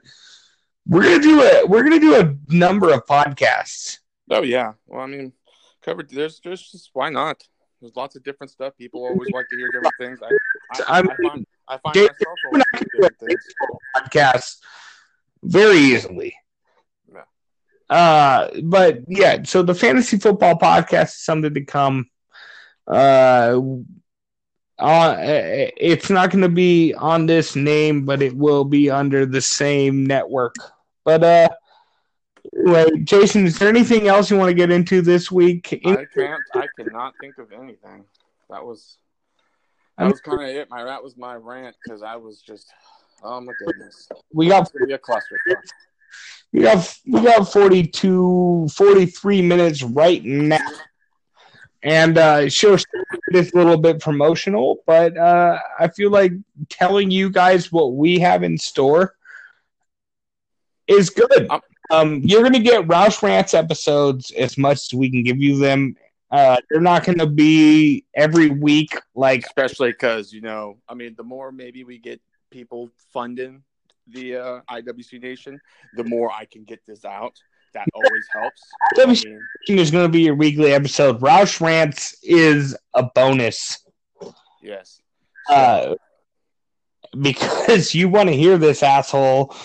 we're 0.88 1.04
gonna 1.04 1.22
do 1.24 1.42
a 1.42 1.66
we're 1.66 1.84
gonna 1.84 2.00
do 2.00 2.16
a 2.20 2.36
number 2.54 2.92
of 2.94 3.06
podcasts. 3.06 4.00
Oh 4.30 4.44
yeah. 4.44 4.74
Well, 4.88 5.02
I 5.02 5.08
mean, 5.08 5.34
covered. 5.82 6.10
There's, 6.10 6.40
there's 6.44 6.72
just 6.72 6.90
why 6.94 7.10
not? 7.10 7.44
There's 7.82 7.96
lots 7.96 8.16
of 8.16 8.24
different 8.24 8.52
stuff. 8.52 8.76
People 8.78 9.04
always 9.06 9.30
like 9.32 9.48
to 9.50 9.58
hear 9.58 9.70
different 9.72 9.96
things. 10.00 10.20
I, 10.24 10.28
I, 10.72 11.00
I 11.00 11.00
I, 11.00 11.02
find, 11.02 11.46
I 11.68 11.78
find 11.78 11.94
Dave, 11.94 12.10
myself 12.10 12.40
you 12.44 12.50
always 12.50 12.64
I 12.74 12.78
doing 12.78 12.80
can 12.80 12.88
do 12.94 13.06
a 13.06 13.10
different 13.10 13.20
things. 13.20 13.46
baseball 13.46 13.80
very 15.44 15.78
easily. 15.78 16.36
Yeah. 17.14 17.96
Uh, 17.96 18.50
but 18.64 19.00
yeah, 19.08 19.44
so 19.44 19.62
the 19.62 19.76
fantasy 19.76 20.18
football 20.18 20.58
podcast 20.58 21.06
is 21.06 21.24
something 21.24 21.54
to 21.54 21.66
come. 21.66 22.10
Uh, 22.88 23.60
uh, 24.80 25.16
it's 25.20 26.10
not 26.10 26.32
going 26.32 26.42
to 26.42 26.50
be 26.50 26.94
on 26.94 27.26
this 27.26 27.56
name, 27.56 28.06
but 28.06 28.22
it 28.22 28.36
will 28.36 28.66
be 28.66 28.90
under 28.90 29.26
the 29.26 29.42
same 29.42 30.06
network. 30.06 30.56
But 31.04 31.24
uh, 31.24 31.50
anyway, 32.54 33.00
Jason, 33.04 33.46
is 33.46 33.58
there 33.60 33.70
anything 33.70 34.08
else 34.08 34.30
you 34.30 34.38
want 34.38 34.50
to 34.50 34.54
get 34.54 34.72
into 34.72 35.02
this 35.02 35.32
week? 35.32 35.80
I 35.86 36.06
can't. 36.14 36.44
I 36.54 36.68
cannot 36.78 37.14
think 37.20 37.38
of 37.38 37.52
anything. 37.52 38.06
That 38.50 38.66
was. 38.66 38.98
That 39.98 40.12
was 40.12 40.22
kind 40.22 40.42
of 40.42 40.48
it. 40.50 40.70
My 40.70 40.84
that 40.84 41.04
was 41.04 41.16
my 41.18 41.36
rant 41.36 41.76
because 41.84 42.04
I 42.04 42.16
was 42.16 42.42
just. 42.42 42.68
Oh 43.24 43.40
my 43.40 43.54
goodness. 43.66 44.10
we 44.34 44.48
got 44.50 44.70
be 44.74 44.94
a 44.94 45.00
clusterfuck. 45.00 45.64
We 46.52 46.62
got 46.62 46.98
we 47.06 47.22
got 47.22 47.52
42, 47.52 48.68
43 48.70 49.42
minutes 49.42 49.84
right 49.84 50.24
now. 50.24 50.60
And 51.82 52.18
uh 52.18 52.50
sure 52.50 52.78
it's 53.30 53.54
a 53.54 53.58
little 53.58 53.78
bit 53.78 54.00
promotional, 54.00 54.80
but 54.86 55.18
uh 55.18 55.60
I 55.80 55.88
feel 55.90 56.12
like 56.12 56.34
telling 56.70 57.10
you 57.10 57.30
guys 57.30 57.72
what 57.72 57.94
we 57.94 58.20
have 58.20 58.44
in 58.44 58.58
store 58.58 59.16
is 60.88 61.10
good. 61.10 61.48
Um, 61.50 61.62
Um 61.90 62.22
you're 62.24 62.44
gonna 62.44 62.60
get 62.60 62.88
Roush 62.88 63.22
Rants 63.22 63.54
episodes 63.54 64.32
as 64.32 64.58
much 64.58 64.78
as 64.82 64.94
we 64.94 65.10
can 65.10 65.24
give 65.24 65.38
you 65.38 65.58
them. 65.58 65.96
Uh 66.32 66.58
they're 66.70 66.82
not 66.82 67.04
gonna 67.06 67.28
be 67.28 68.06
every 68.16 68.50
week 68.50 68.98
like 69.14 69.46
especially 69.46 69.92
because 69.92 70.34
you 70.34 70.42
know 70.42 70.78
i 70.90 70.94
mean 70.94 71.14
the 71.16 71.24
more 71.24 71.52
maybe 71.52 71.84
we 71.84 71.98
get 71.98 72.20
people 72.50 72.90
funding 73.14 73.64
the 74.08 74.36
uh, 74.36 74.62
iwc 74.72 75.22
nation 75.22 75.60
the 75.96 76.04
more 76.04 76.32
i 76.32 76.46
can 76.46 76.64
get 76.64 76.80
this 76.86 77.06
out 77.06 77.36
that 77.74 77.88
always 77.94 78.26
helps 78.32 78.62
I 78.98 79.02
IWC 79.02 79.26
mean, 79.26 79.80
is 79.80 79.92
gonna 79.92 80.10
be 80.10 80.22
your 80.22 80.36
weekly 80.36 80.72
episode. 80.74 81.20
Roush 81.20 81.60
Rants 81.62 82.16
is 82.24 82.76
a 82.94 83.04
bonus. 83.04 83.86
yes 84.62 85.02
So, 85.48 85.54
uh, 85.54 85.96
because 87.22 87.94
you 87.94 88.10
want 88.10 88.30
to 88.30 88.36
hear 88.36 88.58
this 88.58 88.82
asshole 88.82 89.56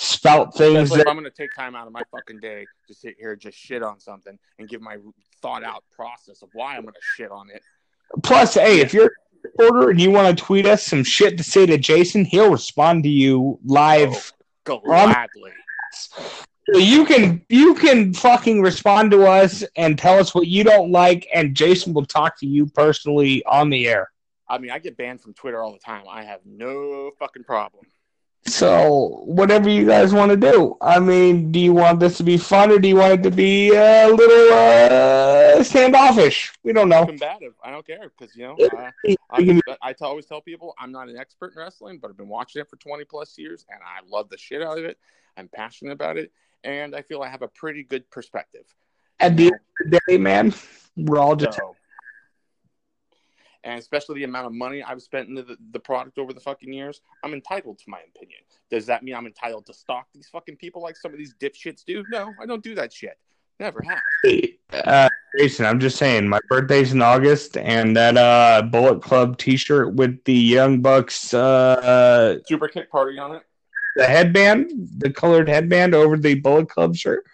spout 0.00 0.54
things 0.54 0.88
that 0.88 1.06
i'm 1.06 1.14
gonna 1.14 1.28
take 1.28 1.54
time 1.54 1.76
out 1.76 1.86
of 1.86 1.92
my 1.92 2.00
fucking 2.10 2.40
day 2.40 2.66
to 2.88 2.94
sit 2.94 3.14
here 3.18 3.32
and 3.32 3.40
just 3.40 3.56
shit 3.56 3.82
on 3.82 4.00
something 4.00 4.38
and 4.58 4.66
give 4.66 4.80
my 4.80 4.96
thought 5.42 5.62
out 5.62 5.84
process 5.94 6.40
of 6.40 6.48
why 6.54 6.74
i'm 6.74 6.84
gonna 6.84 6.96
shit 7.16 7.30
on 7.30 7.50
it. 7.50 7.62
Plus 8.22 8.54
hey 8.54 8.80
if 8.80 8.94
you're 8.94 9.06
a 9.06 9.10
reporter 9.44 9.90
and 9.90 10.00
you 10.00 10.10
want 10.10 10.36
to 10.36 10.44
tweet 10.44 10.64
us 10.64 10.82
some 10.82 11.04
shit 11.04 11.36
to 11.36 11.44
say 11.44 11.66
to 11.66 11.76
jason 11.76 12.24
he'll 12.24 12.50
respond 12.50 13.02
to 13.02 13.10
you 13.10 13.58
live 13.64 14.32
oh, 14.68 14.78
gladly. 14.78 15.52
So 15.92 16.78
you 16.78 17.04
can 17.04 17.44
you 17.50 17.74
can 17.74 18.14
fucking 18.14 18.62
respond 18.62 19.10
to 19.10 19.26
us 19.26 19.64
and 19.76 19.98
tell 19.98 20.18
us 20.18 20.34
what 20.34 20.46
you 20.46 20.64
don't 20.64 20.90
like 20.90 21.28
and 21.34 21.54
jason 21.54 21.92
will 21.92 22.06
talk 22.06 22.38
to 22.40 22.46
you 22.46 22.64
personally 22.66 23.44
on 23.44 23.68
the 23.68 23.86
air. 23.86 24.10
I 24.48 24.56
mean 24.56 24.70
i 24.70 24.78
get 24.78 24.96
banned 24.96 25.20
from 25.20 25.34
twitter 25.34 25.62
all 25.62 25.72
the 25.72 25.78
time. 25.78 26.04
I 26.10 26.22
have 26.24 26.40
no 26.46 27.10
fucking 27.18 27.44
problem 27.44 27.84
so 28.46 29.22
whatever 29.24 29.68
you 29.68 29.86
guys 29.86 30.12
want 30.12 30.30
to 30.30 30.36
do 30.36 30.76
i 30.80 30.98
mean 30.98 31.52
do 31.52 31.60
you 31.60 31.72
want 31.72 32.00
this 32.00 32.16
to 32.16 32.22
be 32.22 32.36
fun 32.36 32.70
or 32.70 32.78
do 32.78 32.88
you 32.88 32.96
want 32.96 33.12
it 33.12 33.22
to 33.22 33.30
be 33.30 33.68
a 33.68 34.08
little 34.08 34.52
uh 34.52 35.62
standoffish 35.62 36.52
we 36.64 36.72
don't 36.72 36.88
know 36.88 37.06
combative. 37.20 37.54
I 37.62 37.70
don't 37.70 37.86
care 37.86 38.10
because 38.16 38.34
you 38.34 38.44
know 38.44 38.56
uh, 38.56 38.90
I, 39.30 39.72
I 39.82 39.94
always 40.00 40.26
tell 40.26 40.40
people 40.40 40.74
I'm 40.78 40.92
not 40.92 41.08
an 41.08 41.16
expert 41.16 41.52
in 41.52 41.58
wrestling, 41.58 41.98
but 41.98 42.10
I've 42.10 42.16
been 42.16 42.28
watching 42.28 42.60
it 42.60 42.68
for 42.68 42.76
20 42.76 43.04
plus 43.04 43.36
years, 43.38 43.64
and 43.70 43.80
I 43.82 44.06
love 44.08 44.28
the 44.28 44.38
shit 44.38 44.62
out 44.62 44.78
of 44.78 44.84
it. 44.84 44.98
I'm 45.36 45.48
passionate 45.48 45.92
about 45.92 46.16
it, 46.16 46.32
and 46.64 46.94
I 46.94 47.02
feel 47.02 47.22
I 47.22 47.28
have 47.28 47.42
a 47.42 47.48
pretty 47.48 47.82
good 47.82 48.10
perspective. 48.10 48.64
At 49.20 49.36
the 49.36 49.46
end 49.46 49.54
of 49.54 49.90
the 49.90 50.00
day, 50.08 50.18
man, 50.18 50.54
we're 50.96 51.18
all 51.18 51.36
just 51.36 51.58
So, 51.58 51.76
and 53.64 53.78
especially 53.78 54.16
the 54.16 54.24
amount 54.24 54.46
of 54.46 54.52
money 54.52 54.82
I've 54.82 55.02
spent 55.02 55.28
into 55.28 55.42
the, 55.42 55.56
the 55.72 55.80
product 55.80 56.18
over 56.18 56.32
the 56.32 56.40
fucking 56.40 56.72
years, 56.72 57.00
I'm 57.22 57.34
entitled 57.34 57.78
to 57.78 57.84
my 57.88 58.00
opinion. 58.14 58.40
Does 58.70 58.86
that 58.86 59.02
mean 59.02 59.14
I'm 59.14 59.26
entitled 59.26 59.66
to 59.66 59.74
stalk 59.74 60.06
these 60.14 60.28
fucking 60.28 60.56
people 60.56 60.82
like 60.82 60.96
some 60.96 61.12
of 61.12 61.18
these 61.18 61.34
dipshits 61.34 61.84
do? 61.84 62.04
No, 62.08 62.34
I 62.40 62.46
don't 62.46 62.62
do 62.62 62.74
that 62.76 62.92
shit. 62.92 63.18
Never 63.58 63.82
have. 63.82 64.02
uh, 64.72 65.10
Jason. 65.36 65.66
I'm 65.66 65.78
just 65.80 65.98
saying, 65.98 66.28
my 66.28 66.40
birthday's 66.48 66.92
in 66.92 67.02
August, 67.02 67.56
and 67.56 67.96
that 67.96 68.16
uh, 68.16 68.62
Bullet 68.62 69.02
Club 69.02 69.36
T-shirt 69.38 69.94
with 69.94 70.24
the 70.24 70.34
Young 70.34 70.80
Bucks, 70.80 71.34
uh, 71.34 72.38
Super 72.46 72.68
kick 72.68 72.90
party 72.90 73.18
on 73.18 73.36
it. 73.36 73.42
the 73.96 74.06
headband, 74.06 74.70
the 74.98 75.10
colored 75.10 75.48
headband 75.48 75.94
over 75.94 76.16
the 76.16 76.34
Bullet 76.36 76.68
Club 76.68 76.96
shirt. 76.96 77.24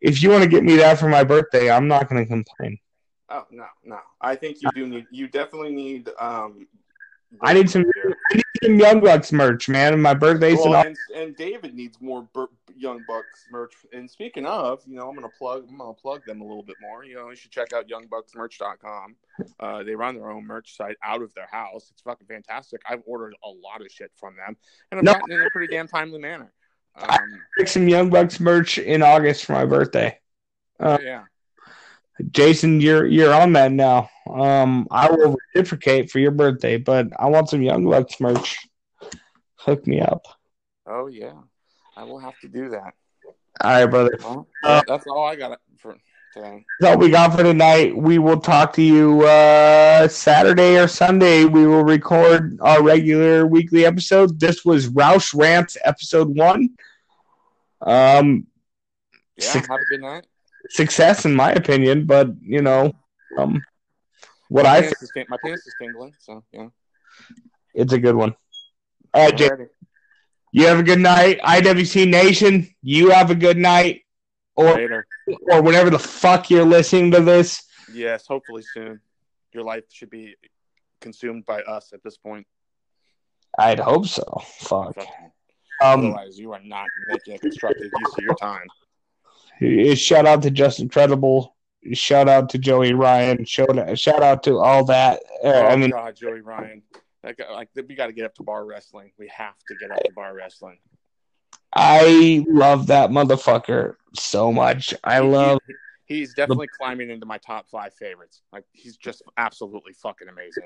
If 0.00 0.22
you 0.22 0.30
want 0.30 0.42
to 0.42 0.48
get 0.48 0.64
me 0.64 0.76
that 0.76 0.98
for 0.98 1.08
my 1.08 1.22
birthday, 1.22 1.70
I'm 1.70 1.86
not 1.86 2.08
going 2.08 2.24
to 2.24 2.28
complain. 2.28 2.78
Oh 3.32 3.46
no, 3.50 3.64
no. 3.84 3.98
I 4.20 4.36
think 4.36 4.58
you 4.60 4.68
do 4.74 4.86
need. 4.86 5.06
You 5.10 5.26
definitely 5.26 5.72
need. 5.74 6.10
Um, 6.20 6.66
I 7.40 7.54
need 7.54 7.70
some, 7.70 7.84
I 8.30 8.34
need 8.34 8.42
some 8.62 8.78
Young 8.78 9.00
Bucks 9.00 9.32
merch, 9.32 9.66
man. 9.66 9.98
My 10.02 10.12
birthday's 10.12 10.58
Well, 10.58 10.74
and, 10.86 10.94
and 11.16 11.34
David 11.34 11.74
needs 11.74 11.98
more 11.98 12.28
Bur- 12.34 12.50
Young 12.76 13.02
Bucks 13.08 13.46
merch. 13.50 13.72
And 13.94 14.10
speaking 14.10 14.44
of, 14.44 14.82
you 14.86 14.96
know, 14.96 15.08
I'm 15.08 15.14
gonna 15.14 15.30
plug. 15.30 15.64
I'm 15.70 15.78
gonna 15.78 15.94
plug 15.94 16.26
them 16.26 16.42
a 16.42 16.44
little 16.44 16.62
bit 16.62 16.76
more. 16.78 17.04
You 17.04 17.14
know, 17.14 17.30
you 17.30 17.36
should 17.36 17.50
check 17.50 17.72
out 17.72 17.88
YoungBucksMerch.com. 17.88 19.16
Uh, 19.58 19.82
they 19.82 19.94
run 19.94 20.14
their 20.16 20.30
own 20.30 20.44
merch 20.46 20.76
site 20.76 20.96
out 21.02 21.22
of 21.22 21.32
their 21.32 21.48
house. 21.50 21.88
It's 21.90 22.02
fucking 22.02 22.26
fantastic. 22.26 22.82
I've 22.86 23.02
ordered 23.06 23.34
a 23.42 23.48
lot 23.48 23.80
of 23.80 23.90
shit 23.90 24.10
from 24.16 24.36
them, 24.36 24.54
and 24.90 24.98
I've 24.98 25.04
No. 25.04 25.12
gotten 25.14 25.32
in 25.32 25.40
a 25.42 25.50
pretty 25.50 25.72
damn 25.74 25.88
timely 25.88 26.18
manner. 26.18 26.52
Um, 26.96 27.18
Pick 27.56 27.68
some 27.68 27.88
Young 27.88 28.10
Bucks 28.10 28.40
merch 28.40 28.76
in 28.76 29.02
August 29.02 29.46
for 29.46 29.52
my 29.54 29.64
birthday. 29.64 30.18
Uh, 30.78 30.98
yeah, 31.02 31.22
Jason, 32.30 32.80
you're 32.80 33.06
you're 33.06 33.34
on 33.34 33.52
that 33.54 33.72
now. 33.72 34.08
Um, 34.28 34.86
I 34.90 35.10
will 35.10 35.36
reciprocate 35.54 36.10
for 36.10 36.18
your 36.18 36.30
birthday, 36.30 36.76
but 36.78 37.08
I 37.18 37.26
want 37.28 37.48
some 37.48 37.62
Young 37.62 37.88
Bucks 37.88 38.20
merch. 38.20 38.58
Hook 39.56 39.86
me 39.86 40.00
up. 40.00 40.26
oh 40.86 41.06
yeah, 41.06 41.34
I 41.96 42.04
will 42.04 42.18
have 42.18 42.38
to 42.40 42.48
do 42.48 42.70
that. 42.70 42.94
All 43.60 43.70
right, 43.70 43.86
brother. 43.86 44.18
Well, 44.22 44.46
that's 44.62 45.06
all 45.06 45.24
I 45.24 45.36
got 45.36 45.60
for 45.78 45.96
today. 46.32 46.64
That's 46.80 46.94
all 46.94 46.98
we 46.98 47.10
got 47.10 47.36
for 47.36 47.42
tonight. 47.42 47.96
We 47.96 48.18
will 48.18 48.40
talk 48.40 48.72
to 48.74 48.82
you 48.82 49.22
uh, 49.22 50.08
Saturday 50.08 50.78
or 50.78 50.88
Sunday. 50.88 51.44
We 51.44 51.66
will 51.66 51.84
record 51.84 52.58
our 52.60 52.82
regular 52.82 53.46
weekly 53.46 53.84
episode. 53.84 54.40
This 54.40 54.64
was 54.64 54.88
Roush 54.88 55.34
Rants 55.34 55.76
episode 55.84 56.36
one. 56.36 56.70
Um, 57.80 58.46
Yeah, 59.36 59.44
Six- 59.44 59.68
have 59.68 59.80
a 59.80 59.84
good 59.84 60.00
night. 60.00 60.26
Success 60.70 61.24
in 61.24 61.34
my 61.34 61.52
opinion, 61.52 62.06
but 62.06 62.28
you 62.40 62.62
know, 62.62 62.92
um, 63.38 63.62
what 64.48 64.64
my 64.64 64.70
I 64.70 64.78
is 64.80 65.10
ting- 65.14 65.26
my 65.28 65.36
pants 65.44 65.66
is 65.66 65.74
tingling, 65.80 66.14
so 66.18 66.44
yeah. 66.52 66.68
it's 67.74 67.92
a 67.92 67.98
good 67.98 68.14
one. 68.14 68.34
All 69.14 69.24
right, 69.24 69.36
Jay, 69.36 69.50
you 70.52 70.66
have 70.66 70.78
a 70.78 70.82
good 70.82 71.00
night. 71.00 71.40
IWC 71.40 72.08
Nation, 72.08 72.68
you 72.82 73.10
have 73.10 73.30
a 73.30 73.34
good 73.34 73.58
night, 73.58 74.02
or 74.54 74.74
Later. 74.74 75.06
or 75.50 75.62
whenever 75.62 75.90
the 75.90 75.98
fuck 75.98 76.50
you're 76.50 76.64
listening 76.64 77.10
to 77.12 77.20
this. 77.20 77.64
Yes, 77.92 78.26
hopefully 78.26 78.62
soon. 78.74 79.00
Your 79.52 79.64
life 79.64 79.84
should 79.90 80.10
be 80.10 80.34
consumed 81.00 81.44
by 81.44 81.60
us 81.62 81.92
at 81.92 82.02
this 82.02 82.16
point. 82.16 82.46
I'd 83.58 83.80
hope 83.80 84.06
so. 84.06 84.24
Fuck. 84.60 84.96
Um, 85.82 86.06
Otherwise, 86.06 86.38
you 86.38 86.52
are 86.52 86.60
not 86.62 86.86
making 87.08 87.34
a 87.34 87.38
constructive 87.38 87.84
use 87.84 88.14
of 88.18 88.24
your 88.24 88.34
time. 88.36 88.66
Shout 89.94 90.26
out 90.26 90.42
to 90.42 90.50
Justin 90.50 90.88
Credible. 90.88 91.54
Shout 91.92 92.28
out 92.28 92.48
to 92.50 92.58
Joey 92.58 92.92
Ryan. 92.92 93.44
Shout 93.44 93.98
shout 93.98 94.22
out 94.22 94.42
to 94.44 94.58
all 94.58 94.84
that. 94.84 95.22
Uh, 95.44 95.48
oh 95.48 95.66
I 95.66 95.76
mean, 95.76 95.90
God, 95.90 96.14
Joey 96.14 96.40
Ryan. 96.40 96.82
That 97.22 97.36
guy, 97.36 97.50
like 97.52 97.68
we 97.74 97.94
got 97.94 98.06
to 98.06 98.12
get 98.12 98.24
up 98.24 98.34
to 98.36 98.42
bar 98.42 98.64
wrestling. 98.64 99.12
We 99.18 99.30
have 99.36 99.54
to 99.68 99.74
get 99.76 99.90
up 99.90 100.02
to 100.02 100.12
bar 100.12 100.34
wrestling. 100.34 100.78
I 101.74 102.44
love 102.48 102.88
that 102.88 103.10
motherfucker 103.10 103.94
so 104.14 104.52
much. 104.52 104.94
I 105.02 105.20
love. 105.20 105.58
he- 105.66 105.74
he's 106.04 106.34
definitely 106.34 106.68
climbing 106.78 107.10
into 107.10 107.24
my 107.26 107.38
top 107.38 107.66
five 107.68 107.94
favorites. 107.94 108.42
Like 108.52 108.64
he's 108.72 108.96
just 108.96 109.22
absolutely 109.36 109.92
fucking 109.94 110.28
amazing. 110.28 110.64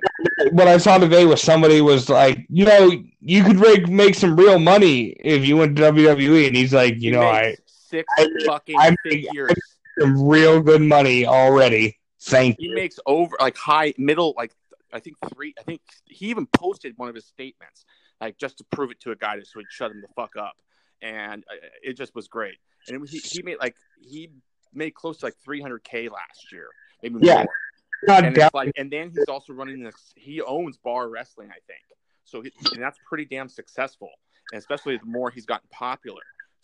What 0.52 0.68
I 0.68 0.78
saw 0.78 0.98
today 0.98 1.24
was 1.24 1.40
somebody 1.40 1.80
was 1.80 2.08
like, 2.08 2.46
you 2.48 2.64
know, 2.64 2.90
you 3.20 3.44
could 3.44 3.58
make 3.58 3.88
make 3.88 4.14
some 4.14 4.36
real 4.36 4.58
money 4.58 5.16
if 5.20 5.46
you 5.46 5.56
went 5.56 5.76
to 5.76 5.82
WWE, 5.82 6.48
and 6.48 6.56
he's 6.56 6.74
like, 6.74 6.94
you 6.94 7.00
He 7.00 7.10
know, 7.12 7.22
I 7.22 7.42
makes 7.42 7.65
six 7.96 8.12
I- 8.18 8.46
fucking 8.46 8.76
I 8.78 8.90
make- 8.90 8.98
figures. 9.26 9.54
some 9.98 10.26
real 10.28 10.60
good 10.60 10.82
money 10.82 11.24
already. 11.26 11.98
Thank 12.20 12.56
He 12.58 12.64
you. 12.66 12.70
He 12.70 12.74
makes 12.74 12.98
over 13.06 13.36
like 13.40 13.56
high 13.56 13.94
middle 13.98 14.34
like 14.36 14.52
I 14.92 15.00
think 15.00 15.16
three. 15.34 15.54
I 15.58 15.62
think 15.62 15.80
he 16.06 16.26
even 16.26 16.46
posted 16.46 16.94
one 16.96 17.08
of 17.08 17.14
his 17.14 17.26
statements 17.26 17.84
like 18.20 18.38
just 18.38 18.58
to 18.58 18.64
prove 18.72 18.90
it 18.90 19.00
to 19.00 19.10
a 19.10 19.16
guy 19.16 19.38
just 19.38 19.52
so 19.52 19.58
he'd 19.60 19.66
shut 19.70 19.90
him 19.90 20.00
the 20.00 20.08
fuck 20.14 20.36
up, 20.36 20.56
and 21.02 21.44
uh, 21.50 21.56
it 21.82 21.94
just 21.94 22.14
was 22.14 22.28
great. 22.28 22.56
And 22.88 22.94
it 22.94 23.00
was, 23.00 23.10
he 23.10 23.18
he 23.18 23.42
made 23.42 23.58
like 23.58 23.76
he 24.00 24.30
made 24.74 24.94
close 24.94 25.18
to 25.18 25.26
like 25.26 25.34
300k 25.46 26.10
last 26.10 26.52
year, 26.52 26.68
maybe 27.02 27.16
Yeah. 27.22 27.36
more. 27.44 27.54
Not 28.06 28.24
And 28.24 28.38
like, 28.52 28.72
and 28.76 28.90
then 28.90 29.10
he's 29.10 29.24
also 29.28 29.52
running 29.54 29.82
this. 29.82 29.94
He 30.16 30.40
owns 30.42 30.76
Bar 30.76 31.08
Wrestling, 31.08 31.48
I 31.50 31.58
think. 31.66 31.80
So 32.24 32.42
he, 32.42 32.52
and 32.74 32.82
that's 32.82 32.98
pretty 33.08 33.24
damn 33.24 33.48
successful, 33.48 34.10
and 34.52 34.58
especially 34.58 34.96
the 34.98 35.06
more 35.06 35.30
he's 35.30 35.46
gotten 35.46 35.68
popular. 35.70 36.22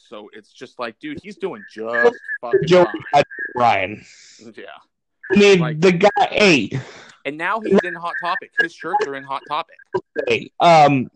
So 0.08 0.30
it's 0.32 0.52
just 0.52 0.78
like, 0.78 0.98
dude, 0.98 1.20
he's 1.22 1.36
doing 1.36 1.62
just 1.72 2.16
fucking 2.40 2.68
fine. 3.12 3.24
Ryan. 3.54 4.04
Yeah. 4.54 4.64
I 5.32 5.36
mean, 5.36 5.58
Like- 5.60 5.80
the 5.80 5.92
guy. 5.92 6.10
Hey, 6.30 6.80
And 7.24 7.38
now 7.38 7.60
he's 7.60 7.78
in 7.84 7.94
Hot 7.94 8.14
Topic. 8.22 8.50
His 8.60 8.74
shirts 8.74 9.06
are 9.06 9.14
in 9.14 9.22
Hot 9.24 9.42
Topic. 9.48 9.76
hey, 10.26 10.50
um, 10.60 11.08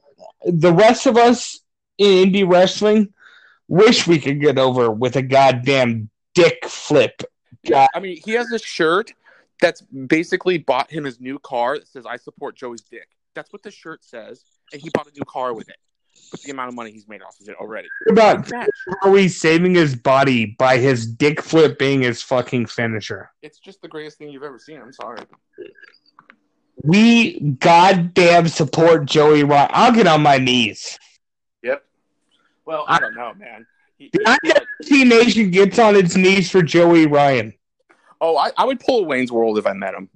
the 0.45 0.72
rest 0.72 1.07
of 1.07 1.16
us 1.16 1.61
in 1.99 2.30
indie 2.30 2.49
wrestling 2.49 3.12
wish 3.68 4.07
we 4.07 4.18
could 4.20 4.41
get 4.41 4.59
over 4.59 4.91
with 4.91 5.16
a 5.16 5.22
goddamn 5.22 6.09
dick 6.34 6.64
flip. 6.66 7.22
Yeah, 7.64 7.89
I 7.95 7.99
mean, 8.01 8.20
he 8.24 8.32
has 8.32 8.53
a 8.53 8.59
shirt 8.59 9.12
that's 9.61 9.80
basically 9.82 10.59
bought 10.59 10.91
him 10.91 11.05
his 11.05 11.20
new 11.20 11.39
car 11.41 11.78
that 11.78 11.89
says 11.89 12.07
"I 12.07 12.16
support 12.16 12.55
Joey's 12.57 12.82
dick." 12.82 13.09
That's 13.34 13.53
what 13.53 13.62
the 13.64 13.70
shirt 13.72 14.05
says, 14.05 14.45
and 14.72 14.80
he 14.80 14.89
bought 14.91 15.09
a 15.09 15.12
new 15.12 15.24
car 15.26 15.53
with 15.55 15.68
it. 15.68 15.76
With 16.33 16.43
the 16.43 16.51
amount 16.51 16.69
of 16.71 16.75
money 16.75 16.91
he's 16.91 17.07
made 17.09 17.23
off 17.23 17.39
of 17.41 17.49
it 17.49 17.55
already. 17.57 17.89
What 18.07 18.12
about 18.12 18.51
Match. 18.51 18.69
are 19.03 19.11
we 19.11 19.29
saving 19.29 19.75
his 19.75 19.95
body 19.95 20.57
by 20.59 20.79
his 20.79 21.07
dick 21.07 21.41
flip 21.41 21.79
being 21.79 22.03
his 22.03 22.21
fucking 22.23 22.67
finisher? 22.67 23.31
It's 23.43 23.59
just 23.59 23.81
the 23.81 23.89
greatest 23.89 24.19
thing 24.19 24.29
you've 24.31 24.43
ever 24.43 24.59
seen. 24.59 24.81
I'm 24.81 24.93
sorry. 24.93 25.21
We 26.83 27.41
goddamn 27.41 28.49
support 28.49 29.07
Joey 29.07 29.45
Ryan. 29.45 29.71
I'll 29.73 29.93
get 29.93 30.07
on 30.07 30.23
my 30.23 30.39
knees. 30.39 30.99
Yep. 31.62 31.85
Well, 32.64 32.85
I 32.87 32.99
don't 32.99 33.14
know, 33.14 33.33
man. 33.35 33.67
He- 33.99 34.11
The 34.12 34.39
he- 34.43 34.51
IWC 35.03 35.09
Nation 35.09 35.51
gets 35.51 35.79
on 35.79 35.97
its 35.97 36.17
knees 36.17 36.51
for 36.51 36.62
Joey 36.62 37.07
Ryan. 37.07 37.55
oh, 38.21 38.37
I, 38.37 38.51
I 38.57 38.64
would 38.64 38.81
pull 38.81 39.01
a 39.01 39.03
Wayne's 39.05 39.33
World 39.33 39.59
if 39.59 39.67
I 39.67 39.73
met 39.73 39.95
him. 39.95 40.11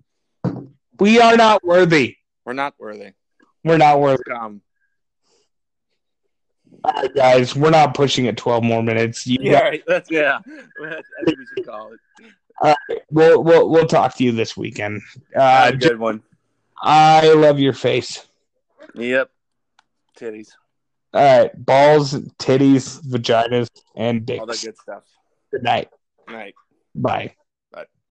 We 0.98 1.18
are 1.20 1.36
not 1.36 1.64
worthy. 1.64 2.16
We're 2.44 2.52
not 2.52 2.74
worthy. 2.78 3.12
We're 3.64 3.78
not 3.78 4.00
worthy. 4.00 4.22
Um, 4.32 4.60
All 6.84 6.92
right, 6.92 7.14
guys, 7.14 7.54
we're 7.54 7.70
not 7.70 7.94
pushing 7.94 8.26
it 8.26 8.36
12 8.36 8.64
more 8.64 8.82
minutes. 8.82 9.26
You 9.26 9.38
yeah, 9.40 9.60
right, 9.60 9.82
that's 9.86 10.10
yeah. 10.10 10.38
That's 10.46 11.08
what 11.24 11.38
we 11.38 11.46
should 11.54 11.66
call 11.66 11.92
it. 11.92 12.76
we'll, 13.10 13.42
we'll 13.42 13.68
we'll 13.68 13.86
talk 13.86 14.14
to 14.16 14.24
you 14.24 14.32
this 14.32 14.56
weekend. 14.56 15.02
Uh, 15.34 15.72
good 15.72 15.98
one. 15.98 16.22
I 16.82 17.32
love 17.34 17.58
your 17.58 17.74
face. 17.74 18.26
Yep. 18.94 19.30
Titties. 20.18 20.48
All 21.12 21.40
right, 21.40 21.64
balls, 21.66 22.12
titties, 22.12 23.02
vaginas, 23.02 23.68
and 23.96 24.24
dicks. 24.24 24.40
All 24.40 24.46
that 24.46 24.60
good 24.62 24.78
stuff. 24.78 25.02
Good 25.50 25.62
night. 25.62 25.90
Night. 26.28 26.54
Bye. 26.94 27.34